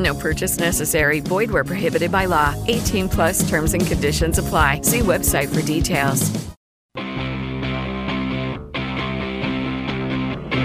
No 0.00 0.14
purchase 0.14 0.58
necessary. 0.58 1.20
Void 1.20 1.50
where 1.50 1.62
prohibited 1.62 2.10
by 2.10 2.24
law. 2.24 2.54
18 2.68 3.08
plus 3.10 3.48
terms 3.48 3.74
and 3.74 3.86
conditions 3.86 4.38
apply. 4.38 4.80
See 4.80 5.00
website 5.00 5.54
for 5.54 5.60
details. 5.60 6.30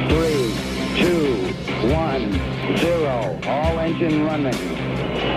Three, 0.08 0.56
two, 0.96 1.36
one, 1.94 2.32
zero. 2.78 3.38
All 3.46 3.80
engine 3.80 4.24
running. 4.24 4.54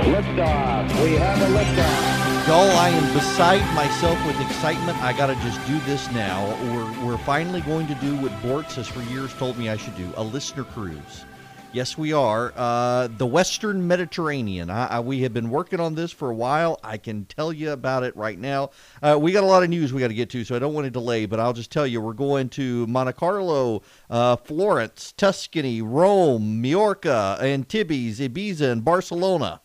Liftoff. 0.07 1.03
We 1.03 1.15
have 1.17 1.43
a 1.43 1.59
liftoff. 1.59 2.47
Gull, 2.47 2.71
I 2.79 2.89
am 2.91 3.13
beside 3.13 3.75
myself 3.75 4.25
with 4.25 4.41
excitement. 4.41 4.97
I 5.03 5.13
got 5.13 5.27
to 5.27 5.35
just 5.43 5.65
do 5.67 5.79
this 5.81 6.11
now. 6.13 6.47
We're, 6.73 7.07
we're 7.07 7.19
finally 7.19 7.61
going 7.63 7.89
to 7.89 7.95
do 7.97 8.17
what 8.17 8.31
Bortz 8.43 8.77
has 8.77 8.89
for 8.89 9.03
years 9.03 9.35
told 9.35 9.59
me 9.59 9.69
I 9.69 9.77
should 9.77 9.97
do 9.97 10.11
a 10.17 10.23
listener 10.23 10.65
cruise. 10.65 11.27
Yes, 11.71 11.99
we 11.99 12.15
are. 12.15 12.51
Uh, 12.57 13.09
the 13.09 13.27
Western 13.27 13.87
Mediterranean. 13.87 14.71
I, 14.71 14.87
I, 14.87 15.01
we 15.01 15.21
have 15.21 15.35
been 15.35 15.51
working 15.51 15.81
on 15.81 15.95
this 15.95 16.11
for 16.11 16.31
a 16.31 16.35
while. 16.35 16.81
I 16.83 16.97
can 16.97 17.27
tell 17.27 17.53
you 17.53 17.73
about 17.73 18.05
it 18.05 18.17
right 18.17 18.39
now. 18.39 18.71
Uh, 19.03 19.19
we 19.21 19.33
got 19.33 19.45
a 19.45 19.47
lot 19.47 19.63
of 19.63 19.69
news 19.69 19.93
we 19.93 20.01
got 20.01 20.09
to 20.09 20.15
get 20.15 20.31
to, 20.31 20.45
so 20.45 20.57
I 20.57 20.61
don't 20.61 20.73
want 20.73 20.87
to 20.87 20.91
delay, 20.91 21.27
but 21.27 21.39
I'll 21.39 21.53
just 21.53 21.71
tell 21.71 21.87
you 21.87 22.01
we're 22.01 22.15
going 22.15 22.49
to 22.51 22.87
Monte 22.87 23.13
Carlo, 23.13 23.83
uh, 24.09 24.37
Florence, 24.37 25.13
Tuscany, 25.13 25.83
Rome, 25.83 26.63
Majorca, 26.63 27.37
Antibes, 27.39 28.19
Ibiza, 28.19 28.73
and 28.73 28.83
Barcelona. 28.83 29.61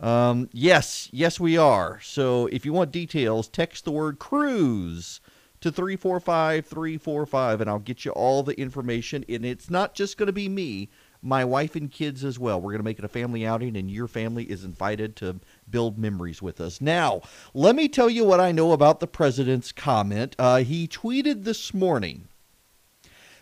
Um, 0.00 0.48
yes, 0.50 1.10
yes, 1.12 1.38
we 1.38 1.58
are. 1.58 2.00
So 2.02 2.46
if 2.46 2.64
you 2.64 2.72
want 2.72 2.90
details, 2.90 3.48
text 3.48 3.84
the 3.84 3.92
word 3.92 4.18
cruise 4.18 5.20
to 5.64 5.72
345 5.72 6.66
345, 6.66 7.60
and 7.62 7.70
I'll 7.70 7.78
get 7.78 8.04
you 8.04 8.10
all 8.12 8.42
the 8.42 8.58
information. 8.60 9.24
And 9.28 9.46
it's 9.46 9.70
not 9.70 9.94
just 9.94 10.18
going 10.18 10.26
to 10.26 10.32
be 10.32 10.48
me 10.48 10.90
my 11.24 11.44
wife 11.44 11.74
and 11.74 11.90
kids 11.90 12.22
as 12.22 12.38
well. 12.38 12.60
We're 12.60 12.72
going 12.72 12.80
to 12.80 12.84
make 12.84 12.98
it 12.98 13.04
a 13.04 13.08
family 13.08 13.46
outing, 13.46 13.76
and 13.76 13.90
your 13.90 14.06
family 14.06 14.44
is 14.44 14.62
invited 14.62 15.16
to 15.16 15.40
build 15.68 15.98
memories 15.98 16.42
with 16.42 16.60
us. 16.60 16.80
Now, 16.80 17.22
let 17.54 17.74
me 17.74 17.88
tell 17.88 18.10
you 18.10 18.24
what 18.24 18.40
I 18.40 18.52
know 18.52 18.72
about 18.72 19.00
the 19.00 19.06
president's 19.06 19.72
comment. 19.72 20.36
Uh, 20.38 20.58
he 20.58 20.86
tweeted 20.86 21.44
this 21.44 21.72
morning 21.72 22.28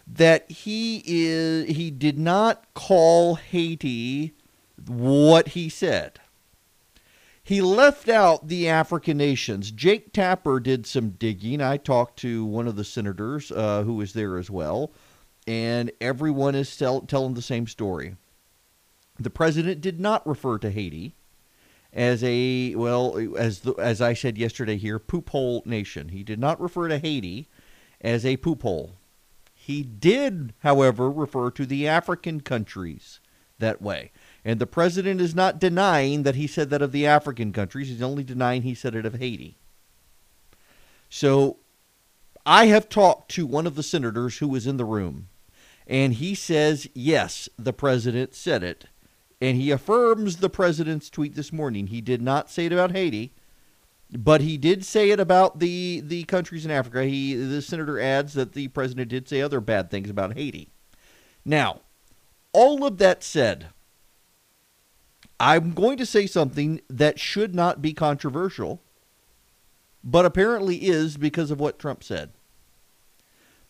that 0.07 0.51
he 0.51 1.03
is 1.05 1.77
he 1.77 1.91
did 1.91 2.19
not 2.19 2.73
call 2.75 3.35
Haiti 3.35 4.33
what 4.87 5.49
he 5.49 5.69
said. 5.69 6.21
He 7.45 7.61
left 7.61 8.09
out 8.09 8.47
the 8.47 8.69
African 8.69 9.17
nations. 9.17 9.73
Jake 9.73 10.13
Tapper 10.13 10.61
did 10.61 10.87
some 10.87 11.11
digging. 11.11 11.61
I 11.61 11.77
talked 11.77 12.19
to 12.21 12.45
one 12.45 12.69
of 12.69 12.77
the 12.77 12.85
senators 12.85 13.51
uh, 13.51 13.83
who 13.83 13.95
was 13.95 14.13
there 14.13 14.39
as 14.39 14.49
well 14.49 14.93
and 15.47 15.91
everyone 16.01 16.55
is 16.55 16.77
tell, 16.77 17.01
telling 17.03 17.35
the 17.35 17.43
same 17.43 17.67
story. 17.67 18.17
The 19.19 19.31
president 19.31 19.81
did 19.81 20.01
not 20.01 20.27
refer 20.27 20.59
to 20.59 20.71
Haiti 20.71 21.15
as 21.93 22.25
a 22.25 22.75
well 22.75 23.37
as 23.37 23.61
the, 23.61 23.75
as 23.75 24.01
I 24.01 24.15
said 24.15 24.39
yesterday 24.39 24.77
here 24.77 24.99
poop 24.99 25.31
hole 25.31 25.63
nation. 25.67 26.09
He 26.09 26.23
did 26.23 26.39
not 26.39 26.61
refer 26.61 26.89
to 26.89 26.99
Haiti 26.99 27.49
as 28.01 28.25
a 28.25 28.39
poop 28.39 28.63
hole. 28.63 28.97
He 29.55 29.83
did, 29.83 30.55
however, 30.61 31.11
refer 31.11 31.51
to 31.53 31.67
the 31.67 31.87
African 31.87 32.41
countries 32.41 33.21
that 33.59 33.81
way. 33.81 34.11
And 34.45 34.59
the 34.59 34.67
president 34.67 35.21
is 35.21 35.37
not 35.37 35.61
denying 35.61 36.25
that 36.25 36.35
he 36.35 36.49
said 36.49 36.71
that 36.71 36.83
of 36.83 36.91
the 36.91 37.07
African 37.07 37.53
countries. 37.53 37.89
He's 37.89 38.03
only 38.03 38.25
denying 38.25 38.63
he 38.63 38.75
said 38.75 38.97
it 38.97 39.07
of 39.07 39.15
Haiti. 39.15 39.57
So 41.09 41.59
I 42.45 42.67
have 42.67 42.89
talked 42.89 43.31
to 43.33 43.47
one 43.47 43.67
of 43.67 43.77
the 43.77 43.83
senators 43.85 44.39
who 44.39 44.49
was 44.49 44.67
in 44.67 44.79
the 44.79 44.85
room 44.85 45.29
and 45.93 46.15
he 46.15 46.35
says, 46.35 46.89
yes, 46.95 47.51
the 47.59 47.75
president 47.75 48.35
said 48.35 48.65
it. 48.65 48.87
And 49.43 49.59
he 49.59 49.71
affirms 49.71 50.39
the 50.39 50.49
president's 50.49 51.11
tweet 51.11 51.35
this 51.35 51.53
morning. 51.53 51.89
He 51.89 52.01
did 52.01 52.23
not 52.23 52.49
say 52.49 52.65
it 52.65 52.73
about 52.73 52.93
Haiti, 52.93 53.35
but 54.11 54.41
he 54.41 54.57
did 54.57 54.87
say 54.87 55.11
it 55.11 55.21
about 55.21 55.59
the, 55.59 56.01
the 56.03 56.25
countries 56.25 56.65
in 56.65 56.71
Africa. 56.71 57.05
He 57.05 57.35
the 57.35 57.61
senator 57.61 58.01
adds 58.01 58.33
that 58.33 58.55
the 58.55 58.69
president 58.69 59.11
did 59.11 59.29
say 59.29 59.43
other 59.43 59.61
bad 59.61 59.91
things 59.91 60.09
about 60.09 60.33
Haiti. 60.33 60.71
Now, 61.45 61.83
all 62.55 62.87
of 62.87 62.97
that 62.97 63.23
said, 63.23 63.67
I'm 65.39 65.73
going 65.75 65.99
to 65.99 66.07
say 66.07 66.27
something 66.27 66.81
that 66.89 67.21
should 67.21 67.55
not 67.55 67.83
be 67.83 67.93
controversial, 67.93 68.81
but 70.03 70.25
apparently 70.25 70.77
is 70.77 71.19
because 71.19 71.51
of 71.51 71.61
what 71.61 71.79
Trump 71.79 72.03
said. 72.03 72.31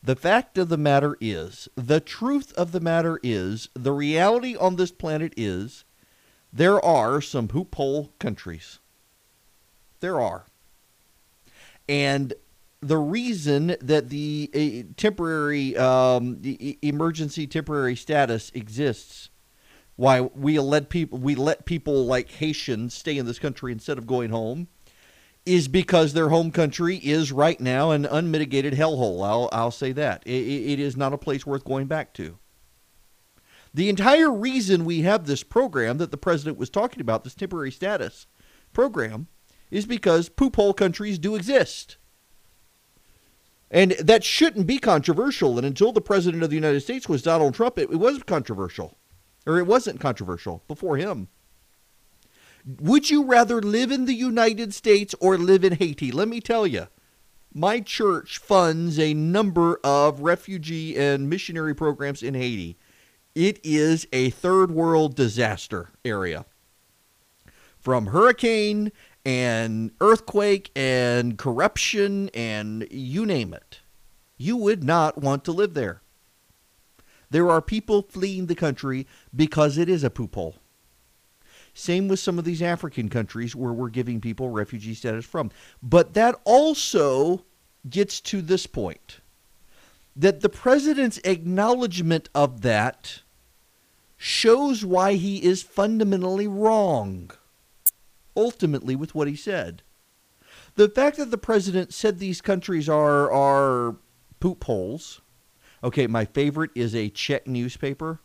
The 0.03 0.17
fact 0.17 0.59
of 0.59 0.69
the 0.69 0.77
matter 0.77 1.17
is, 1.21 1.69
the 1.77 2.01
truth 2.01 2.53
of 2.55 2.73
the 2.73 2.81
matter 2.81 3.21
is, 3.23 3.69
the 3.75 3.93
reality 3.93 4.57
on 4.57 4.75
this 4.75 4.91
planet 4.91 5.33
is, 5.37 5.85
there 6.53 6.85
are 6.85 7.21
some 7.21 7.49
hoophole 7.51 8.13
countries. 8.19 8.81
There 10.01 10.21
are. 10.21 10.47
And 11.89 12.35
the 12.81 12.99
reason 12.99 13.77
that 13.81 14.09
the 14.09 14.51
uh, 14.53 14.93
temporary 14.97 15.77
um, 15.77 16.43
emergency 16.83 17.47
temporary 17.47 17.95
status 17.95 18.51
exists, 18.55 19.31
why 19.95 20.21
we 20.21 20.59
let 20.59 20.89
people 20.89 21.19
we 21.19 21.37
let 21.37 21.65
people 21.65 22.05
like 22.05 22.29
Haitians 22.29 22.93
stay 22.93 23.17
in 23.17 23.27
this 23.27 23.39
country 23.39 23.71
instead 23.71 23.99
of 23.99 24.07
going 24.07 24.31
home, 24.31 24.67
is 25.45 25.67
because 25.69 26.13
their 26.13 26.29
home 26.29 26.51
country 26.51 26.97
is 26.97 27.33
right 27.33 27.61
now 27.61 27.91
an 27.91 28.07
unmitigated 28.07 28.75
hellhole. 28.75 29.27
I'll, 29.27 29.49
I'll 29.53 29.71
say 29.71 29.93
that. 29.93 30.23
It, 30.25 30.31
it 30.31 30.81
is 30.81 30.97
not 30.97 31.13
a 31.13 31.19
place 31.19 31.45
worth 31.45 31.65
going 31.65 31.87
back 31.87 32.15
to. 32.15 32.39
The 33.75 33.89
entire 33.89 34.31
reason 34.31 34.85
we 34.85 35.03
have 35.03 35.27
this 35.27 35.43
program 35.43 35.99
that 35.99 36.11
the 36.11 36.17
president 36.17 36.59
was 36.59 36.71
talking 36.71 37.01
about, 37.01 37.25
this 37.25 37.35
temporary 37.35 37.71
status 37.71 38.27
program, 38.73 39.29
is 39.71 39.87
because 39.87 40.29
poop 40.29 40.57
hole 40.57 40.75
countries 40.75 41.19
do 41.19 41.35
exist. 41.35 41.97
And 43.71 43.93
that 43.93 44.23
shouldn't 44.23 44.67
be 44.67 44.79
controversial. 44.79 45.57
And 45.57 45.67
until 45.67 45.93
the 45.93 46.03
president 46.03 46.43
of 46.43 46.51
the 46.51 46.57
United 46.57 46.83
States 46.83 47.09
was 47.09 47.23
Donald 47.23 47.55
Trump, 47.55 47.79
it, 47.79 47.91
it 47.91 47.97
was 47.97 48.23
controversial. 48.23 48.99
Or 49.47 49.59
it 49.59 49.67
wasn't 49.67 49.99
controversial 49.99 50.63
before 50.69 50.99
him. 50.99 51.29
Would 52.65 53.11
you 53.11 53.25
rather 53.25 53.61
live 53.61 53.91
in 53.91 54.05
the 54.05 54.15
United 54.15 54.73
States 54.73 55.15
or 55.21 55.37
live 55.37 55.65
in 55.65 55.75
Haiti? 55.75 56.13
Let 56.13 56.29
me 56.29 56.41
tell 56.41 56.67
you, 56.67 56.87
my 57.53 57.81
church 57.81 58.39
funds 58.39 58.99
a 58.99 59.15
number 59.15 59.81
of 59.83 60.21
refugee 60.21 60.97
and 60.97 61.29
missionary 61.29 61.75
programs 61.75 62.23
in 62.23 62.35
Haiti. 62.35 62.79
It 63.35 63.59
is 63.65 64.07
a 64.13 64.31
third 64.31 64.71
world 64.71 65.17
disaster 65.17 65.91
area. 66.05 66.45
From 67.79 68.07
hurricane 68.07 68.93
and 69.25 69.91
earthquake 70.01 70.71
and 70.77 71.37
corruption 71.37 72.31
and 72.33 72.87
you 72.91 73.27
name 73.27 73.53
it. 73.55 73.81
You 74.37 74.57
would 74.57 74.85
not 74.85 75.19
want 75.19 75.45
to 75.45 75.53
live 75.53 75.75
there. 75.75 76.03
There 77.31 77.51
are 77.51 77.63
people 77.63 78.03
fleeing 78.03 78.47
the 78.47 78.55
country 78.55 79.07
because 79.35 79.79
it 79.79 79.89
is 79.89 80.05
a 80.05 80.11
poop 80.11 80.35
hole. 80.35 80.57
Same 81.75 82.09
with 82.09 82.21
some 82.21 82.39
of 82.39 82.45
these 82.45 82.63
African 82.63 83.09
countries 83.09 83.57
where 83.57 83.73
we're 83.73 83.89
giving 83.89 84.21
people 84.21 84.51
refugee 84.51 84.95
status 84.95 85.25
from. 85.25 85.51
But 85.83 86.15
that 86.15 86.39
also 86.45 87.45
gets 87.89 88.21
to 88.21 88.43
this 88.43 88.67
point 88.67 89.21
that 90.15 90.41
the 90.41 90.49
president's 90.51 91.19
acknowledgement 91.25 92.29
of 92.35 92.61
that 92.61 93.23
shows 94.19 94.85
why 94.85 95.15
he 95.15 95.43
is 95.43 95.63
fundamentally 95.63 96.47
wrong, 96.47 97.31
ultimately, 98.37 98.95
with 98.95 99.15
what 99.15 99.27
he 99.27 99.35
said. 99.35 99.83
the 100.75 100.89
fact 100.89 101.17
that 101.17 101.31
the 101.31 101.39
president 101.39 101.93
said 101.93 102.19
these 102.19 102.41
countries 102.41 102.89
are 102.89 103.31
are 103.31 103.97
poop 104.41 104.65
holes. 104.65 105.21
Okay, 105.85 106.07
my 106.07 106.25
favorite 106.25 106.71
is 106.75 106.95
a 106.95 107.09
Czech 107.11 107.47
newspaper 107.47 108.21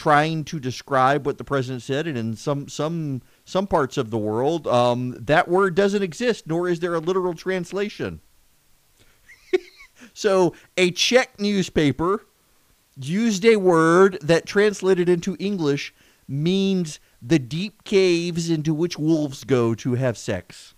trying 0.00 0.42
to 0.42 0.58
describe 0.58 1.26
what 1.26 1.36
the 1.36 1.44
president 1.44 1.82
said, 1.82 2.06
and 2.06 2.16
in 2.16 2.34
some 2.34 2.66
some 2.70 3.20
some 3.44 3.66
parts 3.66 3.98
of 3.98 4.10
the 4.10 4.16
world, 4.16 4.66
um, 4.66 5.14
that 5.20 5.46
word 5.46 5.74
doesn't 5.74 6.02
exist, 6.02 6.46
nor 6.46 6.70
is 6.70 6.80
there 6.80 6.94
a 6.94 6.98
literal 6.98 7.34
translation. 7.34 8.22
so, 10.14 10.54
a 10.78 10.90
Czech 10.90 11.38
newspaper 11.38 12.24
used 12.96 13.44
a 13.44 13.56
word 13.56 14.16
that 14.22 14.46
translated 14.46 15.06
into 15.06 15.36
English 15.38 15.92
means 16.26 16.98
the 17.20 17.38
deep 17.38 17.84
caves 17.84 18.48
into 18.48 18.72
which 18.72 18.98
wolves 18.98 19.44
go 19.44 19.74
to 19.74 19.96
have 19.96 20.16
sex. 20.16 20.74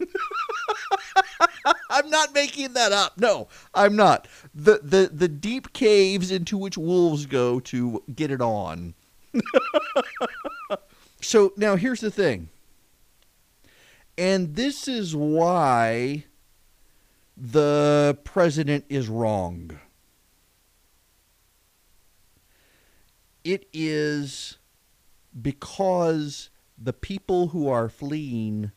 I'm 1.90 2.10
not 2.10 2.34
making 2.34 2.74
that 2.74 2.92
up. 2.92 3.18
No, 3.18 3.48
I'm 3.74 3.96
not. 3.96 4.28
The 4.54 4.80
the 4.82 5.10
the 5.12 5.28
deep 5.28 5.72
caves 5.72 6.30
into 6.30 6.56
which 6.56 6.76
wolves 6.76 7.26
go 7.26 7.60
to 7.60 8.02
get 8.14 8.30
it 8.30 8.40
on. 8.40 8.94
so 11.20 11.52
now 11.56 11.76
here's 11.76 12.00
the 12.00 12.10
thing. 12.10 12.48
And 14.16 14.56
this 14.56 14.88
is 14.88 15.14
why 15.14 16.24
the 17.36 18.18
president 18.24 18.84
is 18.88 19.08
wrong. 19.08 19.78
It 23.44 23.68
is 23.72 24.58
because 25.40 26.50
the 26.76 26.92
people 26.92 27.48
who 27.48 27.68
are 27.68 27.88
fleeing 27.88 28.72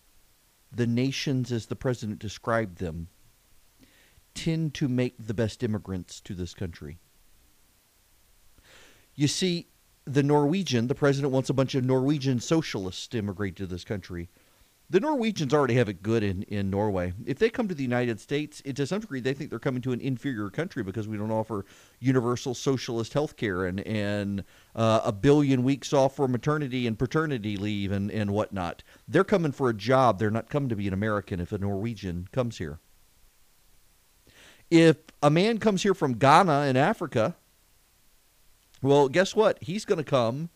the 0.72 0.88
nations 0.88 1.52
as 1.52 1.66
the 1.66 1.76
president 1.76 2.20
described 2.20 2.78
them 2.78 3.08
tend 4.34 4.74
to 4.74 4.88
make 4.88 5.16
the 5.20 5.34
best 5.34 5.64
immigrants 5.64 6.22
to 6.22 6.34
this 6.34 6.54
country. 6.54 7.00
You 9.16 9.28
see, 9.28 9.68
the 10.06 10.24
Norwegian, 10.24 10.88
the 10.88 10.96
president 10.96 11.34
wants 11.34 11.50
a 11.50 11.54
bunch 11.54 11.76
of 11.76 11.84
Norwegian 11.84 12.40
socialists 12.40 13.08
to 13.10 13.18
immigrate 13.18 13.56
to 13.58 13.68
this 13.68 13.84
country. 13.84 14.30
The 14.92 15.00
Norwegians 15.00 15.54
already 15.54 15.76
have 15.76 15.88
it 15.88 16.04
good 16.04 16.22
in, 16.22 16.44
in 16.44 16.70
Norway. 16.70 17.14
If 17.26 17.40
they 17.40 17.50
come 17.50 17.70
to 17.70 17.74
the 17.74 17.82
United 17.82 18.20
States, 18.20 18.62
it, 18.66 18.76
to 18.76 18.86
some 18.86 19.00
degree, 19.00 19.22
they 19.22 19.34
think 19.34 19.50
they're 19.50 19.58
coming 19.58 19.82
to 19.84 19.94
an 19.94 20.02
inferior 20.02 20.50
country 20.50 20.84
because 20.84 21.08
we 21.08 21.16
don't 21.16 21.32
offer 21.32 21.66
universal 22.02 22.54
socialist 22.54 23.14
health 23.14 23.38
care 23.38 23.66
and, 23.66 23.80
and 23.88 24.44
uh, 24.76 25.00
a 25.06 25.14
billion 25.14 25.64
weeks 25.64 25.94
off 25.94 26.18
for 26.18 26.28
maternity 26.28 26.88
and 26.88 27.00
paternity 27.00 27.56
leave 27.56 27.94
and, 27.94 28.12
and 28.12 28.32
whatnot. 28.32 28.84
They're 29.08 29.24
coming 29.24 29.54
for 29.54 29.70
a 29.70 29.74
job. 29.74 30.20
They're 30.20 30.30
not 30.30 30.50
coming 30.50 30.68
to 30.68 30.76
be 30.76 30.90
an 30.90 30.94
American 30.94 31.40
if 31.40 31.54
a 31.54 31.58
Norwegian 31.58 32.28
comes 32.34 32.58
here. 32.58 32.80
If 34.70 34.98
a 35.24 35.30
man 35.30 35.60
comes 35.60 35.84
here 35.84 35.94
from 35.94 36.18
Ghana 36.18 36.64
in 36.64 36.76
Africa, 36.76 37.38
well, 38.82 39.08
guess 39.08 39.38
what? 39.38 39.58
He's 39.62 39.86
going 39.86 40.00
to 40.00 40.04
come 40.04 40.50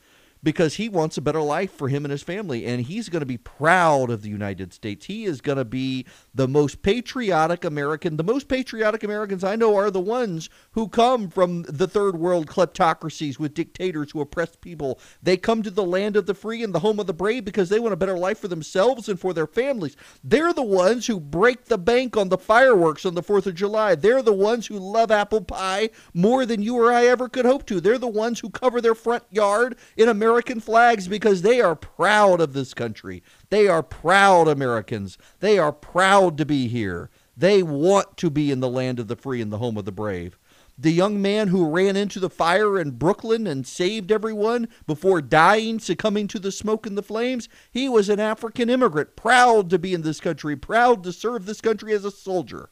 because 0.45 0.75
he 0.75 0.87
wants 0.87 1.17
a 1.17 1.21
better 1.21 1.41
life 1.41 1.71
for 1.71 1.89
him 1.89 2.05
and 2.05 2.11
his 2.11 2.21
family. 2.21 2.67
And 2.67 2.85
he's 2.85 3.09
going 3.09 3.21
to 3.21 3.25
be 3.25 3.35
proud 3.37 4.11
of 4.11 4.21
the 4.21 4.29
United 4.29 4.73
States. 4.73 5.07
He 5.07 5.25
is 5.25 5.41
going 5.41 5.57
to 5.57 5.65
be 5.65 6.05
the 6.35 6.47
most 6.47 6.83
patriotic 6.83 7.65
American. 7.65 8.15
The 8.15 8.23
most 8.23 8.47
patriotic 8.47 9.03
Americans 9.03 9.43
I 9.43 9.55
know 9.55 9.75
are 9.75 9.89
the 9.89 9.99
ones 9.99 10.51
who 10.73 10.87
come 10.87 11.29
from 11.29 11.63
the 11.63 11.87
third 11.87 12.17
world 12.17 12.45
kleptocracies 12.45 13.39
with 13.39 13.55
dictators 13.55 14.11
who 14.11 14.21
oppress 14.21 14.55
people. 14.55 14.99
They 15.21 15.35
come 15.35 15.63
to 15.63 15.71
the 15.71 15.83
land 15.83 16.15
of 16.15 16.27
the 16.27 16.35
free 16.35 16.61
and 16.61 16.75
the 16.75 16.79
home 16.79 16.99
of 16.99 17.07
the 17.07 17.13
brave 17.13 17.43
because 17.43 17.69
they 17.69 17.79
want 17.79 17.93
a 17.93 17.97
better 17.97 18.17
life 18.17 18.37
for 18.37 18.47
themselves 18.47 19.09
and 19.09 19.19
for 19.19 19.33
their 19.33 19.47
families. 19.47 19.97
They're 20.23 20.53
the 20.53 20.61
ones 20.61 21.07
who 21.07 21.19
break 21.19 21.65
the 21.65 21.79
bank 21.79 22.15
on 22.15 22.29
the 22.29 22.37
fireworks 22.37 23.03
on 23.03 23.15
the 23.15 23.23
4th 23.23 23.47
of 23.47 23.55
July. 23.55 23.95
They're 23.95 24.21
the 24.21 24.31
ones 24.31 24.67
who 24.67 24.77
love 24.77 25.09
apple 25.09 25.41
pie 25.41 25.89
more 26.13 26.45
than 26.45 26.61
you 26.61 26.77
or 26.77 26.93
I 26.93 27.07
ever 27.07 27.27
could 27.27 27.45
hope 27.45 27.65
to. 27.65 27.81
They're 27.81 27.97
the 27.97 28.07
ones 28.07 28.41
who 28.41 28.51
cover 28.51 28.79
their 28.79 28.93
front 28.93 29.23
yard 29.31 29.75
in 29.97 30.07
America 30.07 30.34
American 30.35 30.59
flags 30.59 31.07
because 31.07 31.43
they 31.43 31.61
are 31.61 31.77
proud 31.77 32.41
of 32.41 32.51
this 32.51 32.73
country. 32.73 33.23
They 33.49 33.69
are 33.69 33.81
proud 33.81 34.49
Americans. 34.49 35.17
They 35.39 35.57
are 35.57 35.71
proud 35.71 36.37
to 36.37 36.45
be 36.45 36.67
here. 36.67 37.09
They 37.37 37.63
want 37.63 38.17
to 38.17 38.29
be 38.29 38.51
in 38.51 38.59
the 38.59 38.67
land 38.67 38.99
of 38.99 39.07
the 39.07 39.15
free 39.15 39.39
and 39.39 39.49
the 39.49 39.59
home 39.59 39.77
of 39.77 39.85
the 39.85 39.93
brave. 39.93 40.37
The 40.77 40.91
young 40.91 41.21
man 41.21 41.47
who 41.47 41.69
ran 41.69 41.95
into 41.95 42.19
the 42.19 42.29
fire 42.29 42.77
in 42.77 42.97
Brooklyn 42.97 43.47
and 43.47 43.65
saved 43.65 44.11
everyone 44.11 44.67
before 44.85 45.21
dying, 45.21 45.79
succumbing 45.79 46.27
to 46.27 46.39
the 46.39 46.51
smoke 46.51 46.85
and 46.85 46.97
the 46.97 47.01
flames, 47.01 47.47
he 47.71 47.87
was 47.87 48.09
an 48.09 48.19
African 48.19 48.69
immigrant, 48.69 49.15
proud 49.15 49.69
to 49.69 49.79
be 49.79 49.93
in 49.93 50.01
this 50.01 50.19
country, 50.19 50.57
proud 50.57 51.01
to 51.05 51.13
serve 51.13 51.45
this 51.45 51.61
country 51.61 51.93
as 51.93 52.03
a 52.03 52.11
soldier. 52.11 52.71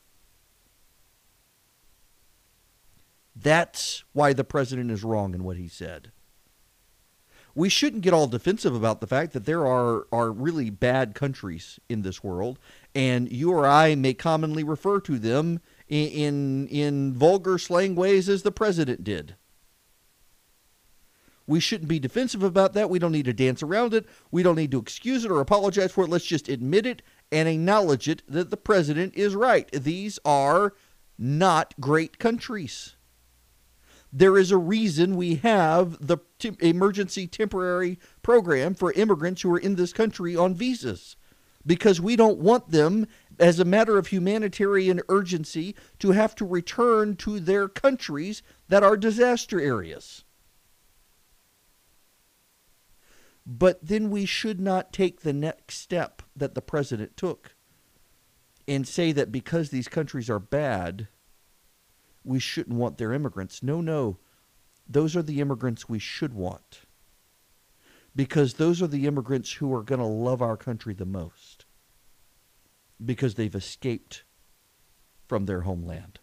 That's 3.34 4.04
why 4.12 4.34
the 4.34 4.44
president 4.44 4.92
is 4.92 5.06
wrong 5.06 5.34
in 5.34 5.46
what 5.46 5.56
he 5.56 5.70
said 5.70 6.12
we 7.56 7.70
shouldn't 7.70 8.02
get 8.02 8.14
all 8.14 8.28
defensive 8.28 8.76
about 8.76 9.00
the 9.00 9.08
fact 9.08 9.34
that 9.34 9.46
there 9.46 9.66
are 9.66 10.08
are 10.12 10.32
really 10.32 10.70
bad 10.70 11.14
countries 11.14 11.80
in 11.88 12.02
this 12.02 12.24
world, 12.24 12.60
and 12.96 13.32
you 13.32 13.52
or 13.52 13.68
I 13.68 13.96
may 13.96 14.14
commonly 14.14 14.64
refer 14.64 15.00
to 15.02 15.20
them 15.20 15.60
in 15.88 16.10
in, 16.10 16.68
in 16.68 17.14
vulgar 17.14 17.58
slang 17.58 17.96
ways 17.96 18.28
as 18.28 18.44
the 18.44 18.52
president 18.52 19.04
did. 19.04 19.36
We 21.46 21.60
shouldn't 21.60 21.90
be 21.90 22.00
defensive 22.00 22.42
about 22.42 22.74
that. 22.74 22.90
We 22.90 23.00
don't 23.00 23.12
need 23.12 23.26
to 23.26 23.34
dance 23.34 23.62
around 23.62 23.94
it. 23.94 24.06
We 24.32 24.44
don't 24.44 24.56
need 24.56 24.72
to 24.72 24.80
excuse 24.80 25.26
it 25.26 25.32
or 25.32 25.42
apologize 25.42 25.92
for 25.92 26.06
it. 26.06 26.10
Let's 26.10 26.26
just 26.26 26.48
admit 26.48 26.86
it 26.86 27.02
and 27.32 27.50
acknowledge 27.50 28.08
it 28.08 28.24
that 28.28 28.50
the 28.50 28.58
president 28.58 29.14
is 29.16 29.36
right. 29.36 29.70
These 29.72 30.20
are 30.24 30.74
not 31.18 31.74
great 31.82 32.18
countries. 32.18 32.96
There 34.16 34.38
is 34.38 34.52
a 34.52 34.58
reason 34.58 35.16
we 35.16 35.36
have 35.38 36.06
the 36.06 36.20
emergency 36.60 37.26
temporary 37.26 37.98
program 38.22 38.76
for 38.76 38.94
immigrants 38.94 39.42
who 39.42 39.52
are 39.56 39.60
in 39.60 39.74
this 39.74 39.92
country 39.92 40.36
on 40.36 40.54
visas 40.54 41.16
because 41.66 42.00
we 42.00 42.16
don't 42.16 42.38
want 42.38 42.70
them, 42.70 43.08
as 43.40 43.60
a 43.60 43.66
matter 43.66 43.98
of 43.98 44.08
humanitarian 44.08 45.02
urgency, 45.10 45.76
to 45.98 46.12
have 46.12 46.36
to 46.36 46.46
return 46.46 47.16
to 47.16 47.40
their 47.40 47.68
countries 47.68 48.44
that 48.68 48.84
are 48.84 48.98
disaster 48.98 49.60
areas. 49.60 50.24
But 53.48 53.84
then 53.84 54.12
we 54.12 54.26
should 54.26 54.60
not 54.60 54.94
take 54.94 55.22
the 55.22 55.34
next 55.34 55.78
step 55.78 56.22
that 56.36 56.54
the 56.54 56.62
president 56.62 57.18
took 57.18 57.56
and 58.68 58.88
say 58.88 59.12
that 59.12 59.32
because 59.32 59.70
these 59.70 59.88
countries 59.88 60.30
are 60.30 60.40
bad, 60.40 61.08
we 62.24 62.40
shouldn't 62.40 62.78
want 62.78 62.98
their 62.98 63.14
immigrants. 63.14 63.62
No, 63.62 63.82
no. 63.82 64.18
Those 64.88 65.16
are 65.16 65.22
the 65.22 65.42
immigrants 65.42 65.88
we 65.88 66.00
should 66.00 66.34
want. 66.34 66.82
Because 68.16 68.56
those 68.56 68.82
are 68.82 68.88
the 68.88 69.08
immigrants 69.08 69.54
who 69.54 69.74
are 69.74 69.84
going 69.84 70.00
to 70.00 70.06
love 70.06 70.42
our 70.42 70.58
country 70.58 70.94
the 70.94 71.06
most. 71.06 71.66
Because 73.04 73.36
they've 73.36 73.56
escaped 73.56 74.24
from 75.28 75.46
their 75.46 75.62
homeland. 75.62 76.20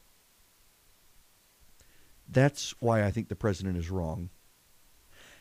That's 2.28 2.75
why 2.80 3.04
I 3.04 3.11
think 3.11 3.28
the 3.28 3.35
president 3.35 3.76
is 3.76 3.90
wrong. 3.90 4.30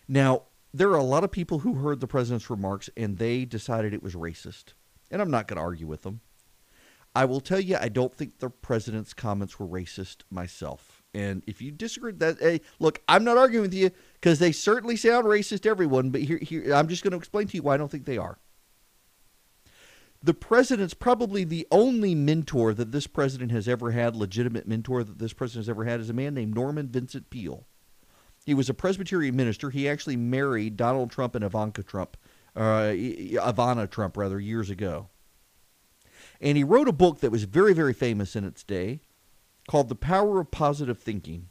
Now, 0.07 0.43
there 0.73 0.89
are 0.89 0.97
a 0.97 1.03
lot 1.03 1.23
of 1.23 1.31
people 1.31 1.59
who 1.59 1.75
heard 1.75 1.99
the 1.99 2.07
president's 2.07 2.49
remarks 2.49 2.89
and 2.97 3.17
they 3.17 3.45
decided 3.45 3.93
it 3.93 4.03
was 4.03 4.15
racist. 4.15 4.73
And 5.11 5.21
I'm 5.21 5.31
not 5.31 5.47
going 5.47 5.57
to 5.57 5.63
argue 5.63 5.87
with 5.87 6.01
them. 6.01 6.21
I 7.15 7.25
will 7.25 7.41
tell 7.41 7.59
you, 7.59 7.77
I 7.79 7.89
don't 7.89 8.13
think 8.13 8.39
the 8.39 8.49
president's 8.49 9.13
comments 9.13 9.59
were 9.59 9.67
racist 9.67 10.17
myself. 10.29 11.01
And 11.13 11.43
if 11.47 11.61
you 11.61 11.71
disagree, 11.71 12.11
that 12.13 12.37
hey, 12.39 12.61
look, 12.79 13.01
I'm 13.07 13.23
not 13.23 13.37
arguing 13.37 13.63
with 13.63 13.73
you 13.73 13.91
because 14.13 14.39
they 14.39 14.51
certainly 14.51 14.95
sound 14.95 15.25
racist 15.25 15.61
to 15.61 15.69
everyone. 15.69 16.11
But 16.11 16.21
here, 16.21 16.37
here, 16.37 16.73
I'm 16.73 16.87
just 16.87 17.03
going 17.03 17.11
to 17.11 17.17
explain 17.17 17.47
to 17.47 17.57
you 17.57 17.63
why 17.63 17.73
I 17.73 17.77
don't 17.77 17.89
think 17.89 18.05
they 18.05 18.17
are. 18.17 18.37
The 20.21 20.33
president's 20.33 20.93
probably 20.93 21.45
the 21.45 21.65
only 21.71 22.13
mentor 22.13 22.73
that 22.73 22.91
this 22.91 23.07
president 23.07 23.51
has 23.51 23.67
ever 23.67 23.91
had, 23.91 24.15
legitimate 24.15 24.67
mentor 24.67 25.03
that 25.03 25.17
this 25.17 25.33
president 25.33 25.65
has 25.65 25.69
ever 25.69 25.85
had, 25.85 26.01
is 26.01 26.09
a 26.09 26.13
man 26.13 26.33
named 26.33 26.53
Norman 26.53 26.89
Vincent 26.89 27.29
Peale. 27.29 27.65
He 28.45 28.53
was 28.53 28.69
a 28.69 28.73
Presbyterian 28.73 29.35
minister. 29.35 29.69
He 29.69 29.87
actually 29.87 30.17
married 30.17 30.75
Donald 30.75 31.09
Trump 31.11 31.35
and 31.35 31.43
Ivanka 31.43 31.83
Trump, 31.83 32.17
uh, 32.55 32.91
Ivana 32.91 33.89
Trump, 33.89 34.17
rather, 34.17 34.39
years 34.39 34.69
ago. 34.69 35.07
And 36.41 36.57
he 36.57 36.63
wrote 36.63 36.87
a 36.87 36.93
book 36.93 37.19
that 37.19 37.31
was 37.31 37.43
very, 37.43 37.73
very 37.73 37.93
famous 37.93 38.35
in 38.35 38.43
its 38.43 38.63
day 38.63 39.01
called 39.67 39.89
The 39.89 39.95
Power 39.95 40.39
of 40.39 40.51
Positive 40.51 40.97
Thinking. 40.97 41.49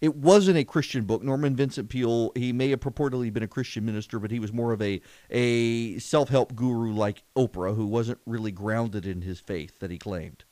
It 0.00 0.14
wasn't 0.14 0.58
a 0.58 0.64
Christian 0.64 1.04
book. 1.04 1.22
Norman 1.22 1.56
Vincent 1.56 1.88
Peale, 1.88 2.32
he 2.34 2.52
may 2.52 2.70
have 2.70 2.80
purportedly 2.80 3.32
been 3.32 3.42
a 3.42 3.48
Christian 3.48 3.84
minister, 3.84 4.18
but 4.18 4.30
he 4.30 4.38
was 4.38 4.52
more 4.52 4.72
of 4.72 4.82
a, 4.82 5.00
a 5.30 5.98
self 5.98 6.28
help 6.28 6.54
guru 6.54 6.92
like 6.92 7.22
Oprah 7.34 7.74
who 7.74 7.86
wasn't 7.86 8.18
really 8.26 8.52
grounded 8.52 9.06
in 9.06 9.22
his 9.22 9.40
faith 9.40 9.78
that 9.78 9.90
he 9.90 9.98
claimed. 9.98 10.44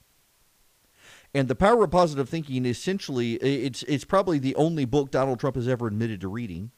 And 1.34 1.48
the 1.48 1.56
power 1.56 1.84
of 1.84 1.90
positive 1.90 2.28
thinking 2.28 2.64
essentially 2.64 3.34
it's 3.34 3.82
it's 3.82 4.04
probably 4.04 4.38
the 4.38 4.54
only 4.54 4.84
book 4.84 5.10
Donald 5.10 5.40
Trump 5.40 5.56
has 5.56 5.66
ever 5.66 5.88
admitted 5.88 6.20
to 6.20 6.28
reading. 6.28 6.70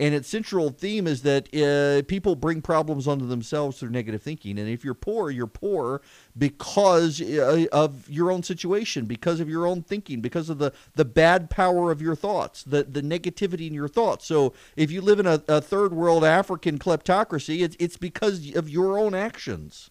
And 0.00 0.14
its 0.14 0.30
central 0.30 0.70
theme 0.70 1.06
is 1.06 1.20
that 1.22 1.54
uh, 1.54 2.02
people 2.08 2.34
bring 2.34 2.62
problems 2.62 3.06
onto 3.06 3.26
themselves 3.26 3.78
through 3.78 3.90
negative 3.90 4.22
thinking. 4.22 4.58
And 4.58 4.66
if 4.66 4.82
you're 4.82 4.94
poor, 4.94 5.28
you're 5.30 5.46
poor 5.46 6.00
because 6.38 7.20
uh, 7.20 7.66
of 7.70 8.08
your 8.08 8.30
own 8.30 8.42
situation, 8.42 9.04
because 9.04 9.40
of 9.40 9.48
your 9.50 9.66
own 9.66 9.82
thinking, 9.82 10.22
because 10.22 10.48
of 10.48 10.56
the, 10.56 10.72
the 10.94 11.04
bad 11.04 11.50
power 11.50 11.90
of 11.90 12.00
your 12.00 12.16
thoughts, 12.16 12.64
the, 12.64 12.82
the 12.82 13.02
negativity 13.02 13.66
in 13.66 13.74
your 13.74 13.88
thoughts. 13.88 14.24
So 14.24 14.54
if 14.74 14.90
you 14.90 15.02
live 15.02 15.20
in 15.20 15.26
a, 15.26 15.42
a 15.46 15.60
third 15.60 15.92
world 15.92 16.24
African 16.24 16.78
kleptocracy, 16.78 17.60
it's, 17.60 17.76
it's 17.78 17.98
because 17.98 18.54
of 18.54 18.70
your 18.70 18.98
own 18.98 19.14
actions. 19.14 19.90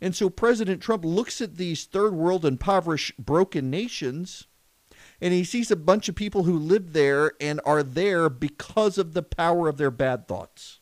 And 0.00 0.16
so 0.16 0.30
President 0.30 0.80
Trump 0.80 1.04
looks 1.04 1.42
at 1.42 1.58
these 1.58 1.84
third 1.84 2.14
world 2.14 2.46
impoverished, 2.46 3.18
broken 3.18 3.68
nations 3.68 4.46
and 5.20 5.32
he 5.32 5.44
sees 5.44 5.70
a 5.70 5.76
bunch 5.76 6.08
of 6.08 6.14
people 6.14 6.44
who 6.44 6.58
live 6.58 6.92
there 6.92 7.32
and 7.40 7.60
are 7.64 7.82
there 7.82 8.28
because 8.28 8.98
of 8.98 9.14
the 9.14 9.22
power 9.22 9.68
of 9.68 9.76
their 9.76 9.90
bad 9.90 10.28
thoughts. 10.28 10.80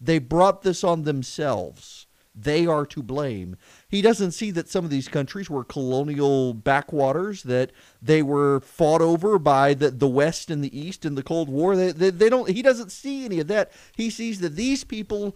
They 0.00 0.18
brought 0.18 0.62
this 0.62 0.84
on 0.84 1.02
themselves. 1.02 2.06
They 2.38 2.66
are 2.66 2.84
to 2.86 3.02
blame. 3.02 3.56
He 3.88 4.02
doesn't 4.02 4.32
see 4.32 4.50
that 4.50 4.68
some 4.68 4.84
of 4.84 4.90
these 4.90 5.08
countries 5.08 5.48
were 5.48 5.64
colonial 5.64 6.52
backwaters, 6.52 7.44
that 7.44 7.72
they 8.02 8.22
were 8.22 8.60
fought 8.60 9.00
over 9.00 9.38
by 9.38 9.72
the, 9.72 9.90
the 9.90 10.06
West 10.06 10.50
and 10.50 10.62
the 10.62 10.78
East 10.78 11.06
in 11.06 11.14
the 11.14 11.22
Cold 11.22 11.48
War. 11.48 11.74
They, 11.74 11.92
they, 11.92 12.10
they 12.10 12.28
don't. 12.28 12.50
He 12.50 12.60
doesn't 12.60 12.92
see 12.92 13.24
any 13.24 13.40
of 13.40 13.46
that. 13.48 13.72
He 13.96 14.10
sees 14.10 14.40
that 14.40 14.54
these 14.54 14.84
people 14.84 15.34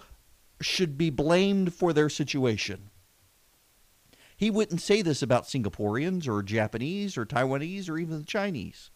should 0.61 0.99
be 0.99 1.09
blamed 1.09 1.73
for 1.73 1.95
their 1.95 2.11
situation. 2.11 2.89
He 4.40 4.50
wouldn't 4.50 4.80
say 4.80 5.02
this 5.02 5.20
about 5.20 5.44
Singaporeans 5.44 6.26
or 6.26 6.42
Japanese 6.42 7.18
or 7.18 7.26
Taiwanese 7.26 7.90
or 7.90 7.99
even 7.99 8.16
the 8.16 8.25
Chinese. 8.25 8.90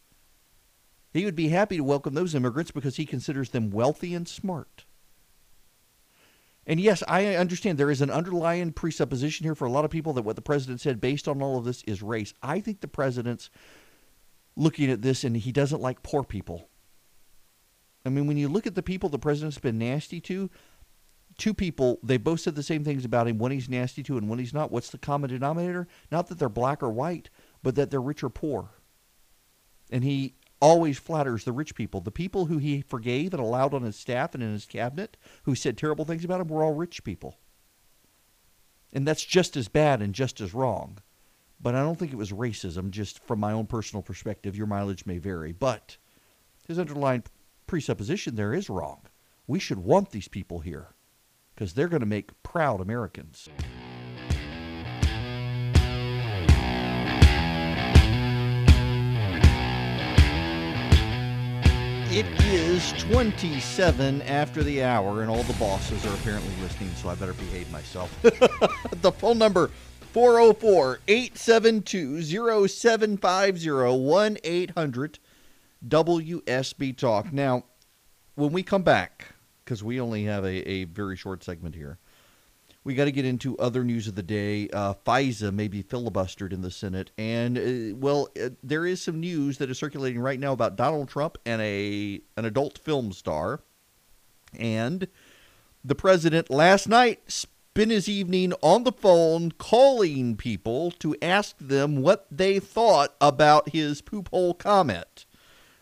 He 1.12 1.26
would 1.26 1.36
be 1.36 1.50
happy 1.50 1.76
to 1.76 1.84
welcome 1.84 2.14
those 2.14 2.34
immigrants 2.34 2.70
because 2.70 2.96
he 2.96 3.04
considers 3.04 3.50
them 3.50 3.68
wealthy 3.68 4.14
and 4.14 4.26
smart. 4.26 4.86
And 6.66 6.80
yes, 6.80 7.02
I 7.06 7.34
understand 7.34 7.76
there 7.76 7.90
is 7.90 8.00
an 8.00 8.08
underlying 8.08 8.72
presupposition 8.72 9.44
here 9.44 9.54
for 9.54 9.66
a 9.66 9.70
lot 9.70 9.84
of 9.84 9.90
people 9.90 10.14
that 10.14 10.22
what 10.22 10.36
the 10.36 10.40
president 10.40 10.80
said 10.80 10.98
based 10.98 11.28
on 11.28 11.42
all 11.42 11.58
of 11.58 11.66
this 11.66 11.82
is 11.82 12.02
race. 12.02 12.32
I 12.42 12.60
think 12.60 12.80
the 12.80 12.88
president's 12.88 13.50
looking 14.56 14.90
at 14.90 15.02
this 15.02 15.24
and 15.24 15.36
he 15.36 15.52
doesn't 15.52 15.82
like 15.82 16.02
poor 16.02 16.24
people. 16.24 16.70
I 18.06 18.08
mean, 18.08 18.26
when 18.26 18.38
you 18.38 18.48
look 18.48 18.66
at 18.66 18.76
the 18.76 18.82
people 18.82 19.10
the 19.10 19.18
president's 19.18 19.58
been 19.58 19.76
nasty 19.76 20.22
to, 20.22 20.48
two 21.36 21.54
people, 21.54 21.98
they 22.02 22.16
both 22.16 22.40
said 22.40 22.54
the 22.54 22.62
same 22.62 22.84
things 22.84 23.04
about 23.04 23.28
him. 23.28 23.38
One 23.38 23.50
he's 23.50 23.68
nasty 23.68 24.02
to 24.04 24.18
and 24.18 24.28
one 24.28 24.38
he's 24.38 24.54
not. 24.54 24.70
What's 24.70 24.90
the 24.90 24.98
common 24.98 25.30
denominator? 25.30 25.86
Not 26.10 26.28
that 26.28 26.38
they're 26.38 26.48
black 26.48 26.82
or 26.82 26.90
white, 26.90 27.30
but 27.62 27.74
that 27.76 27.90
they're 27.90 28.00
rich 28.00 28.22
or 28.22 28.30
poor. 28.30 28.70
And 29.90 30.04
he 30.04 30.34
always 30.60 30.98
flatters 30.98 31.44
the 31.44 31.52
rich 31.52 31.74
people. 31.74 32.00
The 32.00 32.10
people 32.10 32.46
who 32.46 32.58
he 32.58 32.80
forgave 32.80 33.34
and 33.34 33.42
allowed 33.42 33.74
on 33.74 33.82
his 33.82 33.96
staff 33.96 34.34
and 34.34 34.42
in 34.42 34.52
his 34.52 34.66
cabinet, 34.66 35.16
who 35.44 35.54
said 35.54 35.76
terrible 35.76 36.04
things 36.04 36.24
about 36.24 36.40
him, 36.40 36.48
were 36.48 36.64
all 36.64 36.74
rich 36.74 37.04
people. 37.04 37.38
And 38.92 39.06
that's 39.06 39.24
just 39.24 39.56
as 39.56 39.68
bad 39.68 40.00
and 40.00 40.14
just 40.14 40.40
as 40.40 40.54
wrong. 40.54 40.98
But 41.60 41.74
I 41.74 41.80
don't 41.80 41.98
think 41.98 42.12
it 42.12 42.16
was 42.16 42.32
racism, 42.32 42.90
just 42.90 43.24
from 43.24 43.40
my 43.40 43.52
own 43.52 43.66
personal 43.66 44.02
perspective. 44.02 44.56
Your 44.56 44.66
mileage 44.66 45.06
may 45.06 45.18
vary. 45.18 45.52
But 45.52 45.96
his 46.66 46.78
underlying 46.78 47.24
presupposition 47.66 48.36
there 48.36 48.54
is 48.54 48.70
wrong. 48.70 49.02
We 49.46 49.58
should 49.58 49.78
want 49.78 50.10
these 50.10 50.28
people 50.28 50.60
here 50.60 50.94
because 51.54 51.74
they're 51.74 51.88
going 51.88 52.00
to 52.00 52.06
make 52.06 52.42
proud 52.42 52.80
Americans. 52.80 53.48
It 62.16 62.26
is 62.44 62.92
27 62.92 64.22
after 64.22 64.62
the 64.62 64.84
hour, 64.84 65.22
and 65.22 65.30
all 65.30 65.42
the 65.42 65.52
bosses 65.54 66.06
are 66.06 66.14
apparently 66.14 66.54
listening, 66.62 66.90
so 66.94 67.08
I 67.08 67.16
better 67.16 67.32
behave 67.32 67.68
myself. 67.72 68.16
the 68.22 69.10
phone 69.10 69.38
number 69.38 69.70
404 70.12 71.00
872 71.08 72.22
0750 72.68 73.98
1 73.98 74.38
800 74.44 75.18
WSB 75.88 76.96
Talk. 76.96 77.32
Now, 77.32 77.64
when 78.36 78.52
we 78.52 78.62
come 78.62 78.82
back, 78.82 79.33
because 79.64 79.82
we 79.82 80.00
only 80.00 80.24
have 80.24 80.44
a, 80.44 80.68
a 80.68 80.84
very 80.84 81.16
short 81.16 81.42
segment 81.42 81.74
here. 81.74 81.98
We 82.84 82.94
got 82.94 83.06
to 83.06 83.12
get 83.12 83.24
into 83.24 83.56
other 83.56 83.82
news 83.82 84.06
of 84.08 84.14
the 84.14 84.22
day. 84.22 84.68
Uh, 84.68 84.92
FISA 85.06 85.54
may 85.54 85.68
be 85.68 85.82
filibustered 85.82 86.52
in 86.52 86.60
the 86.60 86.70
Senate, 86.70 87.12
and 87.16 87.56
uh, 87.56 87.96
well, 87.96 88.28
uh, 88.40 88.50
there 88.62 88.84
is 88.84 89.00
some 89.00 89.20
news 89.20 89.56
that 89.58 89.70
is 89.70 89.78
circulating 89.78 90.20
right 90.20 90.38
now 90.38 90.52
about 90.52 90.76
Donald 90.76 91.08
Trump 91.08 91.38
and 91.46 91.62
a 91.62 92.20
an 92.36 92.44
adult 92.44 92.78
film 92.78 93.12
star, 93.12 93.60
and 94.58 95.08
the 95.82 95.94
president 95.94 96.50
last 96.50 96.86
night 96.86 97.20
spent 97.26 97.90
his 97.90 98.08
evening 98.08 98.52
on 98.60 98.84
the 98.84 98.92
phone 98.92 99.50
calling 99.52 100.36
people 100.36 100.90
to 100.90 101.16
ask 101.22 101.56
them 101.58 102.02
what 102.02 102.26
they 102.30 102.58
thought 102.58 103.14
about 103.18 103.70
his 103.70 104.02
poop 104.02 104.28
hole 104.28 104.52
comment 104.52 105.23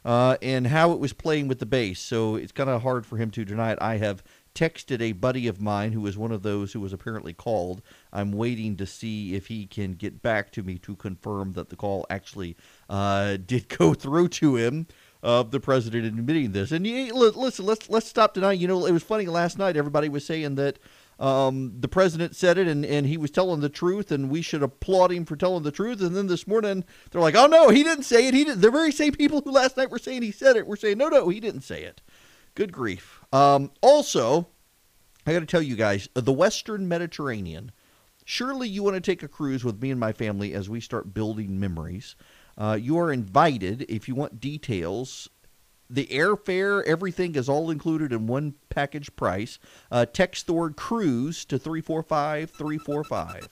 uh, 0.05 0.37
and 0.43 0.67
how 0.67 0.93
it 0.93 0.99
was 0.99 1.13
playing 1.13 1.49
with 1.49 1.59
the 1.59 1.67
base. 1.67 2.01
So 2.01 2.37
it's 2.37 2.53
kind 2.53 2.71
of 2.71 2.83
hard 2.83 3.07
for 3.07 3.17
him 3.17 3.31
to 3.33 3.45
deny 3.45 3.73
it. 3.73 3.79
I 3.81 3.99
have 3.99 4.23
texted 4.55 5.01
a 5.01 5.13
buddy 5.13 5.49
of 5.49 5.61
mine 5.61 5.93
who 5.93 6.01
was 6.01 6.19
one 6.19 6.33
of 6.33 6.43
those 6.43 6.73
who 6.73 6.81
was 6.81 6.93
apparently 6.93 7.33
called. 7.33 7.83
I'm 8.13 8.33
waiting 8.33 8.77
to 8.77 8.87
see 8.87 9.35
if 9.35 9.47
he 9.47 9.67
can 9.67 9.95
get 9.95 10.23
back 10.23 10.53
to 10.53 10.63
me 10.63 10.79
to 10.79 10.95
confirm 10.97 11.55
that 11.55 11.71
the 11.71 11.77
call 11.77 12.07
actually 12.11 12.57
uh, 12.89 13.37
did 13.47 13.69
go 13.69 13.95
through 13.95 14.29
to 14.29 14.57
him 14.57 14.87
of 15.23 15.53
the 15.53 15.61
president 15.61 16.05
admitting 16.05 16.53
this. 16.53 16.73
And 16.73 16.85
listen, 16.85 17.65
let's 17.65 17.89
let's 17.89 18.09
stop 18.09 18.35
tonight. 18.35 18.59
You 18.59 18.69
know, 18.69 18.87
it 18.87 18.93
was 18.93 19.05
funny 19.05 19.27
last 19.27 19.57
night. 19.57 19.77
Everybody 19.77 20.09
was 20.09 20.27
saying 20.27 20.57
that 20.57 20.79
um, 21.23 21.75
the 21.79 21.87
president 21.87 22.35
said 22.35 22.59
it 22.59 22.67
and, 22.67 22.85
and 22.85 23.07
he 23.07 23.17
was 23.17 23.31
telling 23.31 23.61
the 23.61 23.69
truth 23.69 24.11
and 24.11 24.29
we 24.29 24.43
should 24.43 24.63
applaud 24.63 25.13
him 25.13 25.25
for 25.25 25.37
telling 25.37 25.63
the 25.63 25.71
truth. 25.71 26.01
And 26.01 26.17
then 26.17 26.27
this 26.27 26.49
morning 26.49 26.85
they're 27.11 27.21
like, 27.21 27.37
oh 27.37 27.47
no, 27.47 27.69
he 27.69 27.85
didn't 27.85 28.03
say 28.03 28.27
it. 28.27 28.35
He 28.35 28.43
did 28.43 28.61
The 28.61 28.73
very 28.73 28.91
same 28.91 29.13
people 29.13 29.41
who 29.41 29.53
last 29.53 29.77
night 29.77 29.91
were 29.91 30.01
saying 30.01 30.23
he 30.23 30.33
said 30.33 30.57
it 30.57 30.67
were 30.67 30.77
saying, 30.77 30.99
no, 30.99 31.09
no, 31.09 31.29
he 31.29 31.39
didn't 31.39 31.61
say 31.61 31.85
it. 31.85 32.03
Good 32.57 32.73
grief. 32.73 33.21
Um, 33.33 33.71
also, 33.81 34.49
I 35.25 35.33
got 35.33 35.41
to 35.41 35.47
tell 35.47 35.63
you 35.63 35.77
guys, 35.77 36.09
the 36.15 36.33
Western 36.33 36.89
Mediterranean. 36.89 37.71
Surely 38.25 38.69
you 38.69 38.83
want 38.83 38.95
to 38.95 39.01
take 39.01 39.23
a 39.23 39.29
cruise 39.29 39.65
with 39.65 39.81
me 39.81 39.93
and 39.93 40.01
my 40.01 40.13
family 40.13 40.55
as 40.55 40.69
we 40.69 40.81
start 40.81 41.15
building 41.15 41.59
memories. 41.59 42.17
Uh, 42.59 42.77
you 42.81 42.99
are 42.99 43.13
invited 43.13 43.87
if 43.89 44.09
you 44.09 44.17
want 44.17 44.41
details 44.41 45.29
the 45.93 46.07
airfare, 46.07 46.83
everything 46.85 47.35
is 47.35 47.51
all 47.51 47.71
included 47.71 48.13
in 48.13 48.27
one 48.27 48.55
package 48.71 49.15
price. 49.15 49.59
Uh, 49.91 50.07
text 50.07 50.47
the 50.47 50.55
word 50.55 50.75
cruise 50.75 51.45
to 51.45 51.59
345 51.59 52.51
345. 52.51 53.49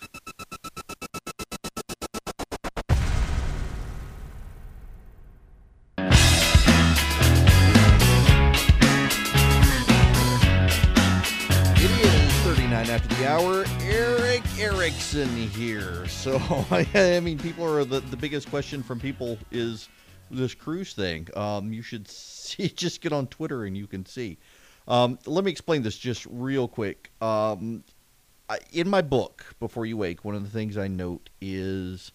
It 11.77 11.91
is 11.91 12.33
39 12.43 12.87
after 12.89 13.15
the 13.17 13.29
hour. 13.29 13.67
Erick 13.83 14.43
Erickson 14.59 15.29
here. 15.29 16.09
So, 16.09 16.39
I 16.71 17.21
mean, 17.21 17.39
people 17.39 17.67
are 17.67 17.85
the, 17.85 18.01
the 18.01 18.17
biggest 18.17 18.49
question 18.49 18.83
from 18.83 18.99
people 18.99 19.37
is 19.51 19.91
this 20.31 20.55
cruise 20.55 20.93
thing. 20.93 21.29
Um, 21.35 21.73
you 21.73 21.83
should 21.83 22.09
see, 22.09 22.69
just 22.69 23.01
get 23.01 23.13
on 23.13 23.27
Twitter 23.27 23.65
and 23.65 23.77
you 23.77 23.87
can 23.87 24.07
see. 24.07 24.39
Um, 24.89 25.19
let 25.27 25.45
me 25.45 25.51
explain 25.51 25.83
this 25.83 25.97
just 25.97 26.27
real 26.31 26.67
quick. 26.67 27.11
Um, 27.21 27.85
I, 28.49 28.59
in 28.73 28.89
my 28.89 29.03
book, 29.03 29.55
Before 29.61 29.87
You 29.87 29.97
Wake, 29.97 30.25
one 30.25 30.35
of 30.35 30.43
the 30.43 30.51
things 30.51 30.77
I 30.77 30.89
note 30.89 31.31
is 31.41 32.13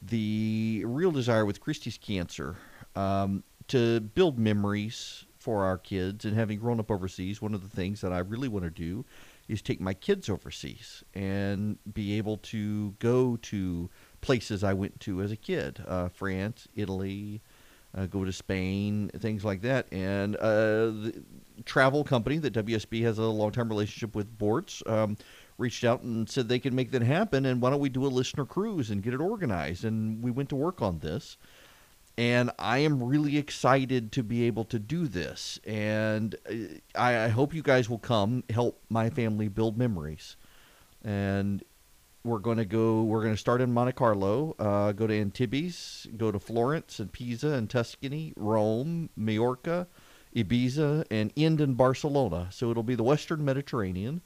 the 0.00 0.82
real 0.86 1.10
desire 1.10 1.44
with 1.44 1.60
Christy's 1.60 1.98
cancer 1.98 2.56
um, 2.94 3.42
to 3.68 4.00
build 4.00 4.38
memories 4.38 5.24
for 5.38 5.64
our 5.64 5.78
kids. 5.78 6.24
And 6.24 6.36
having 6.36 6.58
grown 6.58 6.78
up 6.78 6.90
overseas, 6.90 7.42
one 7.42 7.54
of 7.54 7.62
the 7.62 7.74
things 7.74 8.00
that 8.00 8.12
I 8.12 8.18
really 8.18 8.48
want 8.48 8.64
to 8.64 8.70
do 8.70 9.04
is 9.48 9.60
take 9.60 9.80
my 9.80 9.92
kids 9.92 10.28
overseas 10.28 11.02
and 11.14 11.78
be 11.92 12.16
able 12.16 12.36
to 12.38 12.94
go 13.00 13.36
to 13.42 13.90
places 14.20 14.62
I 14.62 14.72
went 14.72 15.00
to 15.00 15.20
as 15.20 15.32
a 15.32 15.36
kid 15.36 15.82
uh, 15.86 16.08
France, 16.08 16.68
Italy, 16.76 17.42
uh, 17.96 18.06
go 18.06 18.24
to 18.24 18.32
Spain, 18.32 19.10
things 19.18 19.44
like 19.44 19.62
that. 19.62 19.92
And 19.92 20.36
uh, 20.36 20.86
the 20.86 21.22
travel 21.64 22.04
company 22.04 22.38
that 22.38 22.54
WSB 22.54 23.02
has 23.02 23.18
a 23.18 23.24
long-term 23.24 23.68
relationship 23.68 24.14
with, 24.14 24.38
Bortz, 24.38 24.88
um, 24.90 25.16
reached 25.58 25.84
out 25.84 26.02
and 26.02 26.28
said 26.28 26.48
they 26.48 26.58
can 26.58 26.74
make 26.74 26.90
that 26.92 27.02
happen. 27.02 27.46
And 27.46 27.60
why 27.60 27.70
don't 27.70 27.80
we 27.80 27.88
do 27.88 28.06
a 28.06 28.08
listener 28.08 28.44
cruise 28.44 28.90
and 28.90 29.02
get 29.02 29.14
it 29.14 29.20
organized? 29.20 29.84
And 29.84 30.22
we 30.22 30.30
went 30.30 30.48
to 30.50 30.56
work 30.56 30.80
on 30.80 30.98
this. 31.00 31.36
And 32.18 32.50
I 32.58 32.78
am 32.78 33.02
really 33.02 33.38
excited 33.38 34.12
to 34.12 34.22
be 34.22 34.44
able 34.44 34.64
to 34.66 34.78
do 34.78 35.06
this. 35.06 35.58
And 35.66 36.34
uh, 36.48 36.54
I, 36.94 37.24
I 37.24 37.28
hope 37.28 37.54
you 37.54 37.62
guys 37.62 37.88
will 37.88 37.98
come 37.98 38.44
help 38.50 38.82
my 38.90 39.08
family 39.10 39.48
build 39.48 39.78
memories. 39.78 40.36
And 41.02 41.62
we're 42.24 42.38
going 42.38 42.58
to 42.58 42.64
go. 42.64 43.02
We're 43.02 43.22
going 43.22 43.34
to 43.34 43.40
start 43.40 43.60
in 43.60 43.72
Monte 43.72 43.92
Carlo, 43.92 44.54
uh, 44.58 44.92
go 44.92 45.06
to 45.06 45.18
Antibes, 45.18 46.06
go 46.16 46.30
to 46.30 46.38
Florence 46.38 46.98
and 46.98 47.10
Pisa 47.10 47.48
and 47.50 47.68
Tuscany, 47.68 48.32
Rome, 48.36 49.10
Majorca, 49.16 49.88
Ibiza, 50.34 51.04
and 51.10 51.32
end 51.36 51.60
in 51.60 51.74
Barcelona. 51.74 52.48
So 52.50 52.70
it'll 52.70 52.82
be 52.82 52.94
the 52.94 53.02
Western 53.02 53.44
Mediterranean. 53.44 54.22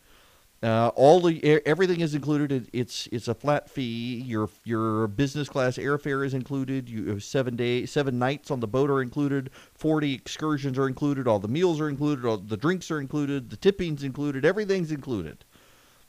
Uh, 0.62 0.88
all 0.97 1.21
the 1.21 1.62
everything 1.67 2.00
is 2.00 2.15
included. 2.15 2.50
It, 2.50 2.69
it's 2.73 3.09
it's 3.12 3.29
a 3.29 3.35
flat 3.35 3.69
fee. 3.69 4.23
Your 4.23 4.49
your 4.65 5.07
business 5.07 5.49
class 5.49 5.76
airfare 5.76 6.25
is 6.25 6.33
included. 6.33 6.88
You 6.88 7.07
have 7.09 7.23
seven 7.23 7.57
days, 7.57 7.91
seven 7.93 8.19
nights 8.19 8.50
on 8.50 8.61
the 8.61 8.67
boat 8.67 8.88
are 8.88 9.03
included. 9.03 9.50
Forty 9.75 10.15
excursions 10.15 10.79
are 10.79 10.88
included. 10.88 11.29
All 11.29 11.38
the 11.38 11.49
meals 11.49 11.79
are 11.79 11.91
included. 11.91 12.25
All 12.25 12.38
the 12.38 12.57
drinks 12.57 12.91
are 12.91 13.00
included. 13.00 13.50
The 13.50 13.57
tipping's 13.57 14.03
included. 14.03 14.47
Everything's 14.47 14.93
included. 14.93 15.45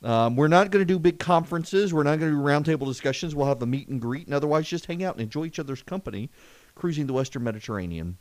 Um, 0.03 0.35
we're 0.35 0.47
not 0.47 0.69
going 0.71 0.81
to 0.81 0.93
do 0.93 0.99
big 0.99 1.19
conferences. 1.19 1.93
We're 1.93 2.03
not 2.03 2.19
going 2.19 2.31
to 2.31 2.37
do 2.37 2.43
roundtable 2.43 2.85
discussions. 2.85 3.33
We'll 3.33 3.47
have 3.47 3.61
a 3.61 3.65
meet 3.65 3.87
and 3.87 3.99
greet, 3.99 4.27
and 4.27 4.33
otherwise 4.33 4.67
just 4.67 4.85
hang 4.85 5.03
out 5.03 5.15
and 5.15 5.21
enjoy 5.21 5.45
each 5.45 5.59
other's 5.59 5.81
company, 5.81 6.29
cruising 6.75 7.07
the 7.07 7.13
Western 7.13 7.43
Mediterranean, 7.43 8.17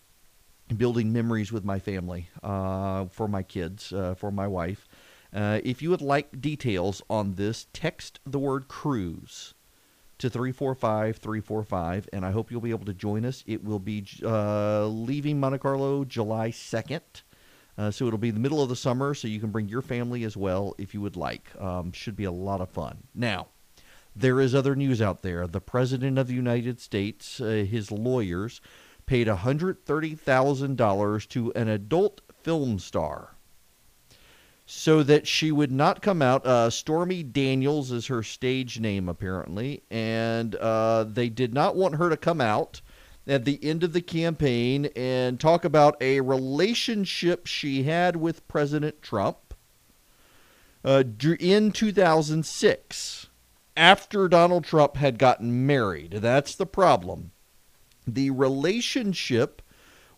building 0.76 1.12
memories 1.12 1.52
with 1.52 1.64
my 1.64 1.78
family, 1.78 2.28
uh, 2.42 3.06
for 3.06 3.28
my 3.28 3.42
kids, 3.42 3.92
uh, 3.92 4.14
for 4.14 4.30
my 4.30 4.46
wife. 4.46 4.88
Uh, 5.34 5.60
if 5.64 5.82
you 5.82 5.90
would 5.90 6.00
like 6.00 6.40
details 6.40 7.02
on 7.10 7.34
this, 7.34 7.66
text 7.74 8.20
the 8.24 8.38
word 8.38 8.68
cruise 8.68 9.52
to 10.18 10.30
345 10.30 11.18
345, 11.18 12.08
and 12.12 12.24
I 12.24 12.30
hope 12.30 12.50
you'll 12.50 12.62
be 12.62 12.70
able 12.70 12.86
to 12.86 12.94
join 12.94 13.26
us. 13.26 13.44
It 13.46 13.62
will 13.62 13.78
be 13.78 14.06
uh, 14.24 14.86
leaving 14.86 15.38
Monte 15.38 15.58
Carlo 15.58 16.04
July 16.04 16.50
2nd. 16.50 17.22
Uh, 17.78 17.90
so 17.90 18.06
it'll 18.06 18.18
be 18.18 18.30
the 18.30 18.40
middle 18.40 18.62
of 18.62 18.68
the 18.68 18.76
summer, 18.76 19.14
so 19.14 19.28
you 19.28 19.40
can 19.40 19.50
bring 19.50 19.68
your 19.68 19.82
family 19.82 20.24
as 20.24 20.36
well 20.36 20.74
if 20.78 20.94
you 20.94 21.00
would 21.00 21.16
like. 21.16 21.50
Um, 21.60 21.92
should 21.92 22.16
be 22.16 22.24
a 22.24 22.32
lot 22.32 22.60
of 22.60 22.70
fun. 22.70 23.04
Now, 23.14 23.48
there 24.14 24.40
is 24.40 24.54
other 24.54 24.74
news 24.74 25.02
out 25.02 25.22
there. 25.22 25.46
The 25.46 25.60
President 25.60 26.18
of 26.18 26.28
the 26.28 26.34
United 26.34 26.80
States, 26.80 27.40
uh, 27.40 27.66
his 27.68 27.90
lawyers, 27.90 28.60
paid 29.04 29.26
$130,000 29.26 31.28
to 31.28 31.52
an 31.52 31.68
adult 31.68 32.20
film 32.42 32.78
star 32.78 33.36
so 34.66 35.02
that 35.04 35.26
she 35.26 35.52
would 35.52 35.70
not 35.70 36.02
come 36.02 36.20
out. 36.20 36.44
Uh, 36.44 36.68
Stormy 36.68 37.22
Daniels 37.22 37.92
is 37.92 38.08
her 38.08 38.22
stage 38.22 38.80
name, 38.80 39.08
apparently, 39.08 39.82
and 39.90 40.56
uh, 40.56 41.04
they 41.04 41.28
did 41.28 41.54
not 41.54 41.76
want 41.76 41.96
her 41.96 42.10
to 42.10 42.16
come 42.16 42.40
out 42.40 42.80
at 43.26 43.44
the 43.44 43.62
end 43.62 43.82
of 43.82 43.92
the 43.92 44.00
campaign 44.00 44.86
and 44.94 45.40
talk 45.40 45.64
about 45.64 45.96
a 46.00 46.20
relationship 46.20 47.46
she 47.46 47.82
had 47.82 48.16
with 48.16 48.46
President 48.48 49.02
Trump 49.02 49.54
uh, 50.84 51.02
in 51.40 51.72
2006 51.72 53.26
after 53.76 54.28
Donald 54.28 54.64
Trump 54.64 54.96
had 54.96 55.18
gotten 55.18 55.66
married. 55.66 56.12
That's 56.12 56.54
the 56.54 56.66
problem. 56.66 57.32
The 58.06 58.30
relationship 58.30 59.60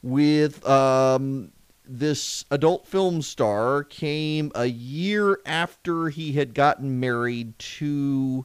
with 0.02 0.66
um, 0.68 1.52
this 1.88 2.44
adult 2.50 2.86
film 2.86 3.22
star 3.22 3.82
came 3.82 4.52
a 4.54 4.66
year 4.66 5.40
after 5.46 6.10
he 6.10 6.32
had 6.32 6.54
gotten 6.54 7.00
married 7.00 7.58
to 7.58 8.44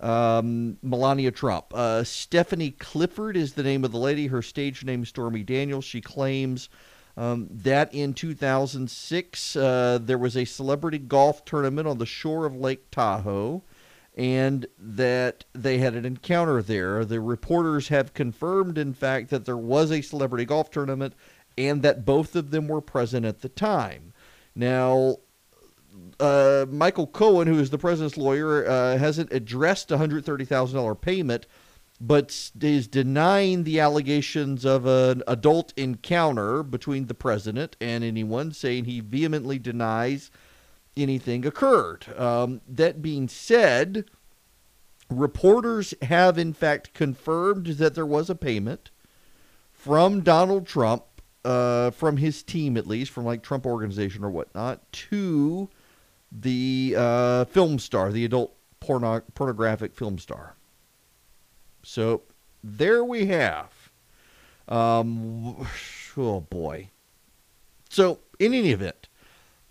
um, 0.00 0.78
Melania 0.82 1.30
Trump. 1.30 1.66
Uh, 1.72 2.04
Stephanie 2.04 2.72
Clifford 2.72 3.36
is 3.36 3.54
the 3.54 3.62
name 3.62 3.84
of 3.84 3.92
the 3.92 3.98
lady. 3.98 4.28
Her 4.28 4.42
stage 4.42 4.84
name 4.84 5.02
is 5.02 5.08
Stormy 5.08 5.42
Daniels. 5.42 5.84
She 5.84 6.00
claims 6.00 6.68
um, 7.16 7.48
that 7.50 7.92
in 7.92 8.14
2006 8.14 9.56
uh, 9.56 9.98
there 10.00 10.18
was 10.18 10.36
a 10.36 10.44
celebrity 10.44 10.98
golf 10.98 11.44
tournament 11.44 11.88
on 11.88 11.98
the 11.98 12.06
shore 12.06 12.46
of 12.46 12.54
Lake 12.54 12.90
Tahoe. 12.90 13.62
And 14.16 14.66
that 14.80 15.44
they 15.52 15.78
had 15.78 15.94
an 15.94 16.04
encounter 16.04 16.60
there. 16.60 17.04
The 17.04 17.20
reporters 17.20 17.86
have 17.86 18.14
confirmed, 18.14 18.76
in 18.76 18.92
fact, 18.92 19.30
that 19.30 19.44
there 19.44 19.56
was 19.56 19.92
a 19.92 20.00
celebrity 20.00 20.44
golf 20.44 20.72
tournament 20.72 21.14
and 21.56 21.82
that 21.82 22.04
both 22.04 22.34
of 22.34 22.50
them 22.50 22.66
were 22.66 22.80
present 22.80 23.24
at 23.24 23.42
the 23.42 23.48
time. 23.48 24.12
Now, 24.56 25.18
uh, 26.20 26.66
Michael 26.68 27.06
Cohen, 27.06 27.46
who 27.46 27.58
is 27.58 27.70
the 27.70 27.78
president's 27.78 28.16
lawyer, 28.16 28.68
uh, 28.68 28.98
hasn't 28.98 29.32
addressed 29.32 29.90
a 29.90 29.98
$130,000 29.98 31.00
payment, 31.00 31.46
but 32.00 32.50
is 32.60 32.86
denying 32.86 33.64
the 33.64 33.80
allegations 33.80 34.64
of 34.64 34.86
an 34.86 35.22
adult 35.26 35.72
encounter 35.76 36.62
between 36.62 37.06
the 37.06 37.14
president 37.14 37.76
and 37.80 38.04
anyone, 38.04 38.52
saying 38.52 38.84
he 38.84 39.00
vehemently 39.00 39.58
denies 39.58 40.30
anything 40.96 41.46
occurred. 41.46 42.06
Um, 42.18 42.60
that 42.68 43.02
being 43.02 43.28
said, 43.28 44.04
reporters 45.10 45.94
have 46.02 46.38
in 46.38 46.52
fact 46.52 46.94
confirmed 46.94 47.66
that 47.66 47.94
there 47.94 48.06
was 48.06 48.30
a 48.30 48.34
payment 48.34 48.90
from 49.72 50.20
Donald 50.20 50.66
Trump 50.66 51.04
uh, 51.44 51.90
from 51.90 52.18
his 52.18 52.42
team 52.42 52.76
at 52.76 52.86
least, 52.86 53.10
from 53.10 53.24
like 53.24 53.42
Trump 53.42 53.64
Organization 53.64 54.24
or 54.24 54.30
whatnot, 54.30 54.90
to 54.92 55.68
the 56.30 56.94
uh, 56.96 57.44
film 57.46 57.78
star, 57.78 58.12
the 58.12 58.24
adult 58.24 58.54
porno- 58.80 59.22
pornographic 59.34 59.94
film 59.94 60.18
star. 60.18 60.56
So 61.82 62.22
there 62.62 63.04
we 63.04 63.26
have. 63.26 63.72
Um, 64.68 65.66
oh 66.16 66.40
boy. 66.40 66.90
So 67.88 68.18
in 68.38 68.52
any 68.52 68.70
event, 68.70 69.08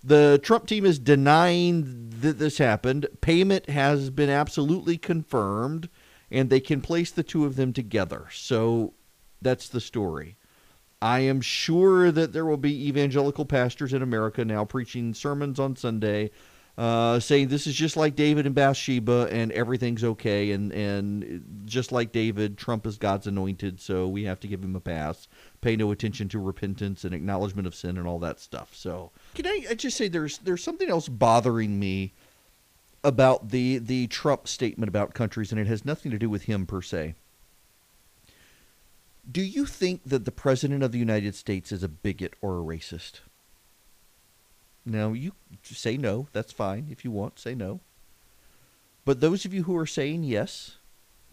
the 0.03 0.39
Trump 0.41 0.67
team 0.67 0.85
is 0.85 0.99
denying 0.99 2.09
that 2.21 2.39
this 2.39 2.57
happened. 2.57 3.07
Payment 3.21 3.69
has 3.69 4.09
been 4.09 4.29
absolutely 4.29 4.97
confirmed, 4.97 5.89
and 6.31 6.49
they 6.49 6.59
can 6.59 6.81
place 6.81 7.11
the 7.11 7.23
two 7.23 7.45
of 7.45 7.55
them 7.55 7.73
together. 7.73 8.27
So 8.31 8.93
that's 9.41 9.69
the 9.69 9.81
story. 9.81 10.37
I 11.01 11.19
am 11.19 11.41
sure 11.41 12.11
that 12.11 12.33
there 12.33 12.45
will 12.45 12.57
be 12.57 12.87
evangelical 12.87 13.45
pastors 13.45 13.93
in 13.93 14.01
America 14.01 14.43
now 14.43 14.65
preaching 14.65 15.13
sermons 15.13 15.59
on 15.59 15.75
Sunday, 15.75 16.31
uh, 16.77 17.19
saying 17.19 17.47
this 17.47 17.67
is 17.67 17.75
just 17.75 17.97
like 17.97 18.15
David 18.15 18.45
and 18.45 18.55
Bathsheba, 18.55 19.27
and 19.31 19.51
everything's 19.51 20.03
okay, 20.03 20.51
and 20.51 20.71
and 20.71 21.63
just 21.65 21.91
like 21.91 22.11
David, 22.11 22.57
Trump 22.57 22.87
is 22.87 22.97
God's 22.97 23.27
anointed, 23.27 23.79
so 23.79 24.07
we 24.07 24.23
have 24.23 24.39
to 24.39 24.47
give 24.47 24.63
him 24.63 24.75
a 24.75 24.79
pass. 24.79 25.27
Pay 25.61 25.75
no 25.75 25.91
attention 25.91 26.29
to 26.29 26.39
repentance 26.39 27.03
and 27.03 27.13
acknowledgement 27.13 27.67
of 27.67 27.75
sin 27.75 27.97
and 27.97 28.07
all 28.07 28.19
that 28.19 28.39
stuff. 28.39 28.75
So, 28.75 29.11
can 29.35 29.45
I, 29.45 29.65
I 29.71 29.73
just 29.75 29.97
say 29.97 30.07
there's 30.07 30.39
there's 30.39 30.63
something 30.63 30.89
else 30.89 31.07
bothering 31.07 31.79
me 31.79 32.13
about 33.03 33.49
the 33.49 33.77
the 33.77 34.07
Trump 34.07 34.47
statement 34.47 34.89
about 34.89 35.13
countries, 35.13 35.51
and 35.51 35.61
it 35.61 35.67
has 35.67 35.85
nothing 35.85 36.11
to 36.11 36.17
do 36.17 36.29
with 36.29 36.43
him 36.43 36.65
per 36.65 36.81
se. 36.81 37.15
Do 39.29 39.41
you 39.41 39.65
think 39.65 40.03
that 40.05 40.25
the 40.25 40.31
President 40.31 40.83
of 40.83 40.91
the 40.91 40.99
United 40.99 41.35
States 41.35 41.71
is 41.71 41.83
a 41.83 41.89
bigot 41.89 42.33
or 42.41 42.59
a 42.59 42.63
racist? 42.63 43.19
Now, 44.85 45.11
you 45.11 45.33
say 45.63 45.97
no. 45.97 46.27
That's 46.31 46.53
fine. 46.53 46.87
If 46.89 47.03
you 47.03 47.11
want, 47.11 47.39
say 47.39 47.53
no. 47.53 47.81
But 49.03 49.19
those 49.19 49.43
of 49.43 49.53
you 49.53 49.63
who 49.63 49.75
are 49.75 49.85
saying 49.85 50.23
yes, 50.23 50.77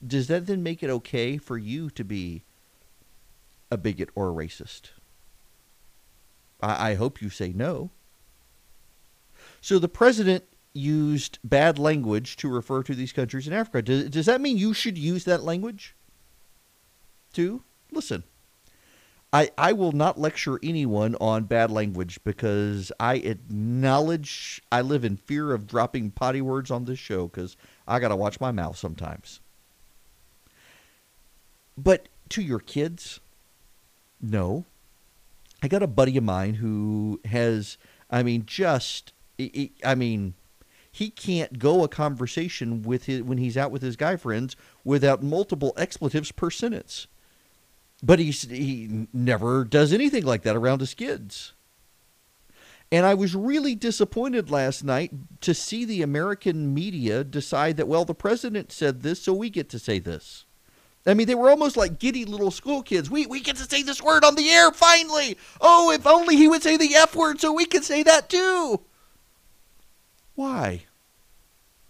does 0.05 0.27
that 0.27 0.47
then 0.47 0.63
make 0.63 0.83
it 0.83 0.91
okay 0.91 1.39
for 1.39 1.57
you 1.57 1.89
to 1.91 2.05
be 2.05 2.43
a 3.71 3.77
bigot 3.77 4.11
or 4.17 4.29
a 4.29 4.33
racist? 4.33 4.91
I, 6.61 6.91
I 6.91 6.95
hope 6.95 7.23
you 7.23 7.31
say 7.31 7.53
no. 7.53 7.91
So 9.61 9.79
the 9.79 9.89
president 9.89 10.45
used 10.73 11.39
bad 11.45 11.79
language 11.79 12.37
to 12.39 12.49
refer 12.49 12.83
to 12.83 12.95
these 12.95 13.13
countries 13.13 13.47
in 13.47 13.53
Africa. 13.53 13.83
Does, 13.83 14.11
does 14.11 14.27
that 14.27 14.41
mean 14.41 14.59
you 14.59 14.75
should 14.75 14.99
use 14.99 15.25
that 15.25 15.45
language 15.45 15.95
too? 17.33 17.63
Listen, 17.91 18.25
I, 19.35 19.51
I 19.59 19.73
will 19.73 19.91
not 19.91 20.17
lecture 20.17 20.61
anyone 20.63 21.17
on 21.21 21.43
bad 21.43 21.69
language 21.69 22.21
because 22.23 22.93
I 23.01 23.17
acknowledge 23.17 24.63
I 24.71 24.81
live 24.81 25.05
in 25.05 25.17
fear 25.17 25.53
of 25.53 25.67
dropping 25.67 26.13
potty 26.13 26.41
words 26.41 26.71
on 26.71 26.85
this 26.85 27.01
show 27.01 27.27
because 27.27 27.57
I 27.89 27.99
got 27.99 28.09
to 28.09 28.17
watch 28.17 28.41
my 28.41 28.53
mouth 28.53 28.77
sometimes. 28.77 29.41
But 31.77 32.09
to 32.29 32.43
your 32.43 32.61
kids, 32.61 33.19
no. 34.21 34.67
I 35.65 35.67
got 35.67 35.83
a 35.83 35.89
buddy 35.89 36.17
of 36.17 36.23
mine 36.23 36.55
who 36.55 37.21
has, 37.25 37.77
I 38.09 38.23
mean, 38.23 38.45
just, 38.47 39.13
I 39.83 39.97
mean, 39.97 40.35
he 40.93 41.11
can't 41.11 41.59
go 41.59 41.83
a 41.83 41.89
conversation 41.89 42.83
with 42.83 43.07
his 43.07 43.23
when 43.25 43.39
he's 43.39 43.57
out 43.57 43.73
with 43.73 43.83
his 43.83 43.97
guy 43.97 44.15
friends 44.15 44.55
without 44.85 45.25
multiple 45.25 45.73
expletives 45.77 46.31
per 46.31 46.51
sentence 46.51 47.09
but 48.05 48.19
he's, 48.19 48.43
he 48.43 49.09
never 49.13 49.65
does 49.65 49.93
anything 49.93 50.25
like 50.25 50.43
that 50.43 50.57
around 50.57 50.81
his 50.81 50.93
kids. 50.93 51.55
And 52.93 53.07
I 53.07 53.15
was 53.15 53.35
really 53.35 53.75
disappointed 53.75 54.51
last 54.51 54.85
night 54.85 55.11
to 55.41 55.55
see 55.55 55.87
the 55.87 56.03
American 56.03 56.75
media 56.75 57.25
decide 57.25 57.79
that, 57.79 57.89
well, 57.89 58.05
the 58.05 58.15
president 58.15 58.71
said 58.71 59.03
this, 59.03 59.23
so 59.23 59.33
we 59.33 59.49
get 59.49 59.71
to 59.71 59.79
say 59.79 59.99
this. 59.99 60.45
I 61.07 61.15
mean, 61.15 61.27
they 61.27 61.35
were 61.35 61.51
almost 61.51 61.77
like 61.79 61.99
giddy 61.99 62.27
little 62.27 62.51
school 62.51 62.83
kids. 62.83 63.11
We, 63.11 63.27
we 63.27 63.41
get 63.41 63.57
to 63.57 63.65
say 63.65 63.83
this 63.83 64.03
word 64.03 64.23
on 64.23 64.35
the 64.35 64.51
air 64.51 64.71
finally. 64.71 65.39
Oh, 65.61 65.91
if 65.91 66.07
only 66.07 66.37
he 66.37 66.47
would 66.47 66.63
say 66.63 66.77
the 66.77 66.95
F 66.95 67.17
word 67.17 67.41
so 67.41 67.53
we 67.53 67.65
could 67.65 67.85
say 67.85 68.03
that 68.03 68.29
too. 68.29 68.81
Why? 70.35 70.85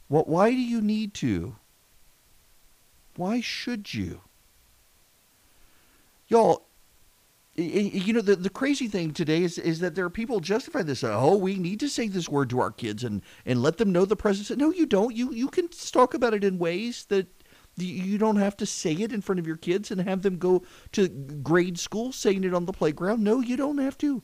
What, 0.08 0.28
why 0.28 0.50
do 0.50 0.56
you 0.60 0.80
need 0.80 1.12
to? 1.14 1.56
Why 3.16 3.40
should 3.40 3.94
you? 3.94 4.20
Y'all, 6.28 6.66
you 7.56 8.12
know 8.12 8.20
the, 8.20 8.34
the 8.34 8.50
crazy 8.50 8.88
thing 8.88 9.12
today 9.12 9.42
is 9.42 9.58
is 9.58 9.78
that 9.80 9.94
there 9.94 10.04
are 10.04 10.10
people 10.10 10.40
justify 10.40 10.82
this 10.82 11.04
uh, 11.04 11.16
oh 11.16 11.36
we 11.36 11.56
need 11.56 11.78
to 11.78 11.88
say 11.88 12.08
this 12.08 12.28
word 12.28 12.50
to 12.50 12.58
our 12.58 12.72
kids 12.72 13.04
and 13.04 13.22
and 13.46 13.62
let 13.62 13.78
them 13.78 13.92
know 13.92 14.04
the 14.04 14.16
presence 14.16 14.50
no 14.50 14.72
you 14.72 14.86
don't. 14.86 15.14
You 15.14 15.32
you 15.32 15.48
can 15.48 15.68
talk 15.68 16.14
about 16.14 16.34
it 16.34 16.42
in 16.42 16.58
ways 16.58 17.06
that 17.10 17.28
you 17.76 18.18
don't 18.18 18.36
have 18.36 18.56
to 18.56 18.66
say 18.66 18.92
it 18.92 19.12
in 19.12 19.20
front 19.20 19.38
of 19.38 19.46
your 19.46 19.56
kids 19.56 19.90
and 19.90 20.00
have 20.00 20.22
them 20.22 20.38
go 20.38 20.62
to 20.92 21.08
grade 21.08 21.78
school 21.78 22.12
saying 22.12 22.44
it 22.44 22.54
on 22.54 22.66
the 22.66 22.72
playground. 22.72 23.22
No 23.22 23.40
you 23.40 23.56
don't 23.56 23.78
have 23.78 23.98
to. 23.98 24.22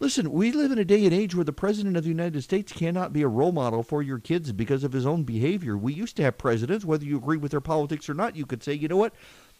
Listen 0.00 0.30
we 0.30 0.52
live 0.52 0.70
in 0.70 0.78
a 0.78 0.84
day 0.84 1.04
and 1.04 1.14
age 1.14 1.34
where 1.34 1.44
the 1.44 1.52
president 1.52 1.96
of 1.96 2.04
the 2.04 2.08
united 2.08 2.40
states 2.42 2.72
cannot 2.72 3.12
be 3.12 3.22
a 3.22 3.28
role 3.28 3.50
model 3.50 3.82
for 3.82 4.02
your 4.02 4.20
kids 4.20 4.52
because 4.52 4.84
of 4.84 4.92
his 4.92 5.04
own 5.04 5.24
behavior. 5.24 5.76
We 5.76 5.92
used 5.92 6.16
to 6.18 6.22
have 6.22 6.38
presidents 6.38 6.84
whether 6.84 7.04
you 7.04 7.16
agree 7.16 7.38
with 7.38 7.50
their 7.50 7.60
politics 7.60 8.08
or 8.08 8.14
not 8.14 8.36
you 8.36 8.46
could 8.46 8.62
say 8.62 8.74
you 8.74 8.86
know 8.86 8.96
what 8.96 9.14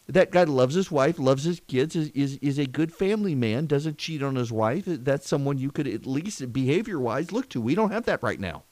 that 0.09 0.31
guy 0.31 0.43
loves 0.43 0.73
his 0.73 0.89
wife, 0.89 1.19
loves 1.19 1.43
his 1.43 1.59
kids, 1.59 1.95
is, 1.95 2.09
is, 2.09 2.37
is 2.41 2.57
a 2.57 2.65
good 2.65 2.91
family 2.91 3.35
man, 3.35 3.67
doesn't 3.67 3.99
cheat 3.99 4.23
on 4.23 4.35
his 4.35 4.51
wife. 4.51 4.83
That's 4.85 5.27
someone 5.27 5.59
you 5.59 5.69
could 5.69 5.87
at 5.87 6.07
least 6.07 6.51
behavior 6.51 6.99
wise 6.99 7.31
look 7.31 7.47
to. 7.49 7.61
We 7.61 7.75
don't 7.75 7.91
have 7.91 8.05
that 8.05 8.23
right 8.23 8.39
now. 8.39 8.63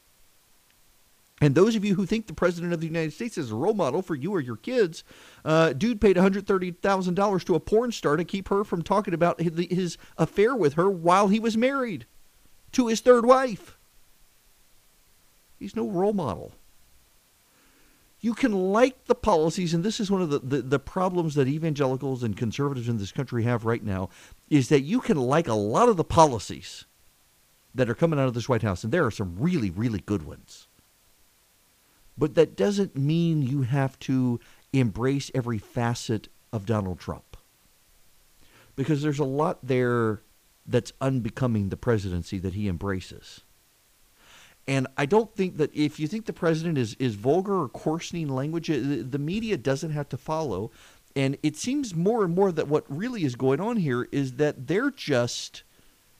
And 1.40 1.54
those 1.54 1.76
of 1.76 1.86
you 1.86 1.94
who 1.94 2.08
think 2.08 2.26
the 2.26 2.34
President 2.34 2.74
of 2.74 2.82
the 2.82 2.88
United 2.88 3.14
States 3.14 3.38
is 3.38 3.52
a 3.52 3.56
role 3.56 3.76
model 3.76 4.02
for 4.02 4.16
you 4.16 4.34
or 4.34 4.42
your 4.42 4.56
kids, 4.56 5.04
uh, 5.46 5.74
dude 5.74 6.02
paid 6.02 6.16
$130,000 6.16 7.44
to 7.46 7.56
a 7.56 7.60
porn 7.60 7.92
star 7.92 8.16
to 8.16 8.26
keep 8.26 8.50
her 8.50 8.64
from 8.64 8.82
talking 8.82 9.14
about 9.14 9.40
his, 9.40 9.68
his 9.70 9.98
affair 10.18 10.56
with 10.56 10.74
her 10.74 10.90
while 10.90 11.28
he 11.28 11.40
was 11.40 11.56
married 11.56 12.08
to 12.72 12.88
his 12.88 13.02
third 13.02 13.24
wife. 13.24 13.78
He's 15.60 15.76
no 15.76 15.88
role 15.88 16.14
model 16.14 16.54
you 18.20 18.34
can 18.34 18.52
like 18.52 19.06
the 19.06 19.16
policies, 19.16 19.74
and 19.74 19.84
this 19.84 20.00
is 20.00 20.10
one 20.10 20.22
of 20.22 20.30
the, 20.30 20.40
the, 20.40 20.62
the, 20.62 20.80
problems 20.80 21.36
that 21.36 21.48
evangelicals 21.48 22.24
and 22.24 22.36
conservatives 22.36 22.90
in 22.90 22.98
this 22.98 23.12
country 23.12 23.44
have 23.44 23.66
right 23.66 23.84
now, 23.84 24.10
is 24.50 24.70
that 24.70 24.82
you 24.82 25.00
can 25.00 25.18
like 25.18 25.48
a 25.48 25.54
lot 25.54 25.88
of 25.88 25.98
the 25.98 26.04
policies 26.04 26.86
that 27.76 27.90
are 27.90 27.96
coming 27.96 28.20
out 28.20 28.28
of 28.28 28.34
this 28.34 28.50
White 28.50 28.64
House, 28.64 28.84
and 28.84 28.92
there 28.92 29.06
are 29.06 29.12
some 29.12 29.36
really, 29.38 29.70
really 29.70 30.00
good 30.00 30.24
ones. 30.24 30.68
But 32.18 32.34
that 32.34 32.58
doesn't 32.58 32.96
mean 32.96 33.44
you 33.44 33.62
have 33.62 34.00
to 34.00 34.40
embrace 34.74 35.30
every 35.36 35.60
facet 35.60 36.28
of 36.52 36.66
Donald 36.66 37.00
Trump. 37.00 37.38
Because 38.76 39.04
there's 39.04 39.20
a 39.20 39.26
lot 39.26 39.60
there 39.62 40.22
that's 40.66 40.92
unbecoming 41.00 41.70
the 41.70 41.78
presidency 41.78 42.40
that 42.40 42.54
he 42.54 42.68
embraces. 42.68 43.42
And 44.68 44.88
I 44.98 45.06
don't 45.06 45.34
think 45.34 45.58
that 45.58 45.74
if 45.74 46.00
you 46.00 46.08
think 46.08 46.26
the 46.26 46.34
president 46.34 46.78
is, 46.78 46.96
is 46.96 47.16
vulgar 47.16 47.62
or 47.62 47.70
coarsening 47.70 48.28
language, 48.28 48.70
uh, 48.70 48.76
the 48.78 49.20
media 49.20 49.56
doesn't 49.56 49.92
have 49.92 50.10
to 50.10 50.18
follow. 50.18 50.72
And 51.16 51.38
it 51.42 51.56
seems 51.56 51.96
more 51.96 52.24
and 52.24 52.36
more 52.36 52.52
that 52.52 52.68
what 52.68 52.84
really 52.90 53.24
is 53.24 53.36
going 53.36 53.62
on 53.62 53.78
here 53.78 54.08
is 54.12 54.34
that 54.34 54.68
they're 54.68 54.92
just 54.92 55.64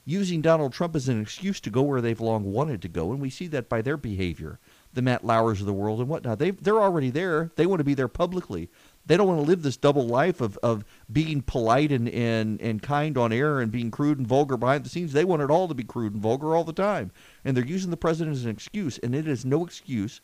using 0.06 0.42
Donald 0.42 0.72
Trump 0.72 0.96
as 0.96 1.10
an 1.10 1.22
excuse 1.22 1.60
to 1.60 1.70
go 1.70 1.82
where 1.82 2.00
they've 2.00 2.22
long 2.22 2.54
wanted 2.54 2.82
to 2.82 2.88
go. 2.88 3.12
And 3.12 3.20
we 3.20 3.30
see 3.30 3.48
that 3.48 3.68
by 3.68 3.82
their 3.82 3.98
behavior, 3.98 4.58
the 4.94 5.02
Matt 5.02 5.26
Lauers 5.26 5.60
of 5.60 5.66
the 5.66 5.74
world 5.74 6.00
and 6.00 6.08
whatnot. 6.08 6.40
They, 6.40 6.52
they're 6.52 6.82
already 6.82 7.10
there. 7.10 7.52
They 7.58 7.66
want 7.66 7.82
to 7.82 7.84
be 7.84 7.94
there 7.94 8.08
publicly. 8.08 8.70
They 9.08 9.16
don't 9.16 9.28
want 9.28 9.40
to 9.40 9.48
live 9.48 9.64
this 9.64 9.78
double 9.78 10.06
life 10.06 10.42
of, 10.42 10.58
of 10.62 10.84
being 11.10 11.42
polite 11.42 11.94
and, 11.94 12.10
and, 12.10 12.62
and 12.62 12.82
kind 12.82 13.18
on 13.18 13.32
air 13.32 13.62
and 13.62 13.72
being 13.72 13.90
crude 13.90 14.18
and 14.18 14.28
vulgar 14.28 14.58
behind 14.58 14.84
the 14.84 14.90
scenes. 14.90 15.14
They 15.14 15.24
want 15.24 15.42
it 15.42 15.50
all 15.50 15.70
to 15.70 15.74
be 15.74 15.86
crude 15.86 16.12
and 16.14 16.22
vulgar 16.22 16.56
all 16.56 16.66
the 16.66 16.74
time. 16.74 17.12
And 17.46 17.56
they're 17.56 17.66
using 17.66 17.90
the 17.90 17.96
president 17.98 18.36
as 18.36 18.44
an 18.44 18.52
excuse, 18.52 18.98
and 18.98 19.16
it 19.16 19.26
is 19.26 19.46
no 19.46 19.66
excuse 19.66 20.20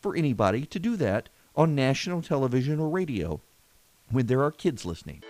for 0.00 0.16
anybody 0.16 0.64
to 0.64 0.78
do 0.78 0.96
that 0.96 1.28
on 1.54 1.74
national 1.74 2.22
television 2.22 2.80
or 2.80 2.88
radio 2.88 3.42
when 4.10 4.26
there 4.26 4.42
are 4.42 4.50
kids 4.50 4.86
listening. 4.86 5.22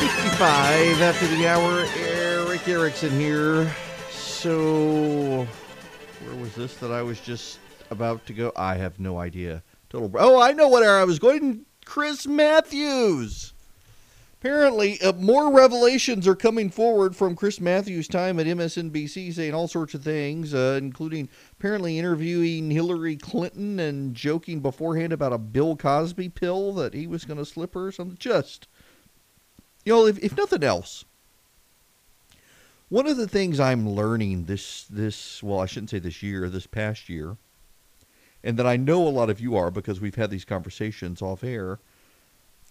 Fifty-five 0.00 1.02
after 1.02 1.26
the 1.28 1.46
hour. 1.46 2.05
Erick 2.66 2.80
Erickson 2.80 3.10
here. 3.12 3.72
So, 4.10 5.46
where 6.24 6.34
was 6.34 6.52
this 6.56 6.74
that 6.78 6.90
I 6.90 7.00
was 7.00 7.20
just 7.20 7.60
about 7.90 8.26
to 8.26 8.32
go? 8.32 8.52
I 8.56 8.74
have 8.74 8.98
no 8.98 9.18
idea. 9.18 9.62
Total. 9.88 10.10
Oh, 10.18 10.40
I 10.42 10.50
know 10.50 10.66
what 10.66 10.82
I 10.82 11.04
was 11.04 11.20
going. 11.20 11.64
Chris 11.84 12.26
Matthews. 12.26 13.52
Apparently, 14.40 15.00
uh, 15.00 15.12
more 15.12 15.52
revelations 15.52 16.26
are 16.26 16.34
coming 16.34 16.68
forward 16.68 17.14
from 17.14 17.36
Chris 17.36 17.60
Matthews' 17.60 18.08
time 18.08 18.40
at 18.40 18.46
MSNBC, 18.46 19.32
saying 19.32 19.54
all 19.54 19.68
sorts 19.68 19.94
of 19.94 20.02
things, 20.02 20.52
uh, 20.52 20.76
including 20.82 21.28
apparently 21.52 22.00
interviewing 22.00 22.72
Hillary 22.72 23.16
Clinton 23.16 23.78
and 23.78 24.12
joking 24.12 24.58
beforehand 24.58 25.12
about 25.12 25.32
a 25.32 25.38
Bill 25.38 25.76
Cosby 25.76 26.30
pill 26.30 26.72
that 26.72 26.94
he 26.94 27.06
was 27.06 27.24
going 27.24 27.38
to 27.38 27.44
slip 27.44 27.74
her 27.74 27.86
or 27.86 27.92
something. 27.92 28.16
Just, 28.18 28.66
you 29.84 29.92
know, 29.92 30.06
if, 30.06 30.18
if 30.18 30.36
nothing 30.36 30.64
else, 30.64 31.04
one 32.88 33.06
of 33.06 33.16
the 33.16 33.28
things 33.28 33.58
I'm 33.58 33.88
learning 33.88 34.44
this 34.44 34.84
this 34.84 35.42
well, 35.42 35.60
I 35.60 35.66
shouldn't 35.66 35.90
say 35.90 35.98
this 35.98 36.22
year, 36.22 36.48
this 36.48 36.66
past 36.66 37.08
year, 37.08 37.36
and 38.44 38.58
that 38.58 38.66
I 38.66 38.76
know 38.76 39.06
a 39.06 39.10
lot 39.10 39.30
of 39.30 39.40
you 39.40 39.56
are 39.56 39.70
because 39.70 40.00
we've 40.00 40.14
had 40.14 40.30
these 40.30 40.44
conversations 40.44 41.20
off 41.20 41.42
air, 41.42 41.78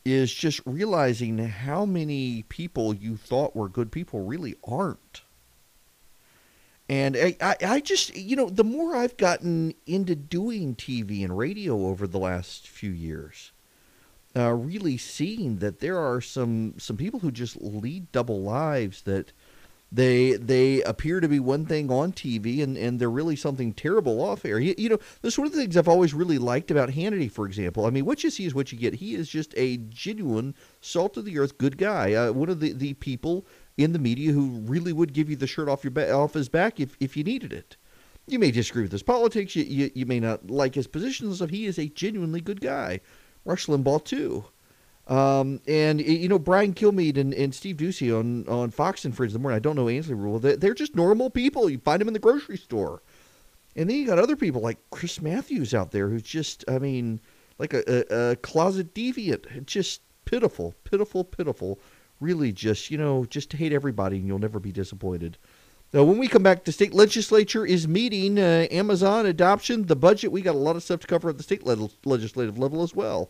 is 0.06 0.34
just 0.34 0.62
realizing 0.66 1.40
how 1.40 1.86
many 1.86 2.44
people 2.44 2.94
you 2.94 3.18
thought 3.18 3.56
were 3.56 3.68
good 3.68 3.92
people 3.92 4.24
really 4.24 4.56
aren't. 4.64 5.22
And 6.88 7.18
I, 7.18 7.36
I, 7.42 7.56
I 7.66 7.80
just, 7.80 8.16
you 8.16 8.36
know, 8.36 8.48
the 8.48 8.64
more 8.64 8.96
I've 8.96 9.18
gotten 9.18 9.74
into 9.88 10.16
doing 10.16 10.76
TV 10.76 11.24
and 11.24 11.36
radio 11.36 11.88
over 11.88 12.06
the 12.06 12.20
last 12.20 12.68
few 12.68 12.92
years, 12.92 13.52
uh, 14.36 14.52
really 14.52 14.98
seeing 14.98 15.58
that 15.58 15.80
there 15.80 15.98
are 15.98 16.22
some 16.22 16.76
some 16.78 16.98
people 16.98 17.22
who 17.22 17.32
just 17.32 17.60
lead 17.62 18.12
double 18.12 18.42
lives 18.42 19.02
that 19.04 19.32
they 19.96 20.34
they 20.34 20.82
appear 20.84 21.22
to 21.22 21.28
be 21.30 21.40
one 21.40 21.66
thing 21.66 21.90
on 21.90 22.12
TV 22.12 22.62
and, 22.62 22.78
and 22.78 23.00
they're 23.00 23.10
really 23.10 23.38
something 23.38 23.72
terrible 23.72 24.22
off 24.22 24.44
air. 24.44 24.60
You, 24.60 24.76
you 24.78 24.90
know, 24.90 25.00
that's 25.22 25.38
one 25.38 25.48
of 25.48 25.54
the 25.54 25.60
things 25.60 25.78
I've 25.78 25.88
always 25.88 26.14
really 26.14 26.38
liked 26.38 26.70
about 26.70 26.90
Hannity, 26.90 27.32
for 27.32 27.46
example. 27.46 27.86
I 27.86 27.92
mean, 27.92 28.04
what 28.04 28.22
you 28.22 28.30
see 28.30 28.46
is 28.46 28.54
what 28.54 28.74
you 28.74 28.78
get. 28.78 28.96
He 28.96 29.16
is 29.16 29.30
just 29.30 29.54
a 29.56 29.78
genuine, 29.78 30.54
salt 30.82 31.16
of 31.16 31.24
the 31.24 31.40
earth, 31.40 31.58
good 31.58 31.78
guy. 31.78 32.14
Uh, 32.14 32.34
one 32.34 32.50
of 32.50 32.60
the, 32.60 32.74
the 32.74 32.94
people 32.96 33.46
in 33.78 33.94
the 33.94 34.00
media 34.00 34.34
who 34.34 34.62
really 34.66 34.92
would 34.92 35.14
give 35.14 35.30
you 35.30 35.38
the 35.38 35.48
shirt 35.48 35.70
off 35.70 35.86
your 35.86 35.92
ba- 35.92 36.12
off 36.12 36.34
his 36.34 36.50
back 36.50 36.82
if, 36.82 36.98
if 37.00 37.16
you 37.16 37.24
needed 37.24 37.54
it. 37.54 37.78
You 38.28 38.38
may 38.38 38.52
disagree 38.52 38.84
with 38.84 38.92
his 38.92 39.04
politics. 39.04 39.56
You, 39.56 39.64
you, 39.64 39.92
you 39.96 40.06
may 40.06 40.20
not 40.20 40.52
like 40.52 40.76
his 40.76 40.88
positions 40.88 41.38
stuff. 41.38 41.52
He 41.52 41.68
is 41.68 41.80
a 41.80 41.88
genuinely 41.88 42.42
good 42.42 42.60
guy. 42.60 43.00
Rush 43.46 43.68
Limbaugh, 43.68 44.04
too. 44.04 44.44
Um, 45.08 45.62
and 45.68 46.02
you 46.02 46.28
know 46.28 46.40
Brian 46.40 46.74
Kilmeade 46.74 47.18
and, 47.18 47.34
and 47.34 47.54
Steve 47.54 47.78
Doocy 47.78 48.18
on, 48.18 48.48
on 48.48 48.72
Fox 48.72 49.06
and 49.06 49.16
Friends 49.16 49.34
in 49.34 49.40
the 49.40 49.44
morning. 49.44 49.56
I 49.56 49.60
don't 49.60 49.76
know 49.76 49.88
Ainsley 49.88 50.16
Rule. 50.16 50.40
They're, 50.40 50.58
they're 50.58 50.74
just 50.74 50.96
normal 50.96 51.30
people. 51.30 51.70
You 51.70 51.78
find 51.78 52.02
them 52.02 52.08
in 52.08 52.14
the 52.14 52.20
grocery 52.20 52.58
store, 52.58 53.04
and 53.76 53.88
then 53.88 53.98
you 53.98 54.08
got 54.08 54.18
other 54.18 54.36
people 54.36 54.62
like 54.62 54.80
Chris 54.90 55.22
Matthews 55.22 55.76
out 55.76 55.92
there 55.92 56.10
who's 56.10 56.24
just, 56.24 56.66
I 56.68 56.80
mean, 56.80 57.22
like 57.60 57.74
a, 57.74 57.84
a, 57.88 58.32
a 58.32 58.36
closet 58.38 58.96
deviant. 58.96 59.66
Just 59.66 60.02
pitiful, 60.26 60.74
pitiful, 60.84 61.24
pitiful. 61.24 61.80
Really, 62.20 62.52
just 62.52 62.90
you 62.90 62.98
know, 62.98 63.26
just 63.26 63.54
hate 63.54 63.74
everybody, 63.74 64.18
and 64.18 64.26
you'll 64.26 64.40
never 64.40 64.60
be 64.60 64.72
disappointed. 64.72 65.38
Now, 65.94 66.04
when 66.04 66.18
we 66.18 66.28
come 66.28 66.44
back, 66.44 66.64
the 66.64 66.72
state 66.72 66.94
legislature 66.94 67.66
is 67.66 67.88
meeting 67.88 68.40
uh, 68.40 68.68
Amazon 68.72 69.28
adoption, 69.28 69.86
the 69.86 69.96
budget. 69.96 70.32
We 70.32 70.42
got 70.42 70.56
a 70.56 70.58
lot 70.58 70.76
of 70.76 70.84
stuff 70.84 71.02
to 71.02 71.08
cover 71.08 71.30
at 71.30 71.38
the 71.38 71.44
state 71.44 71.64
le- 71.64 71.90
legislative 72.06 72.58
level 72.58 72.82
as 72.82 72.96
well. 72.96 73.30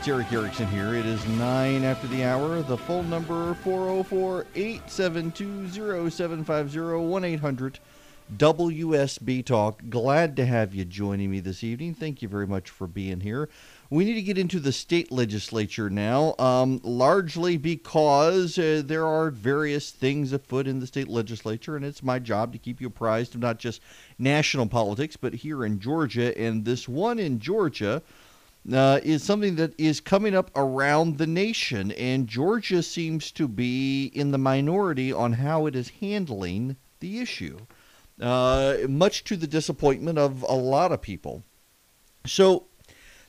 It's 0.00 0.08
Erick 0.08 0.32
Erickson 0.32 0.66
here. 0.68 0.94
It 0.94 1.04
is 1.04 1.22
9 1.28 1.84
after 1.84 2.06
the 2.06 2.24
hour. 2.24 2.62
The 2.62 2.78
phone 2.78 3.10
number 3.10 3.52
404 3.56 4.46
872 4.54 5.68
0750 6.08 7.06
1 7.06 7.24
800 7.24 7.78
WSB 8.34 9.44
Talk. 9.44 9.82
Glad 9.90 10.36
to 10.36 10.46
have 10.46 10.74
you 10.74 10.86
joining 10.86 11.30
me 11.30 11.40
this 11.40 11.62
evening. 11.62 11.92
Thank 11.92 12.22
you 12.22 12.28
very 12.28 12.46
much 12.46 12.70
for 12.70 12.86
being 12.86 13.20
here. 13.20 13.50
We 13.90 14.06
need 14.06 14.14
to 14.14 14.22
get 14.22 14.38
into 14.38 14.58
the 14.58 14.72
state 14.72 15.12
legislature 15.12 15.90
now, 15.90 16.34
um, 16.38 16.80
largely 16.82 17.58
because 17.58 18.58
uh, 18.58 18.80
there 18.82 19.06
are 19.06 19.30
various 19.30 19.90
things 19.90 20.32
afoot 20.32 20.66
in 20.66 20.80
the 20.80 20.86
state 20.86 21.08
legislature, 21.08 21.76
and 21.76 21.84
it's 21.84 22.02
my 22.02 22.18
job 22.18 22.54
to 22.54 22.58
keep 22.58 22.80
you 22.80 22.86
apprised 22.86 23.34
of 23.34 23.42
not 23.42 23.58
just 23.58 23.82
national 24.18 24.66
politics, 24.66 25.18
but 25.18 25.34
here 25.34 25.62
in 25.62 25.78
Georgia. 25.78 26.34
And 26.38 26.64
this 26.64 26.88
one 26.88 27.18
in 27.18 27.38
Georgia 27.38 28.00
uh, 28.72 29.00
is 29.02 29.22
something 29.22 29.56
that 29.56 29.78
is 29.78 30.00
coming 30.00 30.34
up 30.34 30.50
around 30.54 31.18
the 31.18 31.26
nation, 31.26 31.92
and 31.92 32.26
Georgia 32.26 32.82
seems 32.82 33.30
to 33.32 33.48
be 33.48 34.06
in 34.06 34.30
the 34.30 34.38
minority 34.38 35.12
on 35.12 35.34
how 35.34 35.66
it 35.66 35.74
is 35.74 35.90
handling 36.00 36.76
the 37.00 37.20
issue, 37.20 37.58
uh, 38.20 38.76
much 38.88 39.24
to 39.24 39.36
the 39.36 39.46
disappointment 39.46 40.18
of 40.18 40.42
a 40.42 40.54
lot 40.54 40.92
of 40.92 41.00
people. 41.00 41.42
So, 42.26 42.66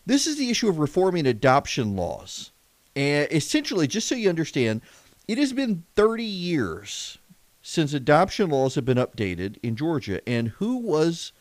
this 0.05 0.27
is 0.27 0.37
the 0.37 0.49
issue 0.49 0.67
of 0.67 0.79
reforming 0.79 1.25
adoption 1.27 1.95
laws. 1.95 2.51
And 2.95 3.27
essentially, 3.31 3.87
just 3.87 4.07
so 4.07 4.15
you 4.15 4.29
understand, 4.29 4.81
it 5.27 5.37
has 5.37 5.53
been 5.53 5.85
30 5.95 6.23
years 6.23 7.19
since 7.61 7.93
adoption 7.93 8.49
laws 8.49 8.75
have 8.75 8.83
been 8.83 8.97
updated 8.97 9.57
in 9.63 9.75
Georgia. 9.75 10.27
And 10.27 10.49
who 10.49 10.77
was 10.77 11.31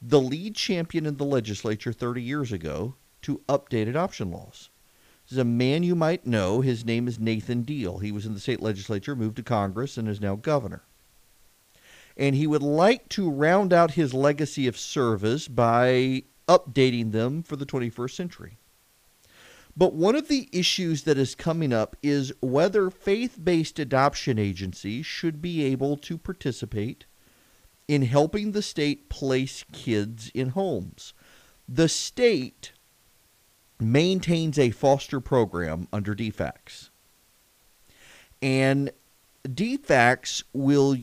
the 0.00 0.20
lead 0.20 0.54
champion 0.54 1.06
in 1.06 1.16
the 1.16 1.24
legislature 1.24 1.92
30 1.92 2.22
years 2.22 2.52
ago 2.52 2.94
to 3.26 3.42
updated 3.48 3.90
adoption 3.90 4.30
laws? 4.30 4.70
This 5.24 5.32
is 5.32 5.38
a 5.38 5.44
man 5.44 5.82
you 5.82 5.94
might 5.94 6.26
know. 6.26 6.60
His 6.60 6.84
name 6.84 7.08
is 7.08 7.18
Nathan 7.18 7.62
Deal. 7.62 7.98
He 7.98 8.12
was 8.12 8.26
in 8.26 8.34
the 8.34 8.40
state 8.40 8.62
legislature, 8.62 9.16
moved 9.16 9.36
to 9.36 9.42
Congress, 9.42 9.96
and 9.96 10.08
is 10.08 10.20
now 10.20 10.36
governor. 10.36 10.82
And 12.16 12.34
he 12.36 12.46
would 12.46 12.62
like 12.62 13.08
to 13.10 13.28
round 13.28 13.72
out 13.72 13.92
his 13.92 14.14
legacy 14.14 14.66
of 14.66 14.78
service 14.78 15.48
by 15.48 16.22
updating 16.48 17.12
them 17.12 17.42
for 17.42 17.56
the 17.56 17.66
21st 17.66 18.12
century. 18.12 18.56
But 19.76 19.92
one 19.92 20.14
of 20.14 20.28
the 20.28 20.48
issues 20.52 21.02
that 21.02 21.18
is 21.18 21.34
coming 21.34 21.72
up 21.72 21.96
is 22.02 22.32
whether 22.40 22.88
faith 22.88 23.38
based 23.42 23.78
adoption 23.78 24.38
agencies 24.38 25.04
should 25.04 25.42
be 25.42 25.64
able 25.64 25.96
to 25.98 26.16
participate 26.16 27.04
in 27.86 28.02
helping 28.02 28.52
the 28.52 28.62
state 28.62 29.08
place 29.08 29.64
kids 29.72 30.30
in 30.34 30.50
homes. 30.50 31.12
The 31.68 31.88
state 31.88 32.72
maintains 33.78 34.58
a 34.58 34.70
foster 34.70 35.20
program 35.20 35.88
under 35.92 36.14
DFACS. 36.14 36.90
And 38.40 38.90
DFACS 39.46 40.44
will 40.52 40.96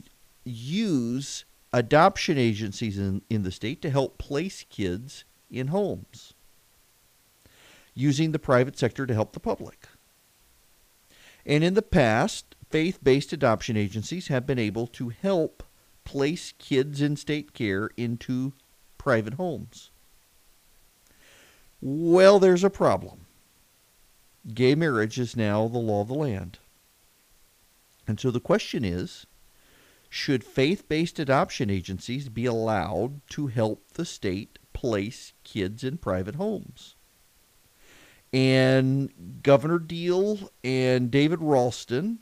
use 0.43 1.45
adoption 1.71 2.37
agencies 2.37 2.97
in, 2.97 3.21
in 3.29 3.43
the 3.43 3.51
state 3.51 3.81
to 3.81 3.89
help 3.89 4.17
place 4.17 4.65
kids 4.69 5.23
in 5.49 5.67
homes 5.67 6.33
using 7.93 8.31
the 8.31 8.39
private 8.39 8.77
sector 8.77 9.05
to 9.05 9.13
help 9.13 9.33
the 9.33 9.39
public. 9.39 9.87
And 11.45 11.63
in 11.63 11.73
the 11.73 11.81
past, 11.81 12.55
faith 12.69 12.99
based 13.03 13.33
adoption 13.33 13.77
agencies 13.77 14.27
have 14.27 14.47
been 14.47 14.59
able 14.59 14.87
to 14.87 15.09
help 15.09 15.63
place 16.03 16.53
kids 16.57 17.01
in 17.01 17.15
state 17.15 17.53
care 17.53 17.89
into 17.97 18.53
private 18.97 19.35
homes. 19.35 19.91
Well, 21.85 22.39
there's 22.39 22.63
a 22.63 22.69
problem. 22.69 23.25
Gay 24.53 24.73
marriage 24.73 25.19
is 25.19 25.35
now 25.35 25.67
the 25.67 25.79
law 25.79 25.99
of 25.99 26.07
the 26.07 26.13
land. 26.13 26.59
And 28.07 28.17
so 28.17 28.31
the 28.31 28.39
question 28.39 28.85
is 28.85 29.25
should 30.09 30.45
faith 30.45 30.87
based 30.87 31.19
adoption 31.19 31.69
agencies 31.69 32.29
be 32.29 32.45
allowed 32.45 33.19
to 33.31 33.47
help 33.47 33.85
the 33.95 34.05
state 34.05 34.59
place 34.71 35.33
kids 35.43 35.83
in 35.83 35.97
private 35.97 36.35
homes? 36.35 36.95
And 38.31 39.41
Governor 39.43 39.79
Deal 39.79 40.51
and 40.63 41.11
David 41.11 41.39
Ralston 41.41 42.19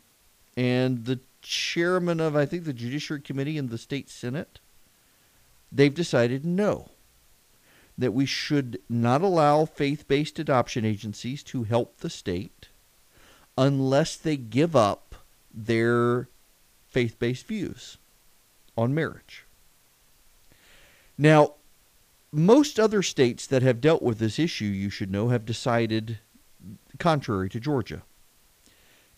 and 0.57 1.05
the 1.05 1.19
chairman 1.43 2.19
of, 2.19 2.35
I 2.35 2.47
think, 2.47 2.63
the 2.63 2.73
Judiciary 2.73 3.21
Committee 3.21 3.59
in 3.59 3.67
the 3.67 3.77
state 3.77 4.09
Senate, 4.09 4.59
they've 5.71 5.93
decided 5.93 6.43
no, 6.45 6.89
that 8.01 8.13
we 8.13 8.25
should 8.25 8.79
not 8.89 9.21
allow 9.21 9.65
faith 9.65 10.07
based 10.07 10.39
adoption 10.39 10.85
agencies 10.85 11.43
to 11.43 11.63
help 11.63 11.97
the 11.97 12.09
state 12.09 12.69
unless 13.57 14.15
they 14.15 14.37
give 14.37 14.75
up 14.75 15.15
their 15.53 16.27
faith 16.87 17.17
based 17.19 17.47
views 17.47 17.97
on 18.77 18.93
marriage. 18.93 19.45
Now, 21.17 21.53
most 22.31 22.79
other 22.79 23.03
states 23.03 23.45
that 23.47 23.61
have 23.61 23.81
dealt 23.81 24.01
with 24.01 24.19
this 24.19 24.39
issue, 24.39 24.65
you 24.65 24.89
should 24.89 25.11
know, 25.11 25.29
have 25.29 25.45
decided 25.45 26.19
contrary 26.97 27.49
to 27.49 27.59
Georgia. 27.59 28.03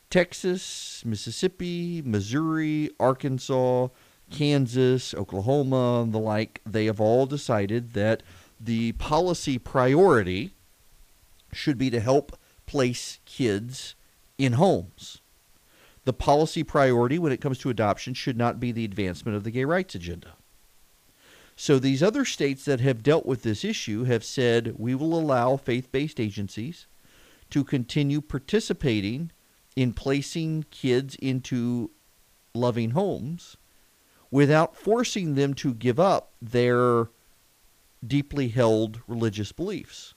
Texas, 0.10 1.04
Mississippi, 1.06 2.02
Missouri, 2.04 2.90
Arkansas, 3.00 3.88
Kansas, 4.30 5.14
Oklahoma, 5.14 6.02
and 6.02 6.14
the 6.14 6.20
like, 6.20 6.62
they 6.66 6.86
have 6.86 7.00
all 7.00 7.26
decided 7.26 7.94
that 7.94 8.24
the 8.60 8.94
policy 8.94 9.58
priority 9.58 10.54
should 11.52 11.78
be 11.78 11.90
to 11.90 12.00
help 12.00 12.38
place 12.66 13.20
kids 13.26 13.96
in 14.38 14.54
homes. 14.54 15.22
The 16.06 16.14
policy 16.14 16.64
priority 16.64 17.18
when 17.18 17.32
it 17.32 17.42
comes 17.42 17.60
to 17.60 17.70
adoption 17.70 18.14
should 18.14 18.38
not 18.38 18.60
be 18.60 18.72
the 18.72 18.86
advancement 18.86 19.38
of 19.38 19.44
the 19.44 19.52
gay 19.52 19.66
rights 19.66 19.96
agenda. 19.96 20.34
So 21.56 21.80
these 21.80 22.02
other 22.02 22.26
states 22.26 22.66
that 22.66 22.80
have 22.80 23.04
dealt 23.04 23.26
with 23.26 23.44
this 23.44 23.64
issue 23.64 24.06
have 24.06 24.24
said 24.24 24.76
we 24.78 24.96
will 24.96 25.18
allow 25.18 25.56
faith 25.56 25.92
based 25.92 26.20
agencies 26.20 26.88
to 27.52 27.64
continue 27.64 28.22
participating 28.22 29.32
in 29.76 29.94
placing 29.94 30.66
kids 30.72 31.16
into 31.16 31.92
loving 32.54 32.92
homes 32.92 33.56
without 34.32 34.76
forcing 34.76 35.36
them 35.36 35.54
to 35.54 35.74
give 35.74 36.00
up 36.00 36.32
their 36.42 37.10
deeply 38.08 38.50
held 38.50 39.00
religious 39.08 39.52
beliefs. 39.52 40.14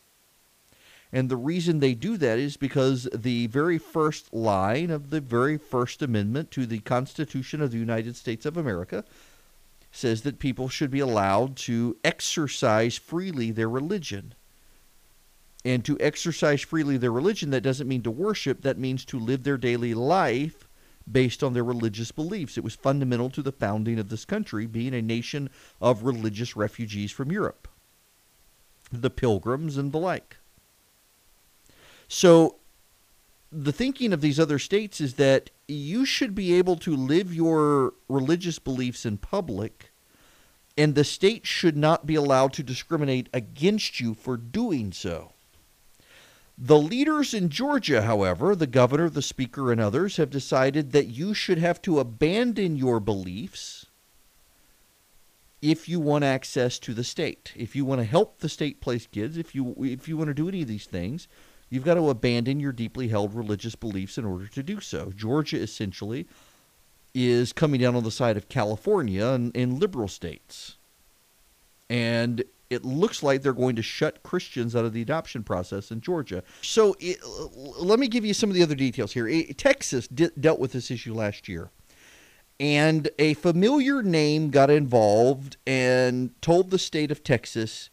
And 1.12 1.28
the 1.28 1.36
reason 1.36 1.78
they 1.78 1.94
do 1.94 2.16
that 2.16 2.38
is 2.38 2.56
because 2.56 3.08
the 3.14 3.46
very 3.46 3.78
first 3.78 4.34
line 4.34 4.90
of 4.90 5.10
the 5.10 5.20
very 5.20 5.56
first 5.56 6.02
amendment 6.02 6.50
to 6.52 6.66
the 6.66 6.80
Constitution 6.80 7.62
of 7.62 7.70
the 7.70 7.78
United 7.78 8.16
States 8.16 8.44
of 8.44 8.56
America 8.56 9.04
says 9.92 10.22
that 10.22 10.38
people 10.38 10.68
should 10.68 10.90
be 10.90 11.00
allowed 11.00 11.56
to 11.56 11.96
exercise 12.04 12.96
freely 12.96 13.50
their 13.50 13.68
religion. 13.68 14.34
And 15.64 15.84
to 15.84 15.98
exercise 16.00 16.60
freely 16.60 16.96
their 16.96 17.12
religion, 17.12 17.50
that 17.50 17.62
doesn't 17.62 17.88
mean 17.88 18.02
to 18.02 18.10
worship, 18.10 18.62
that 18.62 18.78
means 18.78 19.04
to 19.06 19.18
live 19.18 19.42
their 19.42 19.56
daily 19.56 19.94
life 19.94 20.68
based 21.10 21.42
on 21.42 21.54
their 21.54 21.64
religious 21.64 22.12
beliefs. 22.12 22.58
It 22.58 22.64
was 22.64 22.74
fundamental 22.74 23.30
to 23.30 23.42
the 23.42 23.52
founding 23.52 23.98
of 23.98 24.08
this 24.08 24.24
country, 24.24 24.66
being 24.66 24.94
a 24.94 25.02
nation 25.02 25.50
of 25.80 26.02
religious 26.02 26.56
refugees 26.56 27.10
from 27.10 27.32
Europe, 27.32 27.68
the 28.92 29.10
pilgrims 29.10 29.76
and 29.76 29.92
the 29.92 29.98
like. 29.98 30.36
So, 32.08 32.56
the 33.50 33.72
thinking 33.72 34.12
of 34.12 34.20
these 34.20 34.38
other 34.38 34.58
states 34.58 35.00
is 35.00 35.14
that 35.14 35.50
you 35.68 36.04
should 36.04 36.34
be 36.34 36.54
able 36.54 36.76
to 36.76 36.94
live 36.94 37.34
your 37.34 37.94
religious 38.08 38.58
beliefs 38.58 39.06
in 39.06 39.18
public, 39.18 39.92
and 40.76 40.94
the 40.94 41.04
state 41.04 41.46
should 41.46 41.76
not 41.76 42.06
be 42.06 42.14
allowed 42.14 42.52
to 42.54 42.62
discriminate 42.62 43.28
against 43.32 43.98
you 43.98 44.14
for 44.14 44.36
doing 44.36 44.92
so. 44.92 45.32
The 46.58 46.78
leaders 46.78 47.34
in 47.34 47.48
Georgia, 47.50 48.02
however, 48.02 48.56
the 48.56 48.66
governor, 48.66 49.10
the 49.10 49.22
speaker, 49.22 49.70
and 49.70 49.80
others, 49.80 50.16
have 50.16 50.30
decided 50.30 50.92
that 50.92 51.06
you 51.06 51.34
should 51.34 51.58
have 51.58 51.82
to 51.82 51.98
abandon 51.98 52.76
your 52.76 52.98
beliefs 52.98 53.85
if 55.62 55.88
you 55.88 56.00
want 56.00 56.24
access 56.24 56.78
to 56.80 56.94
the 56.94 57.04
state. 57.04 57.52
If 57.56 57.74
you 57.74 57.84
want 57.84 58.00
to 58.00 58.04
help 58.04 58.38
the 58.38 58.48
state 58.48 58.80
place 58.80 59.06
kids, 59.06 59.36
if 59.36 59.54
you 59.54 59.74
if 59.80 60.08
you 60.08 60.16
want 60.16 60.28
to 60.28 60.34
do 60.34 60.48
any 60.48 60.62
of 60.62 60.68
these 60.68 60.86
things, 60.86 61.28
You've 61.68 61.84
got 61.84 61.94
to 61.94 62.10
abandon 62.10 62.60
your 62.60 62.72
deeply 62.72 63.08
held 63.08 63.34
religious 63.34 63.74
beliefs 63.74 64.18
in 64.18 64.24
order 64.24 64.46
to 64.46 64.62
do 64.62 64.80
so. 64.80 65.12
Georgia 65.14 65.58
essentially 65.58 66.26
is 67.14 67.52
coming 67.52 67.80
down 67.80 67.96
on 67.96 68.04
the 68.04 68.10
side 68.10 68.36
of 68.36 68.48
California 68.48 69.26
and, 69.26 69.80
liberal 69.80 70.06
states. 70.06 70.76
And 71.88 72.44
it 72.68 72.84
looks 72.84 73.22
like 73.22 73.42
they're 73.42 73.52
going 73.52 73.76
to 73.76 73.82
shut 73.82 74.22
Christians 74.22 74.76
out 74.76 74.84
of 74.84 74.92
the 74.92 75.02
adoption 75.02 75.42
process 75.42 75.90
in 75.90 76.00
Georgia. 76.00 76.42
So 76.62 76.94
it, 77.00 77.18
let 77.78 77.98
me 77.98 78.06
give 78.06 78.24
you 78.24 78.34
some 78.34 78.50
of 78.50 78.54
the 78.54 78.62
other 78.62 78.74
details 78.74 79.12
here. 79.12 79.26
It, 79.26 79.56
Texas 79.56 80.06
di- 80.08 80.30
dealt 80.38 80.60
with 80.60 80.72
this 80.72 80.90
issue 80.90 81.14
last 81.14 81.48
year. 81.48 81.70
And 82.58 83.10
a 83.18 83.34
familiar 83.34 84.02
name 84.02 84.50
got 84.50 84.70
involved 84.70 85.58
and 85.66 86.30
told 86.40 86.70
the 86.70 86.78
state 86.78 87.10
of 87.10 87.22
Texas 87.22 87.90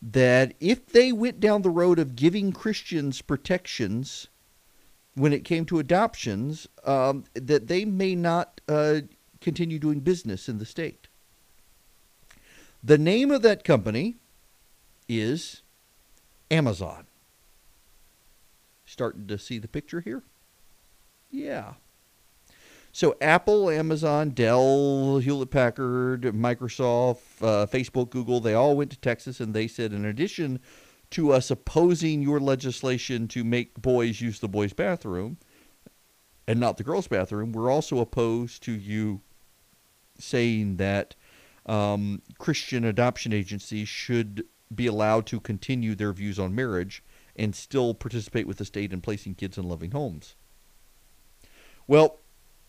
that 0.00 0.54
if 0.60 0.86
they 0.86 1.10
went 1.10 1.40
down 1.40 1.62
the 1.62 1.70
road 1.70 1.98
of 1.98 2.14
giving 2.14 2.52
Christians 2.52 3.22
protections 3.22 4.28
when 5.14 5.32
it 5.32 5.44
came 5.44 5.64
to 5.66 5.78
adoptions, 5.78 6.68
um, 6.84 7.24
that 7.34 7.66
they 7.66 7.84
may 7.84 8.14
not 8.14 8.60
uh, 8.68 9.00
continue 9.40 9.78
doing 9.78 10.00
business 10.00 10.48
in 10.48 10.58
the 10.58 10.66
state. 10.66 11.08
The 12.82 12.98
name 12.98 13.30
of 13.30 13.42
that 13.42 13.64
company 13.64 14.16
is 15.08 15.62
Amazon. 16.50 17.06
Starting 18.84 19.26
to 19.26 19.38
see 19.38 19.58
the 19.58 19.68
picture 19.68 20.00
here? 20.00 20.22
Yeah. 21.30 21.74
So 22.94 23.16
Apple, 23.20 23.70
Amazon, 23.70 24.30
Dell, 24.30 25.18
Hewlett 25.18 25.50
Packard, 25.50 26.22
Microsoft, 26.22 27.18
uh, 27.42 27.66
Facebook, 27.66 28.08
Google, 28.08 28.38
they 28.38 28.54
all 28.54 28.76
went 28.76 28.92
to 28.92 28.96
Texas 29.00 29.40
and 29.40 29.52
they 29.52 29.66
said 29.66 29.92
in 29.92 30.04
addition 30.04 30.60
to 31.10 31.32
us 31.32 31.50
opposing 31.50 32.22
your 32.22 32.38
legislation 32.38 33.26
to 33.26 33.42
make 33.42 33.82
boys 33.82 34.20
use 34.20 34.38
the 34.38 34.46
boys' 34.46 34.72
bathroom 34.72 35.38
and 36.46 36.60
not 36.60 36.76
the 36.76 36.84
girls' 36.84 37.08
bathroom. 37.08 37.50
We're 37.50 37.68
also 37.68 37.98
opposed 37.98 38.62
to 38.62 38.72
you 38.72 39.22
saying 40.16 40.76
that 40.76 41.16
um, 41.66 42.22
Christian 42.38 42.84
adoption 42.84 43.32
agencies 43.32 43.88
should 43.88 44.44
be 44.72 44.86
allowed 44.86 45.26
to 45.26 45.40
continue 45.40 45.96
their 45.96 46.12
views 46.12 46.38
on 46.38 46.54
marriage 46.54 47.02
and 47.34 47.56
still 47.56 47.92
participate 47.92 48.46
with 48.46 48.58
the 48.58 48.64
state 48.64 48.92
in 48.92 49.00
placing 49.00 49.34
kids 49.34 49.58
in 49.58 49.64
loving 49.64 49.90
homes. 49.90 50.36
Well, 51.88 52.20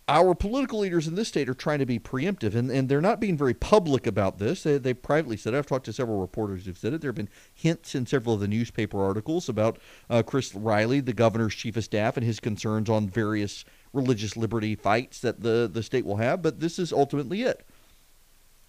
our 0.07 0.35
political 0.35 0.79
leaders 0.79 1.07
in 1.07 1.15
this 1.15 1.29
state 1.29 1.49
are 1.49 1.55
trying 1.55 1.79
to 1.79 1.85
be 1.85 1.97
preemptive, 1.97 2.53
and, 2.53 2.69
and 2.69 2.87
they're 2.87 3.01
not 3.01 3.19
being 3.19 3.35
very 3.35 3.55
public 3.55 4.05
about 4.05 4.37
this. 4.37 4.61
They, 4.61 4.77
they 4.77 4.93
privately 4.93 5.35
said, 5.35 5.55
I've 5.55 5.65
talked 5.65 5.85
to 5.85 5.93
several 5.93 6.19
reporters 6.19 6.65
who've 6.65 6.77
said 6.77 6.93
it. 6.93 7.01
There 7.01 7.09
have 7.09 7.15
been 7.15 7.29
hints 7.53 7.95
in 7.95 8.05
several 8.05 8.35
of 8.35 8.41
the 8.41 8.47
newspaper 8.47 9.03
articles 9.03 9.49
about 9.49 9.79
uh, 10.09 10.21
Chris 10.21 10.53
Riley, 10.53 10.99
the 10.99 11.13
governor's 11.13 11.55
chief 11.55 11.75
of 11.75 11.83
staff, 11.83 12.17
and 12.17 12.25
his 12.25 12.39
concerns 12.39 12.87
on 12.87 13.09
various 13.09 13.65
religious 13.93 14.37
liberty 14.37 14.75
fights 14.75 15.21
that 15.21 15.41
the, 15.41 15.69
the 15.71 15.81
state 15.81 16.05
will 16.05 16.17
have, 16.17 16.41
but 16.41 16.59
this 16.59 16.77
is 16.77 16.93
ultimately 16.93 17.41
it. 17.41 17.65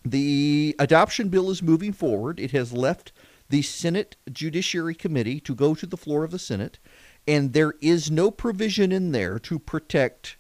The 0.05 0.75
adoption 0.79 1.29
bill 1.29 1.51
is 1.51 1.62
moving 1.62 1.92
forward. 1.92 2.40
It 2.40 2.53
has 2.53 2.72
left 2.72 3.12
the 3.51 3.62
Senate 3.62 4.16
Judiciary 4.33 4.94
Committee 4.94 5.40
to 5.40 5.55
go 5.55 5.75
to 5.75 5.85
the 5.85 5.96
floor 5.96 6.25
of 6.25 6.31
the 6.31 6.38
Senate, 6.38 6.79
and 7.29 7.53
there 7.53 7.75
is 7.83 8.11
no 8.11 8.31
provision 8.31 8.90
in 8.90 9.12
there 9.12 9.38
to 9.40 9.59
protect 9.59 10.37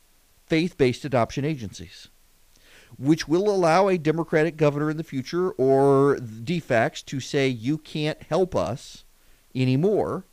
faith 0.46 0.76
based 0.76 1.04
adoption 1.04 1.44
agencies, 1.44 2.08
which 2.98 3.28
will 3.28 3.48
allow 3.50 3.88
a 3.88 3.98
Democratic 3.98 4.56
governor 4.56 4.90
in 4.90 4.96
the 4.96 5.04
future 5.04 5.50
or 5.52 6.16
DFACS 6.16 7.04
to 7.06 7.20
say, 7.20 7.48
you 7.48 7.78
can't 7.78 8.22
help 8.24 8.54
us 8.54 9.04
anymore 9.54 10.24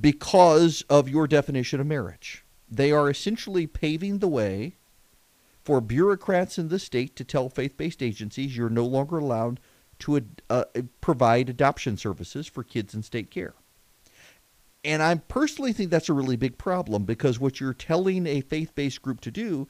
because 0.00 0.82
of 0.88 1.08
your 1.08 1.26
definition 1.26 1.80
of 1.80 1.86
marriage. 1.86 2.44
They 2.68 2.90
are 2.90 3.08
essentially 3.08 3.66
paving 3.66 4.18
the 4.18 4.28
way 4.28 4.74
for 5.62 5.80
bureaucrats 5.80 6.58
in 6.58 6.68
the 6.68 6.78
state 6.78 7.16
to 7.16 7.24
tell 7.24 7.48
faith 7.48 7.76
based 7.76 8.02
agencies 8.02 8.56
you're 8.56 8.70
no 8.70 8.84
longer 8.84 9.18
allowed 9.18 9.60
to 9.98 10.24
uh, 10.50 10.64
provide 11.00 11.48
adoption 11.48 11.96
services 11.96 12.46
for 12.46 12.62
kids 12.62 12.94
in 12.94 13.02
state 13.02 13.30
care. 13.30 13.54
And 14.86 15.02
I 15.02 15.16
personally 15.16 15.72
think 15.72 15.90
that's 15.90 16.08
a 16.08 16.12
really 16.12 16.36
big 16.36 16.56
problem 16.58 17.04
because 17.04 17.40
what 17.40 17.60
you're 17.60 17.74
telling 17.74 18.26
a 18.26 18.40
faith 18.40 18.72
based 18.76 19.02
group 19.02 19.20
to 19.22 19.32
do 19.32 19.66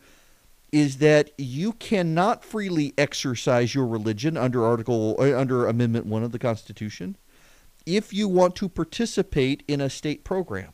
is 0.72 0.98
that 0.98 1.30
you 1.38 1.72
cannot 1.72 2.44
freely 2.44 2.92
exercise 2.98 3.74
your 3.74 3.86
religion 3.86 4.36
under 4.36 4.64
article 4.64 5.16
uh, 5.18 5.34
under 5.34 5.66
amendment 5.66 6.04
1 6.04 6.22
of 6.22 6.32
the 6.32 6.38
constitution 6.38 7.16
if 7.86 8.12
you 8.12 8.28
want 8.28 8.54
to 8.56 8.68
participate 8.68 9.62
in 9.66 9.80
a 9.80 9.88
state 9.88 10.22
program 10.22 10.72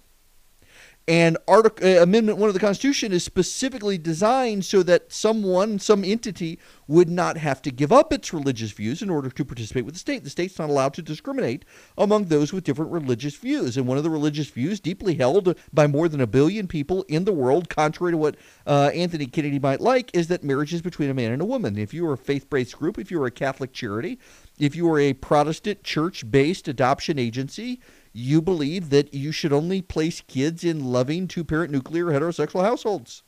and 1.08 1.36
Article 1.48 1.86
uh, 1.86 2.02
Amendment 2.02 2.38
One 2.38 2.48
of 2.48 2.54
the 2.54 2.60
Constitution 2.60 3.12
is 3.12 3.24
specifically 3.24 3.98
designed 3.98 4.64
so 4.64 4.82
that 4.84 5.12
someone, 5.12 5.78
some 5.78 6.04
entity, 6.04 6.60
would 6.86 7.08
not 7.08 7.36
have 7.36 7.60
to 7.62 7.70
give 7.70 7.92
up 7.92 8.12
its 8.12 8.32
religious 8.32 8.70
views 8.70 9.02
in 9.02 9.10
order 9.10 9.28
to 9.28 9.44
participate 9.44 9.84
with 9.84 9.94
the 9.94 10.00
state. 10.00 10.22
The 10.22 10.30
state's 10.30 10.58
not 10.58 10.70
allowed 10.70 10.94
to 10.94 11.02
discriminate 11.02 11.64
among 11.98 12.26
those 12.26 12.52
with 12.52 12.64
different 12.64 12.92
religious 12.92 13.34
views. 13.34 13.76
And 13.76 13.86
one 13.86 13.98
of 13.98 14.04
the 14.04 14.10
religious 14.10 14.48
views, 14.48 14.78
deeply 14.78 15.14
held 15.14 15.58
by 15.72 15.86
more 15.86 16.08
than 16.08 16.20
a 16.20 16.26
billion 16.26 16.68
people 16.68 17.02
in 17.08 17.24
the 17.24 17.32
world, 17.32 17.68
contrary 17.68 18.12
to 18.12 18.18
what 18.18 18.36
uh, 18.66 18.90
Anthony 18.94 19.26
Kennedy 19.26 19.58
might 19.58 19.80
like, 19.80 20.10
is 20.14 20.28
that 20.28 20.44
marriage 20.44 20.72
is 20.72 20.82
between 20.82 21.10
a 21.10 21.14
man 21.14 21.32
and 21.32 21.42
a 21.42 21.46
woman. 21.46 21.78
If 21.78 21.92
you 21.92 22.06
are 22.06 22.12
a 22.12 22.18
faith-based 22.18 22.78
group, 22.78 22.98
if 22.98 23.10
you 23.10 23.20
are 23.22 23.26
a 23.26 23.30
Catholic 23.30 23.72
charity, 23.72 24.18
if 24.58 24.76
you 24.76 24.88
are 24.92 25.00
a 25.00 25.14
Protestant 25.14 25.82
church-based 25.82 26.68
adoption 26.68 27.18
agency 27.18 27.80
you 28.12 28.42
believe 28.42 28.90
that 28.90 29.14
you 29.14 29.32
should 29.32 29.52
only 29.52 29.80
place 29.80 30.20
kids 30.20 30.64
in 30.64 30.84
loving 30.84 31.26
two 31.26 31.44
parent 31.44 31.72
nuclear 31.72 32.06
heterosexual 32.06 32.62
households. 32.62 33.22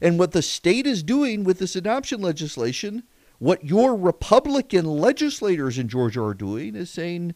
And 0.00 0.18
what 0.18 0.32
the 0.32 0.42
state 0.42 0.86
is 0.86 1.02
doing 1.02 1.44
with 1.44 1.58
this 1.58 1.74
adoption 1.74 2.20
legislation, 2.20 3.04
what 3.38 3.64
your 3.64 3.96
Republican 3.96 4.84
legislators 4.84 5.78
in 5.78 5.88
Georgia 5.88 6.22
are 6.22 6.34
doing, 6.34 6.76
is 6.76 6.90
saying 6.90 7.34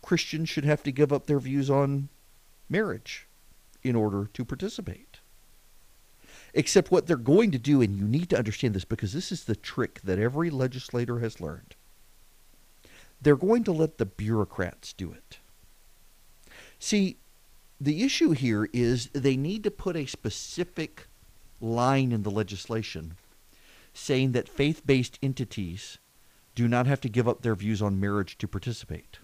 Christians 0.00 0.48
should 0.48 0.64
have 0.64 0.82
to 0.84 0.92
give 0.92 1.12
up 1.12 1.26
their 1.26 1.40
views 1.40 1.68
on 1.68 2.08
marriage 2.68 3.26
in 3.82 3.96
order 3.96 4.30
to 4.32 4.44
participate. 4.44 5.18
Except 6.54 6.90
what 6.90 7.06
they're 7.06 7.16
going 7.16 7.50
to 7.50 7.58
do, 7.58 7.82
and 7.82 7.94
you 7.96 8.06
need 8.06 8.30
to 8.30 8.38
understand 8.38 8.74
this 8.74 8.84
because 8.84 9.12
this 9.12 9.30
is 9.30 9.44
the 9.44 9.56
trick 9.56 10.00
that 10.02 10.18
every 10.18 10.50
legislator 10.50 11.18
has 11.18 11.40
learned 11.40 11.74
they're 13.20 13.36
going 13.36 13.64
to 13.64 13.72
let 13.72 13.98
the 13.98 14.06
bureaucrats 14.06 14.92
do 14.92 15.12
it. 15.12 15.38
See, 16.78 17.18
the 17.80 18.02
issue 18.02 18.30
here 18.30 18.68
is 18.72 19.08
they 19.08 19.36
need 19.36 19.64
to 19.64 19.70
put 19.70 19.96
a 19.96 20.06
specific 20.06 21.08
line 21.60 22.12
in 22.12 22.22
the 22.22 22.30
legislation 22.30 23.14
saying 23.92 24.32
that 24.32 24.48
faith 24.48 24.86
based 24.86 25.18
entities 25.22 25.98
do 26.54 26.68
not 26.68 26.86
have 26.86 27.00
to 27.00 27.08
give 27.08 27.28
up 27.28 27.42
their 27.42 27.54
views 27.54 27.82
on 27.82 28.00
marriage 28.00 28.38
to 28.38 28.48
participate. 28.48 29.18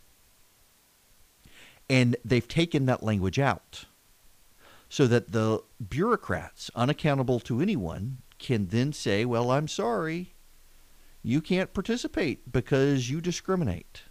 And 1.89 2.17
they've 2.25 2.47
taken 2.47 2.87
that 2.87 3.03
language 3.03 3.39
out 3.39 3.85
so 4.89 5.07
that 5.07 5.33
the 5.33 5.63
bureaucrats, 5.89 6.71
unaccountable 6.75 7.41
to 7.41 7.61
anyone, 7.61 8.19
can 8.39 8.69
then 8.69 8.93
say, 8.93 9.25
Well, 9.25 9.51
I'm 9.51 9.69
sorry, 9.69 10.35
you 11.27 11.41
can't 11.41 11.75
participate 11.75 12.53
because 12.53 13.11
you 13.11 13.21
discriminate. 13.21 14.03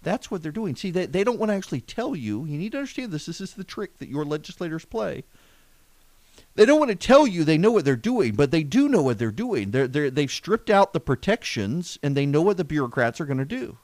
That's 0.00 0.30
what 0.30 0.40
they're 0.40 0.52
doing. 0.52 0.76
See, 0.76 0.92
they, 0.92 1.06
they 1.06 1.24
don't 1.24 1.40
want 1.40 1.50
to 1.50 1.56
actually 1.56 1.80
tell 1.80 2.14
you. 2.14 2.44
You 2.44 2.56
need 2.56 2.70
to 2.72 2.78
understand 2.78 3.10
this. 3.10 3.26
This 3.26 3.40
is 3.40 3.54
the 3.54 3.64
trick 3.64 3.98
that 3.98 4.08
your 4.08 4.24
legislators 4.24 4.84
play. 4.84 5.24
They 6.54 6.66
don't 6.66 6.78
want 6.78 6.90
to 6.90 6.96
tell 6.96 7.26
you 7.26 7.42
they 7.42 7.58
know 7.58 7.72
what 7.72 7.84
they're 7.84 7.96
doing, 7.96 8.34
but 8.34 8.52
they 8.52 8.62
do 8.62 8.88
know 8.88 9.02
what 9.02 9.18
they're 9.18 9.32
doing. 9.32 9.72
They're, 9.72 9.88
they're, 9.88 10.10
they've 10.10 10.30
stripped 10.30 10.70
out 10.70 10.92
the 10.92 11.00
protections 11.00 11.98
and 12.00 12.16
they 12.16 12.26
know 12.26 12.42
what 12.42 12.58
the 12.58 12.64
bureaucrats 12.64 13.20
are 13.20 13.26
going 13.26 13.38
to 13.38 13.44
do. 13.44 13.78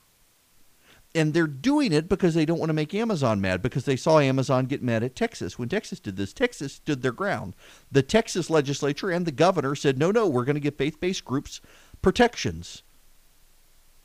And 1.15 1.33
they're 1.33 1.47
doing 1.47 1.93
it 1.93 2.09
because 2.09 2.35
they 2.35 2.45
don't 2.45 2.59
want 2.59 2.69
to 2.69 2.75
make 2.75 2.95
Amazon 2.95 3.41
mad 3.41 3.63
because 3.63 3.87
they 3.87 3.97
saw 3.97 4.19
Amazon 4.21 4.67
get 4.67 4.83
mad 4.83 5.03
at 5.03 5.17
Texas. 5.17 5.59
When 5.59 5.69
Texas 5.69 5.99
did 5.99 6.17
this, 6.17 6.33
Texas 6.35 6.75
stood 6.75 7.03
their 7.03 7.13
ground. 7.13 7.57
The 7.91 8.03
Texas 8.03 8.51
legislature 8.51 9.11
and 9.11 9.27
the 9.27 9.33
governor 9.33 9.75
said, 9.75 9.99
no, 9.99 10.11
no, 10.11 10.29
we're 10.29 10.45
going 10.45 10.55
to 10.55 10.61
get 10.61 10.79
faith 10.79 11.01
based 11.01 11.25
groups 11.25 11.63
protections. 12.03 12.83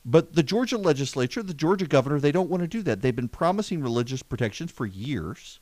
But 0.06 0.34
the 0.34 0.43
Georgia 0.43 0.77
legislature, 0.77 1.41
the 1.41 1.53
Georgia 1.53 1.88
governor, 1.88 2.19
they 2.19 2.32
don't 2.32 2.49
want 2.49 2.62
to 2.62 2.67
do 2.67 2.82
that. 2.84 3.01
They've 3.01 3.15
been 3.15 3.29
promising 3.29 3.82
religious 3.82 4.21
protections 4.21 4.71
for 4.71 4.86
years. 4.86 5.60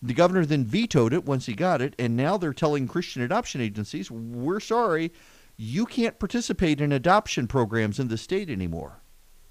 The 0.00 0.14
governor 0.14 0.44
then 0.44 0.64
vetoed 0.64 1.12
it 1.12 1.26
once 1.26 1.46
he 1.46 1.54
got 1.54 1.82
it, 1.82 1.94
and 1.98 2.16
now 2.16 2.36
they're 2.36 2.52
telling 2.52 2.88
Christian 2.88 3.22
adoption 3.22 3.60
agencies, 3.60 4.10
we're 4.10 4.58
sorry, 4.58 5.12
you 5.56 5.86
can't 5.86 6.18
participate 6.18 6.80
in 6.80 6.90
adoption 6.90 7.46
programs 7.46 8.00
in 8.00 8.08
the 8.08 8.18
state 8.18 8.50
anymore. 8.50 9.02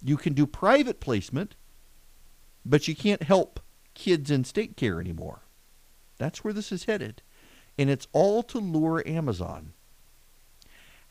You 0.04 0.18
can 0.18 0.34
do 0.34 0.48
private 0.48 1.00
placement, 1.00 1.56
but 2.66 2.88
you 2.88 2.96
can't 2.96 3.24
help 3.24 3.60
kids 3.94 4.32
in 4.32 4.44
state 4.44 4.76
care 4.76 5.00
anymore. 5.00 5.42
That's 6.18 6.44
where 6.44 6.54
this 6.54 6.72
is 6.72 6.86
headed. 6.86 7.22
And 7.78 7.90
it's 7.90 8.08
all 8.12 8.44
to 8.44 8.58
lure 8.58 9.08
Amazon 9.08 9.74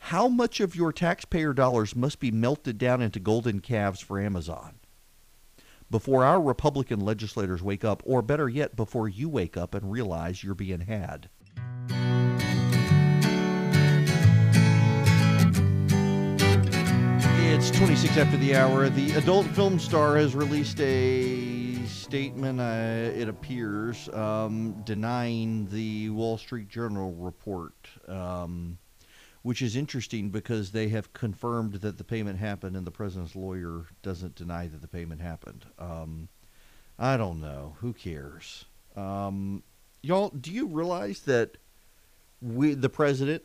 how 0.05 0.27
much 0.27 0.59
of 0.59 0.75
your 0.75 0.91
taxpayer 0.91 1.53
dollars 1.53 1.95
must 1.95 2.19
be 2.19 2.31
melted 2.31 2.79
down 2.79 3.03
into 3.03 3.19
golden 3.19 3.59
calves 3.59 4.01
for 4.01 4.19
Amazon 4.19 4.79
before 5.91 6.25
our 6.25 6.41
Republican 6.41 6.99
legislators 6.99 7.61
wake 7.61 7.85
up, 7.85 8.01
or 8.03 8.23
better 8.23 8.49
yet, 8.49 8.75
before 8.75 9.07
you 9.07 9.29
wake 9.29 9.55
up 9.55 9.75
and 9.75 9.91
realize 9.91 10.43
you're 10.43 10.55
being 10.55 10.81
had? 10.81 11.29
It's 17.53 17.69
26 17.69 18.17
after 18.17 18.37
the 18.37 18.55
hour. 18.55 18.89
The 18.89 19.11
adult 19.13 19.45
film 19.47 19.77
star 19.77 20.17
has 20.17 20.33
released 20.33 20.81
a 20.81 21.75
statement, 21.85 22.59
uh, 22.59 23.11
it 23.15 23.29
appears, 23.29 24.09
um, 24.09 24.81
denying 24.83 25.67
the 25.69 26.09
Wall 26.09 26.39
Street 26.39 26.69
Journal 26.69 27.13
report. 27.13 27.75
Um, 28.07 28.79
which 29.43 29.61
is 29.61 29.75
interesting 29.75 30.29
because 30.29 30.71
they 30.71 30.89
have 30.89 31.13
confirmed 31.13 31.75
that 31.75 31.97
the 31.97 32.03
payment 32.03 32.39
happened, 32.39 32.75
and 32.75 32.85
the 32.85 32.91
president's 32.91 33.35
lawyer 33.35 33.85
doesn't 34.03 34.35
deny 34.35 34.67
that 34.67 34.81
the 34.81 34.87
payment 34.87 35.21
happened. 35.21 35.65
Um, 35.79 36.29
I 36.99 37.17
don't 37.17 37.41
know. 37.41 37.75
Who 37.79 37.93
cares? 37.93 38.65
Um, 38.95 39.63
y'all, 40.03 40.29
do 40.29 40.51
you 40.51 40.67
realize 40.67 41.21
that 41.21 41.57
we, 42.41 42.73
the 42.75 42.89
president, 42.89 43.43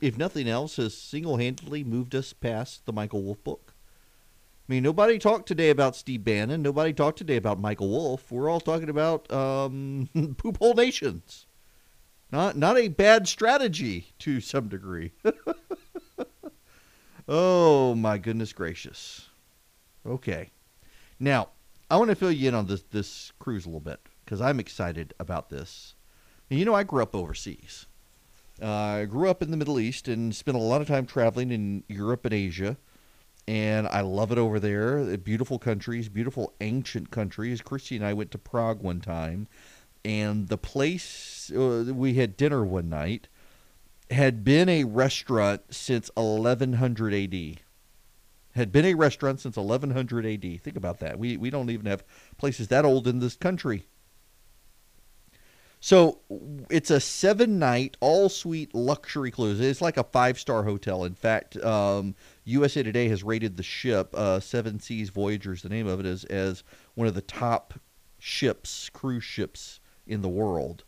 if 0.00 0.16
nothing 0.16 0.48
else, 0.48 0.76
has 0.76 0.96
single-handedly 0.96 1.84
moved 1.84 2.14
us 2.14 2.32
past 2.32 2.86
the 2.86 2.92
Michael 2.92 3.22
Wolff 3.22 3.44
book? 3.44 3.74
I 4.68 4.72
mean, 4.72 4.82
nobody 4.82 5.18
talked 5.18 5.48
today 5.48 5.68
about 5.68 5.96
Steve 5.96 6.24
Bannon. 6.24 6.62
Nobody 6.62 6.92
talked 6.92 7.18
today 7.18 7.36
about 7.36 7.58
Michael 7.58 7.88
Wolff. 7.88 8.30
We're 8.30 8.48
all 8.48 8.60
talking 8.60 8.88
about 8.88 9.30
um, 9.32 10.08
poop 10.38 10.58
hole 10.58 10.74
nations. 10.74 11.46
Not 12.32 12.56
not 12.56 12.78
a 12.78 12.88
bad 12.88 13.26
strategy 13.26 14.12
to 14.20 14.40
some 14.40 14.68
degree. 14.68 15.12
Oh 17.32 17.94
my 17.94 18.18
goodness 18.18 18.52
gracious. 18.52 19.28
Okay. 20.04 20.50
Now, 21.20 21.50
I 21.88 21.96
want 21.96 22.10
to 22.10 22.16
fill 22.16 22.32
you 22.32 22.48
in 22.48 22.56
on 22.56 22.66
this 22.66 22.82
this 22.90 23.32
cruise 23.38 23.66
a 23.66 23.68
little 23.68 23.78
bit 23.78 24.00
because 24.24 24.40
I'm 24.40 24.58
excited 24.58 25.14
about 25.20 25.48
this. 25.48 25.94
You 26.48 26.64
know, 26.64 26.74
I 26.74 26.82
grew 26.82 27.04
up 27.04 27.14
overseas. 27.14 27.86
Uh, 28.60 28.66
I 28.66 29.04
grew 29.04 29.30
up 29.30 29.42
in 29.42 29.52
the 29.52 29.56
Middle 29.56 29.78
East 29.78 30.08
and 30.08 30.34
spent 30.34 30.56
a 30.56 30.60
lot 30.60 30.80
of 30.80 30.88
time 30.88 31.06
traveling 31.06 31.52
in 31.52 31.84
Europe 31.86 32.24
and 32.24 32.34
Asia. 32.34 32.76
And 33.46 33.86
I 33.86 34.00
love 34.00 34.32
it 34.32 34.38
over 34.38 34.58
there. 34.58 35.16
Beautiful 35.16 35.60
countries, 35.60 36.08
beautiful 36.08 36.52
ancient 36.60 37.12
countries. 37.12 37.62
Christy 37.62 37.94
and 37.94 38.04
I 38.04 38.12
went 38.12 38.32
to 38.32 38.38
Prague 38.38 38.82
one 38.82 39.00
time, 39.00 39.46
and 40.04 40.48
the 40.48 40.58
place 40.58 41.50
uh, 41.50 41.92
we 41.94 42.14
had 42.14 42.36
dinner 42.36 42.64
one 42.64 42.88
night 42.88 43.28
had 44.10 44.44
been 44.44 44.68
a 44.68 44.84
restaurant 44.84 45.62
since 45.70 46.10
1100 46.14 47.14
AD. 47.14 47.60
Had 48.54 48.72
been 48.72 48.84
a 48.84 48.94
restaurant 48.94 49.40
since 49.40 49.56
1100 49.56 50.26
AD. 50.26 50.60
Think 50.60 50.76
about 50.76 50.98
that. 51.00 51.18
We 51.18 51.36
we 51.36 51.50
don't 51.50 51.70
even 51.70 51.86
have 51.86 52.04
places 52.36 52.68
that 52.68 52.84
old 52.84 53.06
in 53.06 53.20
this 53.20 53.36
country. 53.36 53.86
So 55.82 56.20
it's 56.68 56.90
a 56.90 57.00
seven 57.00 57.58
night 57.58 57.96
all 58.00 58.28
suite 58.28 58.74
luxury 58.74 59.30
cruise. 59.30 59.60
It's 59.60 59.80
like 59.80 59.96
a 59.96 60.04
five 60.04 60.38
star 60.38 60.64
hotel. 60.64 61.04
In 61.04 61.14
fact, 61.14 61.56
um, 61.64 62.14
USA 62.44 62.82
Today 62.82 63.08
has 63.08 63.22
rated 63.22 63.56
the 63.56 63.62
ship 63.62 64.14
uh, 64.14 64.40
Seven 64.40 64.78
Seas 64.78 65.08
Voyagers, 65.08 65.62
the 65.62 65.70
name 65.70 65.86
of 65.86 66.00
it 66.00 66.06
is, 66.06 66.24
as 66.24 66.64
one 66.94 67.06
of 67.06 67.14
the 67.14 67.22
top 67.22 67.74
ships, 68.18 68.90
cruise 68.90 69.24
ships 69.24 69.79
in 70.10 70.22
the 70.22 70.28
world. 70.28 70.84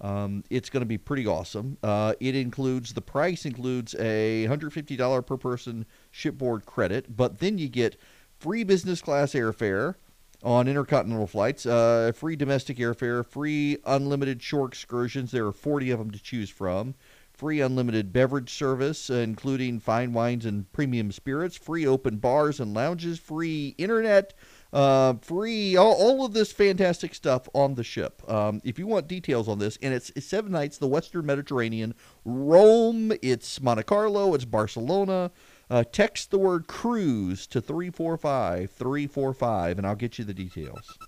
Um, 0.00 0.44
it's 0.50 0.68
going 0.68 0.82
to 0.82 0.86
be 0.86 0.98
pretty 0.98 1.26
awesome. 1.26 1.78
Uh, 1.82 2.14
it 2.20 2.34
includes 2.34 2.92
the 2.92 3.00
price 3.00 3.46
includes 3.46 3.94
a 3.94 4.46
$150 4.46 5.26
per 5.26 5.36
person 5.36 5.86
shipboard 6.10 6.66
credit, 6.66 7.16
but 7.16 7.38
then 7.38 7.58
you 7.58 7.68
get 7.68 7.96
free 8.38 8.64
business 8.64 9.00
class 9.00 9.32
airfare 9.32 9.94
on 10.42 10.68
intercontinental 10.68 11.26
flights, 11.26 11.64
uh, 11.64 12.12
free 12.14 12.36
domestic 12.36 12.76
airfare, 12.76 13.24
free 13.24 13.78
unlimited 13.86 14.42
shore 14.42 14.68
excursions. 14.68 15.30
There 15.30 15.46
are 15.46 15.52
40 15.52 15.90
of 15.90 15.98
them 15.98 16.10
to 16.10 16.22
choose 16.22 16.50
from. 16.50 16.94
Free 17.32 17.60
unlimited 17.60 18.12
beverage 18.12 18.52
service, 18.52 19.10
including 19.10 19.80
fine 19.80 20.12
wines 20.12 20.44
and 20.44 20.70
premium 20.70 21.10
spirits, 21.10 21.56
free 21.56 21.86
open 21.86 22.18
bars 22.18 22.60
and 22.60 22.74
lounges, 22.74 23.18
free 23.18 23.74
internet, 23.76 24.34
uh, 24.74 25.14
free, 25.22 25.76
all, 25.76 25.94
all 25.94 26.24
of 26.24 26.32
this 26.32 26.52
fantastic 26.52 27.14
stuff 27.14 27.48
on 27.54 27.76
the 27.76 27.84
ship. 27.84 28.28
Um, 28.28 28.60
if 28.64 28.76
you 28.76 28.88
want 28.88 29.06
details 29.06 29.48
on 29.48 29.60
this, 29.60 29.78
and 29.80 29.94
it's, 29.94 30.10
it's 30.16 30.26
seven 30.26 30.50
nights, 30.50 30.78
the 30.78 30.88
Western 30.88 31.24
Mediterranean, 31.24 31.94
Rome, 32.24 33.12
it's 33.22 33.60
Monte 33.62 33.84
Carlo, 33.84 34.34
it's 34.34 34.44
Barcelona. 34.44 35.30
Uh, 35.70 35.84
text 35.92 36.30
the 36.30 36.38
word 36.38 36.66
cruise 36.66 37.46
to 37.46 37.60
345 37.60 38.70
345, 38.72 39.78
and 39.78 39.86
I'll 39.86 39.94
get 39.94 40.18
you 40.18 40.24
the 40.24 40.34
details. 40.34 40.98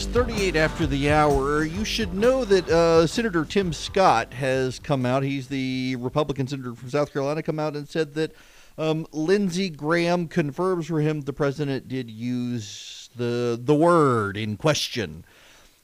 Is 0.00 0.06
38 0.06 0.56
after 0.56 0.86
the 0.86 1.10
hour. 1.10 1.62
You 1.62 1.84
should 1.84 2.14
know 2.14 2.46
that 2.46 2.66
uh, 2.70 3.06
Senator 3.06 3.44
Tim 3.44 3.70
Scott 3.74 4.32
has 4.32 4.78
come 4.78 5.04
out. 5.04 5.22
He's 5.22 5.48
the 5.48 5.96
Republican 5.96 6.46
senator 6.46 6.74
from 6.74 6.88
South 6.88 7.12
Carolina, 7.12 7.42
come 7.42 7.58
out 7.58 7.76
and 7.76 7.86
said 7.86 8.14
that 8.14 8.34
um, 8.78 9.06
Lindsey 9.12 9.68
Graham 9.68 10.26
confirms 10.26 10.86
for 10.86 11.00
him 11.00 11.20
the 11.20 11.34
president 11.34 11.86
did 11.86 12.10
use 12.10 13.10
the 13.16 13.60
the 13.62 13.74
word 13.74 14.38
in 14.38 14.56
question. 14.56 15.24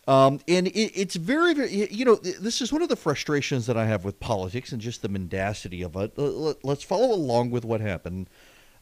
Um, 0.09 0.41
and 0.49 0.69
it, 0.69 0.93
it's 0.99 1.17
very, 1.17 1.53
very, 1.53 1.93
you 1.93 2.05
know, 2.07 2.15
this 2.15 2.63
is 2.63 2.73
one 2.73 2.81
of 2.81 2.89
the 2.89 2.97
frustrations 2.97 3.67
that 3.67 3.77
I 3.77 3.85
have 3.85 4.05
with 4.05 4.19
politics 4.19 4.73
and 4.73 4.81
just 4.81 5.03
the 5.03 5.09
mendacity 5.09 5.83
of 5.83 5.95
it. 5.97 6.17
Let, 6.17 6.65
us 6.65 6.83
follow 6.83 7.13
along 7.13 7.51
with 7.51 7.67
what 7.67 7.83
happened. 7.83 8.29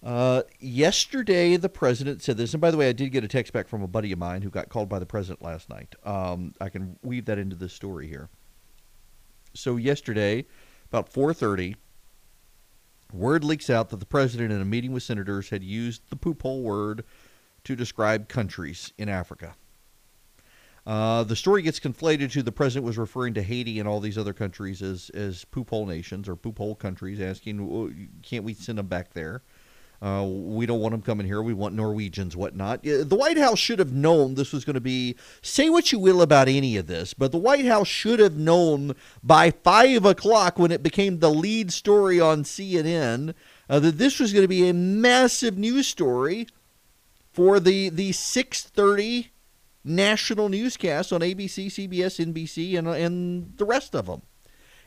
Uh, 0.05 0.43
yesterday, 0.61 1.57
the 1.57 1.71
president 1.71 2.23
said 2.23 2.37
this, 2.37 2.53
and 2.53 2.61
by 2.61 2.71
the 2.71 2.77
way, 2.77 2.91
I 2.91 2.93
did 2.93 3.11
get 3.11 3.25
a 3.25 3.29
text 3.29 3.55
back 3.55 3.67
from 3.67 3.83
a 3.83 3.89
buddy 3.89 4.13
of 4.13 4.19
mine 4.19 4.43
who 4.43 4.51
got 4.51 4.69
called 4.69 4.87
by 4.87 4.99
the 4.99 5.07
president 5.07 5.41
last 5.41 5.71
night. 5.71 5.95
Um, 6.05 6.53
I 6.61 6.69
can 6.69 6.99
weave 7.03 7.25
that 7.25 7.39
into 7.39 7.57
this 7.57 7.73
story 7.73 8.07
here. 8.07 8.29
So 9.55 9.77
yesterday, 9.77 10.45
about 10.93 11.11
4:30, 11.11 11.77
word 13.15 13.45
leaks 13.45 13.71
out 13.71 13.89
that 13.91 14.01
the 14.01 14.07
president, 14.07 14.53
in 14.53 14.61
a 14.61 14.65
meeting 14.67 14.93
with 14.93 15.03
senators, 15.03 15.49
had 15.49 15.65
used 15.65 16.03
the 16.11 16.17
poop 16.17 16.43
hole 16.43 16.63
word 16.63 17.05
to 17.63 17.75
describe 17.75 18.29
countries 18.29 18.93
in 18.99 19.09
Africa. 19.09 19.55
Uh, 20.87 21.25
the 21.25 21.37
story 21.37 21.63
gets 21.63 21.81
conflated 21.81 22.31
to 22.33 22.43
the 22.43 22.53
president 22.53 22.85
was 22.85 22.99
referring 22.99 23.33
to 23.33 23.43
Haiti 23.43 23.79
and 23.79 23.89
all 23.89 24.01
these 24.01 24.19
other 24.19 24.35
countries 24.35 24.83
as 24.83 25.09
as 25.15 25.47
poop 25.47 25.71
hole 25.71 25.87
nations 25.87 26.29
or 26.29 26.37
poop 26.37 26.59
hole 26.59 26.75
countries, 26.75 27.23
asking, 27.23 28.19
"Can't 28.23 28.45
we 28.45 28.53
send 28.53 28.77
them 28.77 28.89
back 28.89 29.15
there?" 29.15 29.41
Uh, 30.05 30.23
we 30.23 30.67
don't 30.67 30.81
want 30.81 30.93
them 30.93 31.01
coming 31.01 31.27
here. 31.27 31.41
We 31.41 31.55
want 31.55 31.75
Norwegians, 31.75 32.37
whatnot. 32.37 32.83
The 32.83 33.17
White 33.17 33.39
House 33.39 33.59
should 33.59 33.79
have 33.79 33.95
known 33.95 34.35
this 34.35 34.53
was 34.53 34.63
going 34.63 34.75
to 34.75 34.81
be. 34.81 35.17
Say 35.41 35.71
what 35.71 35.93
you 35.93 35.99
will 35.99 36.21
about 36.21 36.47
any 36.47 36.77
of 36.77 36.87
this, 36.87 37.15
but 37.15 37.33
the 37.33 37.39
White 37.39 37.65
House 37.65 37.89
should 37.89 38.21
have 38.21 38.37
known 38.37 38.95
by 39.23 39.51
five 39.51 40.05
o'clock 40.05 40.59
when 40.59 40.71
it 40.71 40.83
became 40.83 41.21
the 41.21 41.31
lead 41.31 41.73
story 41.73 42.21
on 42.21 42.43
CNN 42.43 43.33
uh, 43.71 43.81
that 43.81 43.97
this 43.97 44.21
was 44.21 44.35
going 44.35 44.45
to 44.45 44.49
be 44.49 44.69
a 44.69 44.75
massive 44.75 45.57
news 45.57 45.87
story 45.87 46.49
for 47.33 47.59
the 47.59 47.89
the 47.89 48.13
six 48.13 48.63
thirty 48.63 49.31
national 49.85 50.51
newscast 50.51 51.15
on 51.15 51.23
ABC, 51.23 51.69
CBS, 51.69 52.23
NBC, 52.23 52.77
and 52.79 52.87
and 52.89 53.57
the 53.57 53.65
rest 53.65 53.95
of 53.95 54.05
them 54.05 54.21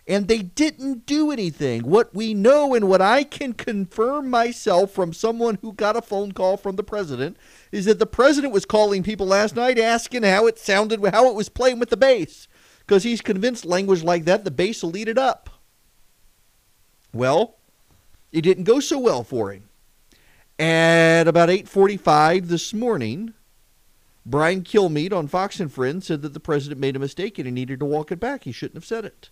and 0.07 0.27
they 0.27 0.39
didn't 0.39 1.05
do 1.05 1.31
anything. 1.31 1.81
What 1.81 2.15
we 2.15 2.33
know 2.33 2.73
and 2.73 2.87
what 2.87 3.01
I 3.01 3.23
can 3.23 3.53
confirm 3.53 4.29
myself 4.29 4.91
from 4.91 5.11
someone 5.11 5.57
who 5.61 5.73
got 5.73 5.97
a 5.97 6.01
phone 6.01 6.31
call 6.31 6.55
from 6.55 6.77
the 6.77 6.83
president 6.83 7.35
is 7.71 7.85
that 7.85 7.99
the 7.99 8.05
president 8.05 8.53
was 8.53 8.65
calling 8.65 9.03
people 9.03 9.25
last 9.25 9.55
night 9.55 9.77
asking 9.77 10.23
how 10.23 10.47
it 10.47 10.57
sounded, 10.57 11.05
how 11.07 11.27
it 11.29 11.35
was 11.35 11.49
playing 11.49 11.79
with 11.79 11.89
the 11.89 11.97
base, 11.97 12.47
because 12.79 13.03
he's 13.03 13.21
convinced 13.21 13.65
language 13.65 14.01
like 14.01 14.23
that, 14.25 14.45
the 14.45 14.51
base 14.51 14.81
will 14.81 14.95
eat 14.95 15.09
it 15.09 15.17
up. 15.17 15.49
Well, 17.13 17.57
it 18.31 18.41
didn't 18.41 18.63
go 18.63 18.79
so 18.79 18.97
well 18.97 19.23
for 19.23 19.51
him. 19.51 19.69
At 20.57 21.27
about 21.27 21.49
8:45 21.49 22.47
this 22.47 22.73
morning, 22.73 23.33
Brian 24.25 24.61
Kilmeade 24.61 25.13
on 25.13 25.27
Fox 25.27 25.59
and 25.59 25.71
Friends 25.71 26.07
said 26.07 26.21
that 26.21 26.33
the 26.33 26.39
president 26.39 26.79
made 26.79 26.95
a 26.95 26.99
mistake 26.99 27.37
and 27.37 27.45
he 27.45 27.51
needed 27.51 27.79
to 27.79 27.85
walk 27.85 28.11
it 28.11 28.19
back. 28.19 28.45
He 28.45 28.51
shouldn't 28.51 28.75
have 28.75 28.85
said 28.85 29.05
it. 29.05 29.29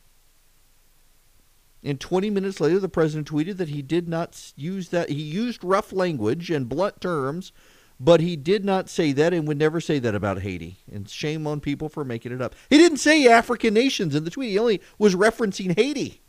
And 1.86 2.00
20 2.00 2.32
minutes 2.32 2.60
later, 2.60 2.80
the 2.80 2.90
president 2.90 3.30
tweeted 3.30 3.58
that 3.58 3.70
he 3.70 3.84
did 3.84 4.10
not 4.10 4.54
use 4.56 4.90
that. 4.90 5.10
He 5.10 5.22
used 5.22 5.64
rough 5.64 5.94
language 5.94 6.50
and 6.50 6.68
blunt 6.68 7.00
terms, 7.00 7.52
but 8.00 8.22
he 8.22 8.36
did 8.36 8.66
not 8.66 8.90
say 8.90 9.12
that 9.12 9.36
and 9.36 9.48
would 9.48 9.60
never 9.60 9.80
say 9.80 10.00
that 10.00 10.16
about 10.16 10.42
Haiti. 10.42 10.80
And 10.92 11.08
shame 11.08 11.46
on 11.46 11.60
people 11.60 11.88
for 11.88 12.04
making 12.04 12.32
it 12.32 12.42
up. 12.42 12.56
He 12.72 12.80
didn't 12.80 12.98
say 12.98 13.28
African 13.28 13.76
nations 13.76 14.16
in 14.16 14.24
the 14.24 14.32
tweet, 14.32 14.50
he 14.50 14.58
only 14.58 14.82
was 14.98 15.14
referencing 15.14 15.78
Haiti. 15.78 16.22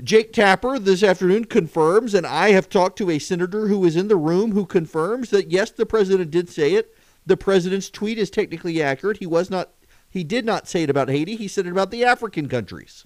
Jake 0.00 0.32
Tapper 0.32 0.78
this 0.78 1.02
afternoon 1.02 1.46
confirms, 1.46 2.14
and 2.14 2.26
I 2.26 2.50
have 2.50 2.68
talked 2.68 2.98
to 2.98 3.10
a 3.10 3.18
senator 3.18 3.66
who 3.66 3.80
was 3.80 3.96
in 3.96 4.06
the 4.06 4.16
room 4.16 4.52
who 4.52 4.64
confirms 4.64 5.30
that 5.30 5.50
yes, 5.50 5.70
the 5.72 5.86
president 5.86 6.30
did 6.30 6.48
say 6.48 6.74
it. 6.74 6.94
The 7.24 7.36
president's 7.36 7.90
tweet 7.90 8.18
is 8.18 8.30
technically 8.30 8.80
accurate. 8.80 9.16
He 9.16 9.26
was 9.26 9.50
not 9.50 9.70
he 10.08 10.22
did 10.22 10.44
not 10.44 10.68
say 10.68 10.84
it 10.84 10.90
about 10.90 11.08
Haiti. 11.08 11.34
He 11.34 11.48
said 11.48 11.66
it 11.66 11.72
about 11.72 11.90
the 11.90 12.04
African 12.04 12.48
countries. 12.48 13.04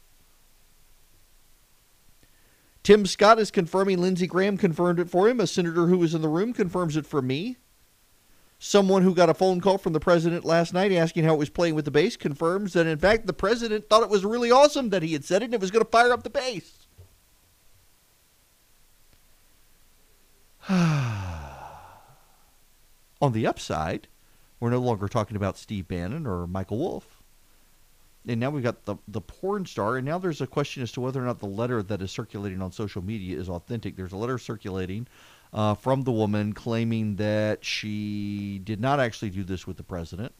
Tim 2.90 3.06
Scott 3.06 3.38
is 3.38 3.52
confirming 3.52 4.00
Lindsey 4.00 4.26
Graham 4.26 4.56
confirmed 4.56 4.98
it 4.98 5.08
for 5.08 5.28
him. 5.28 5.38
A 5.38 5.46
senator 5.46 5.86
who 5.86 5.98
was 5.98 6.12
in 6.12 6.22
the 6.22 6.28
room 6.28 6.52
confirms 6.52 6.96
it 6.96 7.06
for 7.06 7.22
me. 7.22 7.56
Someone 8.58 9.02
who 9.02 9.14
got 9.14 9.30
a 9.30 9.34
phone 9.34 9.60
call 9.60 9.78
from 9.78 9.92
the 9.92 10.00
president 10.00 10.44
last 10.44 10.74
night 10.74 10.90
asking 10.90 11.22
how 11.22 11.34
it 11.34 11.38
was 11.38 11.50
playing 11.50 11.76
with 11.76 11.84
the 11.84 11.92
base 11.92 12.16
confirms 12.16 12.72
that, 12.72 12.88
in 12.88 12.98
fact, 12.98 13.28
the 13.28 13.32
president 13.32 13.88
thought 13.88 14.02
it 14.02 14.10
was 14.10 14.24
really 14.24 14.50
awesome 14.50 14.90
that 14.90 15.04
he 15.04 15.12
had 15.12 15.24
said 15.24 15.40
it 15.40 15.44
and 15.44 15.54
it 15.54 15.60
was 15.60 15.70
going 15.70 15.84
to 15.84 15.88
fire 15.88 16.12
up 16.12 16.24
the 16.24 16.30
base. 16.30 16.88
On 20.68 20.80
the 23.30 23.46
upside, 23.46 24.08
we're 24.58 24.70
no 24.70 24.80
longer 24.80 25.06
talking 25.06 25.36
about 25.36 25.56
Steve 25.56 25.86
Bannon 25.86 26.26
or 26.26 26.48
Michael 26.48 26.78
Wolff 26.78 27.19
and 28.26 28.38
now 28.38 28.50
we've 28.50 28.62
got 28.62 28.84
the 28.84 28.96
the 29.08 29.20
porn 29.20 29.66
star, 29.66 29.96
and 29.96 30.06
now 30.06 30.18
there's 30.18 30.40
a 30.40 30.46
question 30.46 30.82
as 30.82 30.92
to 30.92 31.00
whether 31.00 31.22
or 31.22 31.26
not 31.26 31.38
the 31.38 31.46
letter 31.46 31.82
that 31.82 32.02
is 32.02 32.10
circulating 32.10 32.60
on 32.60 32.72
social 32.72 33.02
media 33.02 33.38
is 33.38 33.48
authentic. 33.48 33.96
There's 33.96 34.12
a 34.12 34.16
letter 34.16 34.38
circulating 34.38 35.06
uh, 35.52 35.74
from 35.74 36.02
the 36.02 36.12
woman 36.12 36.52
claiming 36.52 37.16
that 37.16 37.64
she 37.64 38.60
did 38.62 38.80
not 38.80 39.00
actually 39.00 39.30
do 39.30 39.44
this 39.44 39.66
with 39.66 39.76
the 39.76 39.82
president. 39.82 40.32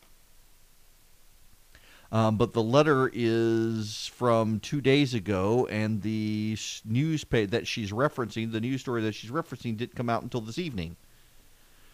Um, 2.12 2.36
but 2.36 2.54
the 2.54 2.62
letter 2.62 3.08
is 3.12 4.10
from 4.12 4.58
two 4.58 4.80
days 4.80 5.14
ago, 5.14 5.68
and 5.70 6.02
the 6.02 6.54
s- 6.56 6.82
news 6.84 7.24
that 7.30 7.68
she's 7.68 7.92
referencing, 7.92 8.50
the 8.50 8.60
news 8.60 8.80
story 8.80 9.00
that 9.02 9.14
she's 9.14 9.30
referencing, 9.30 9.76
didn't 9.76 9.94
come 9.94 10.10
out 10.10 10.24
until 10.24 10.40
this 10.40 10.58
evening. 10.58 10.96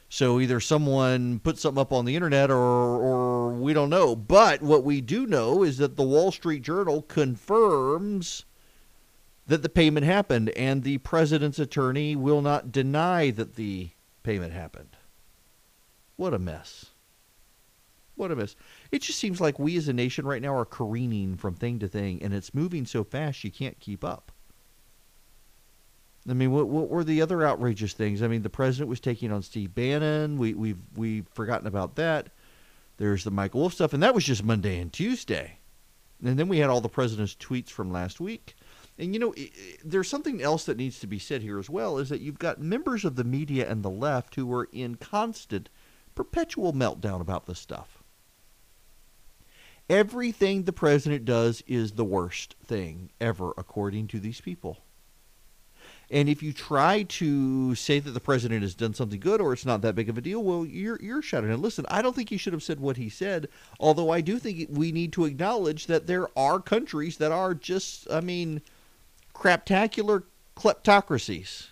So 0.09 0.39
either 0.41 0.61
someone 0.61 1.41
put 1.41 1.59
something 1.59 1.81
up 1.81 1.93
on 1.93 2.05
the 2.05 2.15
internet, 2.15 2.51
or 2.51 2.57
or 2.57 3.51
we 3.51 3.73
don't 3.73 3.91
know. 3.91 4.15
But 4.15 4.63
what 4.63 4.85
we 4.85 5.01
do 5.01 5.27
know 5.27 5.63
is 5.63 5.79
that 5.79 5.97
the 5.97 6.05
Wall 6.05 6.31
Street 6.31 6.63
Journal 6.63 7.03
confirms 7.03 8.45
that 9.47 9.63
the 9.63 9.69
payment 9.69 10.07
happened, 10.07 10.51
and 10.51 10.83
the 10.83 10.99
president's 10.99 11.59
attorney 11.59 12.17
will 12.17 12.43
not 12.43 12.73
deny 12.73 13.31
that 13.31 13.57
the 13.57 13.91
payment 14.23 14.53
happened. 14.53 14.97
What 16.17 16.35
a 16.35 16.39
mess. 16.39 16.87
What 18.15 18.31
a 18.31 18.37
mess. 18.37 18.57
It 18.91 19.03
just 19.03 19.19
seems 19.19 19.41
like 19.41 19.59
we 19.59 19.77
as 19.77 19.89
a 19.89 19.93
nation 19.93 20.27
right 20.27 20.43
now 20.43 20.57
are 20.57 20.65
careening 20.65 21.37
from 21.37 21.55
thing 21.55 21.79
to 21.81 21.89
thing, 21.89 22.23
and 22.23 22.33
it's 22.33 22.55
moving 22.55 22.87
so 22.87 23.05
fast 23.05 23.45
you 23.45 23.51
can't 23.51 23.79
keep 23.79 24.03
up. 24.03 24.33
I 26.29 26.33
mean, 26.33 26.51
what, 26.51 26.69
what 26.69 26.89
were 26.89 27.05
the 27.05 27.23
other 27.23 27.47
outrageous 27.47 27.93
things? 27.93 28.23
I 28.23 28.29
mean, 28.29 28.43
the 28.43 28.51
president 28.51 28.89
was 28.89 29.01
taking 29.01 29.31
on 29.33 29.43
Steve 29.43 29.75
Bannon. 29.75 30.39
We, 30.39 30.55
we've 30.55 30.79
we've 30.97 31.29
forgotten 31.29 31.67
about 31.67 31.97
that. 31.97 32.31
There's 32.97 33.25
the 33.25 33.31
Michael 33.31 33.61
Wolff 33.61 33.75
stuff, 33.75 33.93
and 33.93 34.03
that 34.03 34.15
was 34.15 34.25
just 34.25 34.43
Monday 34.43 34.79
and 34.79 34.93
Tuesday. 34.93 35.59
And 36.25 36.39
then 36.39 36.49
we 36.49 36.59
had 36.59 36.71
all 36.71 36.81
the 36.81 36.89
president's 36.89 37.35
tweets 37.35 37.69
from 37.69 37.93
last 37.93 38.21
week. 38.21 38.57
And 38.99 39.13
you 39.13 39.21
know, 39.21 39.35
there's 39.85 40.09
something 40.09 40.43
else 40.43 40.65
that 40.65 40.79
needs 40.79 40.99
to 41.01 41.07
be 41.07 41.19
said 41.19 41.43
here 41.43 41.59
as 41.59 41.69
well 41.69 41.99
is 41.99 42.09
that 42.09 42.23
you've 42.23 42.39
got 42.39 42.61
members 42.61 43.05
of 43.05 43.17
the 43.17 43.25
media 43.25 43.71
and 43.71 43.83
the 43.83 43.91
left 43.91 44.35
who 44.35 44.51
are 44.53 44.69
in 44.73 44.95
constant, 44.95 45.69
perpetual 46.15 46.73
meltdown 46.73 47.21
about 47.21 47.47
this 47.47 47.59
stuff. 47.59 48.03
Everything 49.89 50.63
the 50.63 50.73
president 50.73 51.25
does 51.25 51.63
is 51.67 51.93
the 51.93 52.05
worst 52.05 52.57
thing 52.65 53.11
ever, 53.21 53.53
according 53.57 54.09
to 54.09 54.19
these 54.19 54.41
people. 54.41 54.79
And 56.09 56.29
if 56.29 56.41
you 56.41 56.53
try 56.53 57.03
to 57.03 57.75
say 57.75 57.99
that 57.99 58.13
the 58.13 58.21
president 58.21 58.63
has 58.63 58.77
done 58.77 58.95
something 58.95 59.19
good 59.19 59.41
or 59.41 59.53
it's 59.53 59.67
not 59.67 59.83
that 59.83 59.97
big 59.97 60.09
of 60.09 60.17
a 60.17 60.21
deal, 60.21 60.43
well, 60.43 60.65
you're 60.65 61.01
you're 61.03 61.23
shouting. 61.23 61.51
And 61.51 61.61
listen, 61.61 61.85
I 61.89 62.01
don't 62.01 62.15
think 62.15 62.29
he 62.31 62.37
should 62.37 62.53
have 62.53 62.63
said 62.63 62.79
what 62.79 62.97
he 62.97 63.09
said. 63.09 63.49
Although 63.81 64.11
I 64.11 64.21
do 64.21 64.39
think 64.39 64.69
we 64.71 64.93
need 64.93 65.13
to 65.15 65.25
acknowledge 65.25 65.87
that 65.87 66.07
there 66.07 66.29
are 66.39 66.61
countries 66.61 67.17
that 67.17 67.33
are 67.33 67.55
just, 67.55 68.07
I 68.11 68.21
mean, 68.21 68.63
craptacular 69.35 70.23
kleptocracies, 70.57 71.69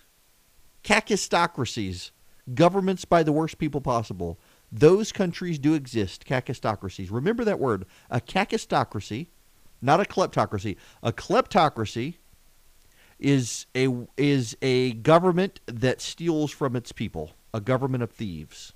kakistocracies, 0.83 2.11
governments 2.53 3.05
by 3.05 3.23
the 3.23 3.31
worst 3.31 3.57
people 3.57 3.81
possible. 3.81 4.37
Those 4.69 5.13
countries 5.13 5.57
do 5.59 5.73
exist, 5.73 6.25
kakistocracies. 6.25 7.09
Remember 7.09 7.45
that 7.45 7.59
word, 7.59 7.85
a 8.09 8.19
kakistocracy, 8.19 9.27
not 9.81 10.01
a 10.01 10.03
kleptocracy. 10.03 10.75
A 11.01 11.13
kleptocracy 11.13 12.15
is 13.19 13.65
a 13.75 13.87
is 14.17 14.57
a 14.61 14.93
government 14.93 15.59
that 15.65 16.01
steals 16.01 16.51
from 16.51 16.75
its 16.75 16.91
people, 16.91 17.31
a 17.53 17.61
government 17.61 18.03
of 18.03 18.11
thieves. 18.11 18.73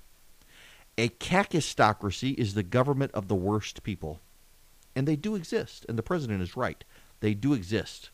A 0.98 1.08
kakistocracy 1.08 2.34
is 2.34 2.54
the 2.54 2.62
government 2.62 3.12
of 3.12 3.28
the 3.28 3.34
worst 3.34 3.82
people. 3.82 4.20
And 4.96 5.06
they 5.06 5.16
do 5.16 5.34
exist, 5.34 5.86
and 5.88 5.96
the 5.96 6.02
president 6.02 6.42
is 6.42 6.56
right. 6.56 6.82
They 7.20 7.32
do 7.34 7.52
exist. 7.52 8.10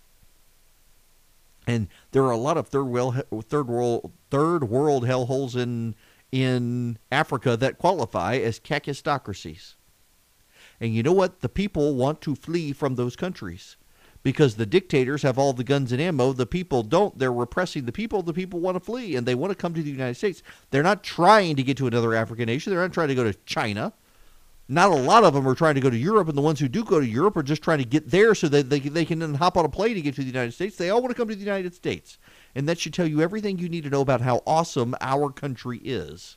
And 1.66 1.88
there 2.12 2.22
are 2.24 2.30
a 2.30 2.36
lot 2.36 2.56
of 2.56 2.68
third 2.68 2.84
world 2.84 3.22
third 3.48 3.68
world 3.68 4.12
third 4.30 4.68
world 4.68 5.04
hellholes 5.04 5.56
in 5.56 5.94
in 6.30 6.98
Africa 7.10 7.56
that 7.56 7.78
qualify 7.78 8.36
as 8.36 8.60
kakistocracies. 8.60 9.74
And 10.80 10.94
you 10.94 11.02
know 11.02 11.12
what? 11.12 11.40
The 11.40 11.48
people 11.48 11.94
want 11.94 12.20
to 12.22 12.34
flee 12.34 12.72
from 12.72 12.96
those 12.96 13.16
countries 13.16 13.76
because 14.26 14.56
the 14.56 14.66
dictators 14.66 15.22
have 15.22 15.38
all 15.38 15.52
the 15.52 15.62
guns 15.62 15.92
and 15.92 16.02
ammo. 16.02 16.32
The 16.32 16.46
people 16.46 16.82
don't. 16.82 17.16
They're 17.16 17.32
repressing 17.32 17.84
the 17.84 17.92
people. 17.92 18.22
The 18.22 18.32
people 18.32 18.58
want 18.58 18.74
to 18.74 18.80
flee 18.80 19.14
and 19.14 19.24
they 19.24 19.36
want 19.36 19.52
to 19.52 19.54
come 19.54 19.72
to 19.72 19.80
the 19.80 19.88
United 19.88 20.16
States. 20.16 20.42
They're 20.72 20.82
not 20.82 21.04
trying 21.04 21.54
to 21.54 21.62
get 21.62 21.76
to 21.76 21.86
another 21.86 22.12
African 22.12 22.46
nation. 22.46 22.72
They're 22.72 22.82
not 22.82 22.92
trying 22.92 23.06
to 23.06 23.14
go 23.14 23.22
to 23.22 23.34
China. 23.44 23.92
Not 24.68 24.90
a 24.90 24.96
lot 24.96 25.22
of 25.22 25.32
them 25.32 25.46
are 25.46 25.54
trying 25.54 25.76
to 25.76 25.80
go 25.80 25.90
to 25.90 25.96
Europe, 25.96 26.26
and 26.26 26.36
the 26.36 26.42
ones 26.42 26.58
who 26.58 26.66
do 26.66 26.82
go 26.82 26.98
to 26.98 27.06
Europe 27.06 27.36
are 27.36 27.44
just 27.44 27.62
trying 27.62 27.78
to 27.78 27.84
get 27.84 28.10
there 28.10 28.34
so 28.34 28.48
that 28.48 28.68
they, 28.68 28.80
they 28.80 29.04
can 29.04 29.20
then 29.20 29.34
hop 29.34 29.56
on 29.56 29.64
a 29.64 29.68
plane 29.68 29.94
to 29.94 30.02
get 30.02 30.16
to 30.16 30.22
the 30.22 30.26
United 30.26 30.54
States. 30.54 30.74
They 30.74 30.90
all 30.90 31.00
want 31.00 31.14
to 31.14 31.16
come 31.16 31.28
to 31.28 31.34
the 31.36 31.40
United 31.40 31.72
States. 31.72 32.18
And 32.56 32.68
that 32.68 32.80
should 32.80 32.94
tell 32.94 33.06
you 33.06 33.20
everything 33.20 33.60
you 33.60 33.68
need 33.68 33.84
to 33.84 33.90
know 33.90 34.00
about 34.00 34.22
how 34.22 34.42
awesome 34.44 34.96
our 35.00 35.30
country 35.30 35.80
is. 35.84 36.36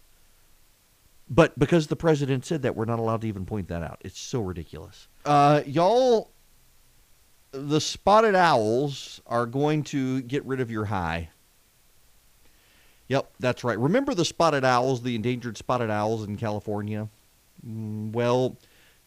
But 1.27 1.57
because 1.57 1.87
the 1.87 1.95
president 1.95 2.45
said 2.45 2.61
that, 2.61 2.75
we're 2.75 2.85
not 2.85 2.99
allowed 2.99 3.21
to 3.21 3.27
even 3.27 3.47
point 3.47 3.67
that 3.69 3.81
out. 3.81 3.97
It's 4.01 4.19
so 4.19 4.41
ridiculous. 4.41 5.07
Uh, 5.25 5.63
y'all, 5.65 6.29
the 7.52 7.82
spotted 7.82 8.36
owls 8.36 9.22
are 9.26 9.45
going 9.45 9.84
to 9.86 10.22
get 10.22 10.45
rid 10.45 10.60
of 10.60 10.70
your 10.72 10.86
high. 10.86 11.30
Yep, 13.08 13.32
that's 13.39 13.64
right. 13.64 13.80
Remember 13.80 14.14
the 14.14 14.26
spotted 14.26 14.64
owls, 14.64 15.02
the 15.02 15.16
endangered 15.16 15.58
spotted 15.58 15.89
owls 15.89 16.24
in 16.28 16.38
California? 16.38 17.10
Mm, 17.68 18.12
Well, 18.12 18.58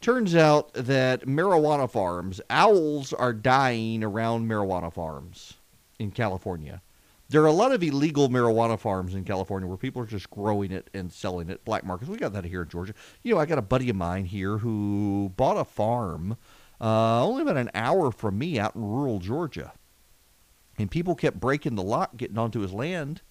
turns 0.00 0.34
out 0.34 0.72
that 0.74 1.22
marijuana 1.22 1.88
farms, 1.88 2.40
owls 2.50 3.12
are 3.12 3.32
dying 3.32 4.02
around 4.02 4.48
marijuana 4.48 4.92
farms 4.92 5.54
in 6.00 6.10
California. 6.10 6.82
There 7.28 7.42
are 7.42 7.46
a 7.46 7.52
lot 7.52 7.72
of 7.72 7.82
illegal 7.82 8.28
marijuana 8.28 8.78
farms 8.78 9.14
in 9.14 9.24
California 9.24 9.66
where 9.66 9.78
people 9.78 10.02
are 10.02 10.06
just 10.06 10.28
growing 10.28 10.70
it 10.70 10.90
and 10.92 11.10
selling 11.10 11.48
it, 11.48 11.64
black 11.64 11.82
markets. 11.84 12.10
We 12.10 12.18
got 12.18 12.34
that 12.34 12.44
here 12.44 12.62
in 12.62 12.68
Georgia. 12.68 12.92
You 13.22 13.34
know, 13.34 13.40
I 13.40 13.46
got 13.46 13.56
a 13.56 13.62
buddy 13.62 13.88
of 13.88 13.96
mine 13.96 14.26
here 14.26 14.58
who 14.58 15.32
bought 15.36 15.56
a 15.56 15.64
farm 15.64 16.36
uh, 16.82 17.24
only 17.24 17.42
about 17.42 17.56
an 17.56 17.70
hour 17.74 18.10
from 18.10 18.38
me 18.38 18.58
out 18.58 18.74
in 18.74 18.82
rural 18.82 19.20
Georgia. 19.20 19.72
And 20.78 20.90
people 20.90 21.14
kept 21.14 21.38
breaking 21.38 21.76
the 21.76 21.82
lock, 21.82 22.16
getting 22.16 22.38
onto 22.38 22.60
his 22.60 22.72
land. 22.72 23.22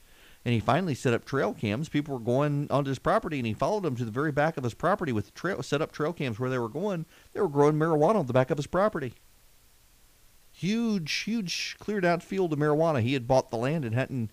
And 0.45 0.53
he 0.53 0.59
finally 0.59 0.95
set 0.95 1.13
up 1.13 1.25
trail 1.25 1.53
cams. 1.53 1.89
People 1.89 2.15
were 2.15 2.23
going 2.23 2.67
onto 2.71 2.89
his 2.89 2.97
property, 2.97 3.37
and 3.37 3.45
he 3.45 3.53
followed 3.53 3.83
them 3.83 3.95
to 3.97 4.05
the 4.05 4.11
very 4.11 4.31
back 4.31 4.57
of 4.57 4.63
his 4.63 4.73
property 4.73 5.11
with 5.11 5.33
trail, 5.35 5.61
set 5.61 5.81
up 5.81 5.91
trail 5.91 6.13
cams 6.13 6.39
where 6.39 6.49
they 6.49 6.57
were 6.57 6.69
going. 6.69 7.05
They 7.33 7.41
were 7.41 7.49
growing 7.49 7.75
marijuana 7.75 8.15
on 8.15 8.25
the 8.25 8.33
back 8.33 8.49
of 8.49 8.57
his 8.57 8.67
property. 8.67 9.13
Huge, 10.51 11.11
huge 11.11 11.75
cleared 11.79 12.05
out 12.05 12.23
field 12.23 12.53
of 12.53 12.59
marijuana. 12.59 13.01
He 13.01 13.13
had 13.13 13.27
bought 13.27 13.51
the 13.51 13.57
land 13.57 13.85
and 13.85 13.93
hadn't 13.93 14.31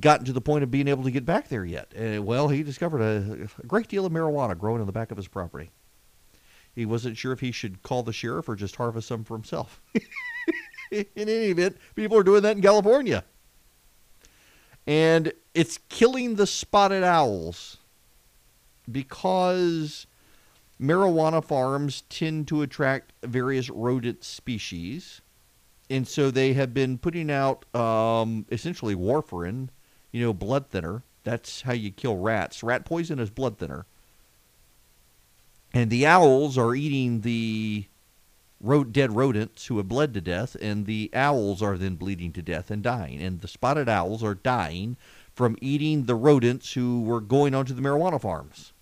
gotten 0.00 0.26
to 0.26 0.32
the 0.32 0.40
point 0.40 0.64
of 0.64 0.70
being 0.70 0.88
able 0.88 1.04
to 1.04 1.10
get 1.10 1.24
back 1.24 1.48
there 1.48 1.64
yet. 1.64 1.92
Uh, 1.96 2.22
well, 2.22 2.48
he 2.48 2.62
discovered 2.62 3.00
a, 3.00 3.48
a 3.62 3.66
great 3.66 3.88
deal 3.88 4.06
of 4.06 4.12
marijuana 4.12 4.58
growing 4.58 4.80
on 4.80 4.86
the 4.86 4.92
back 4.92 5.10
of 5.10 5.16
his 5.16 5.28
property. 5.28 5.70
He 6.78 6.86
wasn't 6.86 7.16
sure 7.16 7.32
if 7.32 7.40
he 7.40 7.50
should 7.50 7.82
call 7.82 8.04
the 8.04 8.12
sheriff 8.12 8.48
or 8.48 8.54
just 8.54 8.76
harvest 8.76 9.08
some 9.08 9.24
for 9.24 9.34
himself. 9.34 9.80
in 10.92 11.06
any 11.16 11.50
event, 11.50 11.76
people 11.96 12.16
are 12.16 12.22
doing 12.22 12.42
that 12.42 12.54
in 12.54 12.62
California. 12.62 13.24
And 14.86 15.32
it's 15.54 15.80
killing 15.88 16.36
the 16.36 16.46
spotted 16.46 17.02
owls 17.02 17.78
because 18.88 20.06
marijuana 20.80 21.44
farms 21.44 22.04
tend 22.08 22.46
to 22.46 22.62
attract 22.62 23.12
various 23.24 23.68
rodent 23.68 24.22
species. 24.22 25.20
And 25.90 26.06
so 26.06 26.30
they 26.30 26.52
have 26.52 26.72
been 26.72 26.96
putting 26.96 27.28
out 27.28 27.64
um, 27.74 28.46
essentially 28.52 28.94
warfarin 28.94 29.70
you 30.12 30.24
know 30.24 30.32
blood 30.32 30.68
thinner. 30.68 31.02
That's 31.24 31.62
how 31.62 31.72
you 31.72 31.90
kill 31.90 32.18
rats. 32.18 32.62
Rat 32.62 32.84
poison 32.84 33.18
is 33.18 33.30
blood 33.30 33.58
thinner 33.58 33.84
and 35.78 35.90
the 35.90 36.06
owls 36.06 36.58
are 36.58 36.74
eating 36.74 37.20
the 37.20 37.86
dead 38.90 39.14
rodents 39.14 39.66
who 39.66 39.76
have 39.76 39.86
bled 39.86 40.12
to 40.14 40.20
death, 40.20 40.56
and 40.60 40.86
the 40.86 41.08
owls 41.14 41.62
are 41.62 41.78
then 41.78 41.94
bleeding 41.94 42.32
to 42.32 42.42
death 42.42 42.68
and 42.70 42.82
dying. 42.82 43.22
And 43.22 43.40
the 43.40 43.46
spotted 43.46 43.88
owls 43.88 44.24
are 44.24 44.34
dying 44.34 44.96
from 45.32 45.56
eating 45.60 46.06
the 46.06 46.16
rodents 46.16 46.72
who 46.72 47.02
were 47.02 47.20
going 47.20 47.54
onto 47.54 47.74
the 47.74 47.80
marijuana 47.80 48.20
farms. 48.20 48.72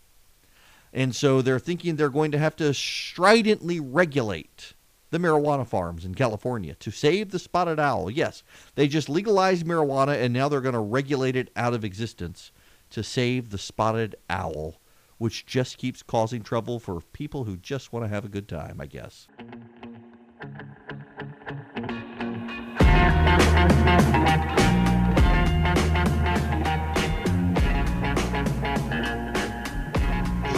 And 0.90 1.14
so 1.14 1.42
they're 1.42 1.59
thinking 1.59 1.97
they're 1.97 2.09
going 2.09 2.30
to 2.30 2.38
have 2.38 2.57
to 2.57 2.72
stridently 2.72 3.78
regulate 3.78 4.72
the 5.11 5.18
marijuana 5.18 5.66
farms 5.66 6.07
in 6.07 6.14
California 6.14 6.74
to 6.76 6.90
save 6.90 7.30
the 7.30 7.38
spotted 7.38 7.78
owl. 7.78 8.11
Yes, 8.11 8.42
they 8.74 8.88
just 8.88 9.11
legalized 9.11 9.66
marijuana 9.66 10.18
and 10.18 10.32
now 10.32 10.49
they're 10.49 10.62
going 10.62 10.72
to 10.72 10.80
regulate 10.80 11.36
it 11.36 11.51
out 11.55 11.74
of 11.74 11.84
existence 11.84 12.53
to 12.88 13.03
save 13.03 13.51
the 13.51 13.59
spotted 13.59 14.16
owl, 14.30 14.80
which 15.18 15.46
just 15.46 15.78
keeps 15.78 16.02
causing 16.02 16.42
trouble 16.42 16.78
for 16.78 17.00
people 17.12 17.44
who 17.44 17.56
just 17.56 17.92
want 17.92 18.04
to 18.04 18.08
have 18.08 18.24
a 18.24 18.28
good 18.28 18.48
time, 18.48 18.80
I 18.80 18.86
guess. 18.86 19.28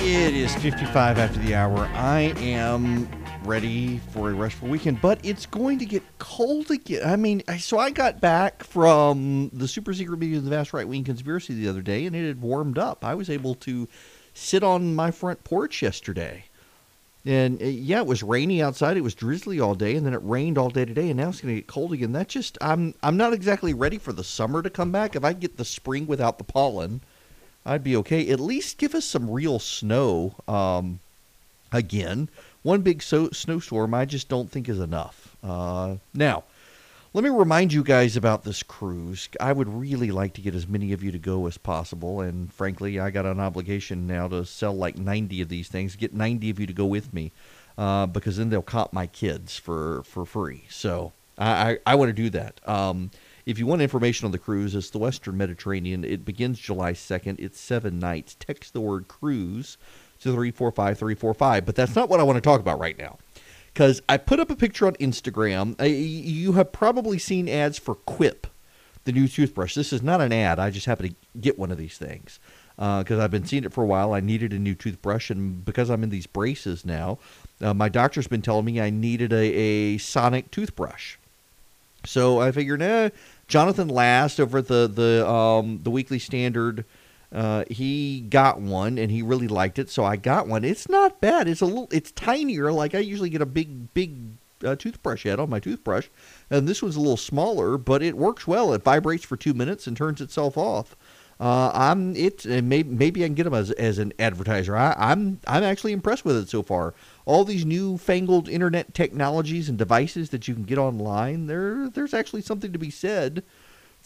It 0.00 0.34
is 0.34 0.54
55 0.56 1.18
after 1.18 1.38
the 1.40 1.54
hour. 1.54 1.88
I 1.94 2.34
am 2.38 3.09
ready 3.44 3.98
for 4.12 4.30
a 4.30 4.34
restful 4.34 4.68
weekend, 4.68 5.00
but 5.00 5.18
it's 5.24 5.46
going 5.46 5.78
to 5.78 5.86
get 5.86 6.02
cold 6.18 6.70
again. 6.70 7.02
I 7.04 7.16
mean, 7.16 7.42
so 7.59 7.78
I 7.78 7.90
got 7.90 8.20
back 8.20 8.62
from 8.62 9.50
the 9.52 9.66
super 9.66 9.94
secret 9.94 10.18
meeting 10.18 10.36
of 10.38 10.44
the 10.44 10.50
vast 10.50 10.72
right 10.72 10.86
wing 10.86 11.04
conspiracy 11.04 11.54
the 11.54 11.68
other 11.68 11.82
day, 11.82 12.06
and 12.06 12.14
it 12.14 12.26
had 12.26 12.40
warmed 12.40 12.78
up. 12.78 13.04
I 13.04 13.14
was 13.14 13.30
able 13.30 13.54
to 13.56 13.88
sit 14.39 14.62
on 14.62 14.95
my 14.95 15.11
front 15.11 15.45
porch 15.45 15.82
yesterday. 15.82 16.45
And 17.26 17.61
uh, 17.61 17.66
yeah, 17.66 18.01
it 18.01 18.07
was 18.07 18.22
rainy 18.22 18.62
outside. 18.62 18.97
It 18.97 19.03
was 19.03 19.14
drizzly 19.14 19.61
all 19.61 19.74
day, 19.74 19.97
and 19.97 20.07
then 20.07 20.14
it 20.14 20.20
rained 20.22 20.57
all 20.57 20.70
day 20.70 20.84
today, 20.84 21.11
and 21.11 21.18
now 21.18 21.28
it's 21.28 21.41
going 21.41 21.55
to 21.55 21.61
get 21.61 21.66
cold 21.66 21.93
again. 21.93 22.12
That 22.12 22.28
just 22.28 22.57
I'm 22.61 22.95
I'm 23.03 23.16
not 23.16 23.32
exactly 23.32 23.74
ready 23.74 23.99
for 23.99 24.12
the 24.12 24.24
summer 24.24 24.62
to 24.62 24.70
come 24.70 24.93
back. 24.93 25.16
If 25.16 25.24
I 25.24 25.32
get 25.32 25.57
the 25.57 25.64
spring 25.64 26.07
without 26.07 26.39
the 26.39 26.45
pollen, 26.45 27.01
I'd 27.66 27.84
be 27.84 27.97
okay. 27.97 28.30
At 28.30 28.41
least 28.41 28.78
give 28.78 28.95
us 28.95 29.05
some 29.05 29.28
real 29.30 29.59
snow 29.59 30.36
um, 30.47 31.01
again. 31.72 32.28
One 32.62 32.82
big 32.82 33.03
so- 33.03 33.30
snowstorm, 33.30 33.93
I 33.93 34.05
just 34.05 34.28
don't 34.28 34.51
think 34.51 34.68
is 34.68 34.80
enough. 34.80 35.36
Uh, 35.43 35.97
now, 36.14 36.45
let 37.19 37.25
me 37.25 37.31
remind 37.31 37.73
you 37.73 37.83
guys 37.83 38.16
about 38.16 38.45
this 38.45 38.62
cruise. 38.62 39.29
I 39.41 39.53
would 39.53 39.69
really 39.69 40.12
like 40.12 40.35
to 40.35 40.41
get 40.41 40.55
as 40.55 40.69
many 40.69 40.93
of 40.93 41.03
you 41.03 41.11
to 41.11 41.19
go 41.19 41.49
as 41.49 41.59
possible, 41.59 42.21
and 42.21 42.53
frankly, 42.53 43.01
I 43.01 43.11
got 43.11 43.27
an 43.27 43.41
obligation 43.41 44.07
now 44.07 44.29
to 44.29 44.45
sell 44.45 44.73
like 44.73 44.97
90 44.97 45.43
of 45.43 45.49
these 45.49 45.66
things, 45.66 45.97
get 45.97 46.14
90 46.14 46.49
of 46.51 46.61
you 46.61 46.66
to 46.69 46.73
go 46.73 46.87
with 46.87 47.12
me, 47.12 47.33
uh, 47.77 48.07
because 48.07 48.37
then 48.37 48.51
they'll 48.51 48.62
cop 48.62 48.93
my 48.93 49.09
kids 49.09 49.57
for, 49.57 50.05
for 50.05 50.25
free. 50.25 50.66
So 50.69 51.12
I, 51.37 51.73
I, 51.73 51.79
I 51.87 51.95
want 51.97 52.11
to 52.11 52.12
do 52.12 52.31
that. 52.31 52.61
Um, 52.69 53.11
if 53.47 53.59
you 53.59 53.66
want 53.66 53.83
information 53.83 54.25
on 54.25 54.31
the 54.31 54.39
cruise, 54.39 54.77
it's 54.77 54.91
the 54.91 54.99
Western 54.99 55.37
Mediterranean. 55.37 56.05
It 56.05 56.25
begins 56.25 56.61
July 56.61 56.93
2nd. 56.93 57.41
It's 57.41 57.59
seven 57.59 57.99
nights. 57.99 58.37
Text 58.39 58.75
the 58.75 58.81
word 58.81 59.09
cruise 59.09 59.77
to 60.21 60.29
345 60.29 60.97
345. 60.97 61.66
But 61.66 61.75
that's 61.75 61.97
not 61.97 62.09
what 62.09 62.21
I 62.21 62.23
want 62.23 62.37
to 62.37 62.41
talk 62.41 62.61
about 62.61 62.79
right 62.79 62.97
now 62.97 63.19
because 63.73 64.03
I 64.09 64.16
put 64.16 64.41
up 64.41 64.51
a 64.51 64.57
picture 64.57 64.87
on 64.87 64.95
Instagram. 64.95 65.77
You 65.81 66.53
have 66.53 66.73
probably 66.73 67.19
seen 67.19 67.49
ads 67.49 67.79
for 67.79 67.95
Quip, 67.95 68.47
the 69.05 69.12
new 69.12 69.29
toothbrush. 69.29 69.75
This 69.75 69.93
is 69.93 70.03
not 70.03 70.21
an 70.21 70.33
ad. 70.33 70.59
I 70.59 70.71
just 70.71 70.87
happened 70.87 71.11
to 71.11 71.41
get 71.41 71.59
one 71.59 71.71
of 71.71 71.79
these 71.79 71.99
things 71.99 72.41
because 72.77 73.19
uh, 73.19 73.25
I've 73.25 73.31
been 73.31 73.45
seeing 73.45 73.64
it 73.64 73.73
for 73.73 73.83
a 73.83 73.87
while. 73.87 74.12
I 74.14 74.21
needed 74.21 74.53
a 74.53 74.59
new 74.59 74.75
toothbrush, 74.75 75.31
and 75.31 75.64
because 75.64 75.91
I'm 75.91 76.05
in 76.05 76.11
these 76.11 76.27
braces 76.27 76.85
now, 76.85 77.19
uh, 77.61 77.75
my 77.75 77.89
doctor's 77.89 78.29
been 78.29 78.43
telling 78.43 78.64
me 78.64 78.81
I 78.81 78.91
needed 78.91 79.33
a, 79.33 79.53
a 79.53 79.99
sonic 79.99 80.51
toothbrush. 80.51 81.16
So 82.05 82.41
I 82.41 82.53
figured, 82.53 82.81
eh, 82.81 83.11
Jonathan 83.49 83.89
Last 83.89 84.39
over 84.39 84.59
at 84.59 84.69
the 84.69 84.87
the 84.87 85.29
um, 85.29 85.81
the 85.83 85.91
Weekly 85.91 86.19
Standard 86.19 86.85
uh, 87.33 87.64
he 87.70 88.20
got 88.20 88.61
one 88.61 88.99
and 88.99 89.11
he 89.11 89.22
really 89.22 89.49
liked 89.49 89.79
it, 89.79 89.91
so 89.91 90.05
I 90.05 90.16
got 90.16 90.49
one. 90.49 90.64
It's 90.64 90.89
not 90.89 91.20
bad. 91.20 91.49
It's 91.49 91.61
a 91.61 91.66
little, 91.66 91.89
it's 91.93 92.11
tinier. 92.12 92.72
Like 92.72 92.95
I 92.95 92.99
usually 92.99 93.31
get 93.31 93.43
a 93.43 93.47
big, 93.47 93.93
big 93.93 94.16
uh, 94.64 94.76
toothbrush 94.76 95.24
head 95.24 95.39
on 95.39 95.51
my 95.51 95.61
toothbrush, 95.61 96.09
and 96.51 96.66
this 96.66 96.83
one's 96.83 96.97
a 96.97 97.01
little 97.01 97.16
smaller, 97.16 97.76
but 97.76 98.03
it 98.03 98.16
works 98.16 98.47
well. 98.47 98.72
It 98.72 98.83
vibrates 98.83 99.24
for 99.24 99.37
two 99.37 99.55
minutes 99.55 99.87
and 99.87 99.97
turns 99.97 100.20
itself 100.20 100.57
off. 100.57 100.97
Uh, 101.41 101.70
I'm 101.72 102.16
it. 102.16 102.45
Maybe 102.45 102.89
maybe 102.89 103.22
I 103.22 103.29
can 103.29 103.35
get 103.35 103.45
them 103.45 103.55
as, 103.55 103.70
as 103.72 103.99
an 103.99 104.12
advertiser. 104.18 104.76
I, 104.76 104.93
I'm 104.99 105.39
I'm 105.47 105.62
actually 105.62 105.93
impressed 105.93 106.24
with 106.24 106.37
it 106.37 106.49
so 106.49 106.64
far. 106.64 106.95
All 107.26 107.45
these 107.45 107.64
newfangled 107.64 108.49
internet 108.49 108.93
technologies 108.93 109.68
and 109.68 109.79
devices 109.79 110.31
that 110.31 110.49
you 110.49 110.55
can 110.55 110.64
get 110.64 110.79
online. 110.79 111.47
There 111.47 111.89
there's 111.91 112.14
actually 112.14 112.43
something 112.43 112.72
to 112.72 112.79
be 112.79 112.91
said 112.91 113.45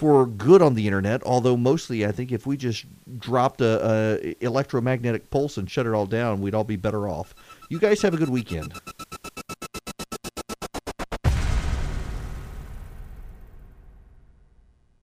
for 0.03 0.27
good 0.27 0.61
on 0.63 0.75
the 0.75 0.85
internet. 0.85 1.23
Although 1.23 1.57
mostly, 1.57 2.05
I 2.05 2.11
think 2.11 2.33
if 2.33 2.45
we 2.45 2.57
just 2.57 2.87
dropped 3.21 3.61
a, 3.61 4.19
a 4.21 4.45
electromagnetic 4.45 5.31
pulse 5.31 5.59
and 5.59 5.71
shut 5.71 5.87
it 5.87 5.93
all 5.93 6.07
down, 6.07 6.41
we'd 6.41 6.57
all 6.57 6.65
be 6.65 6.75
better 6.75 7.07
off. 7.07 7.37
You 7.69 7.79
guys 7.79 8.03
have 8.03 8.13
a 8.13 8.17
good 8.17 8.29
weekend. 8.29 8.75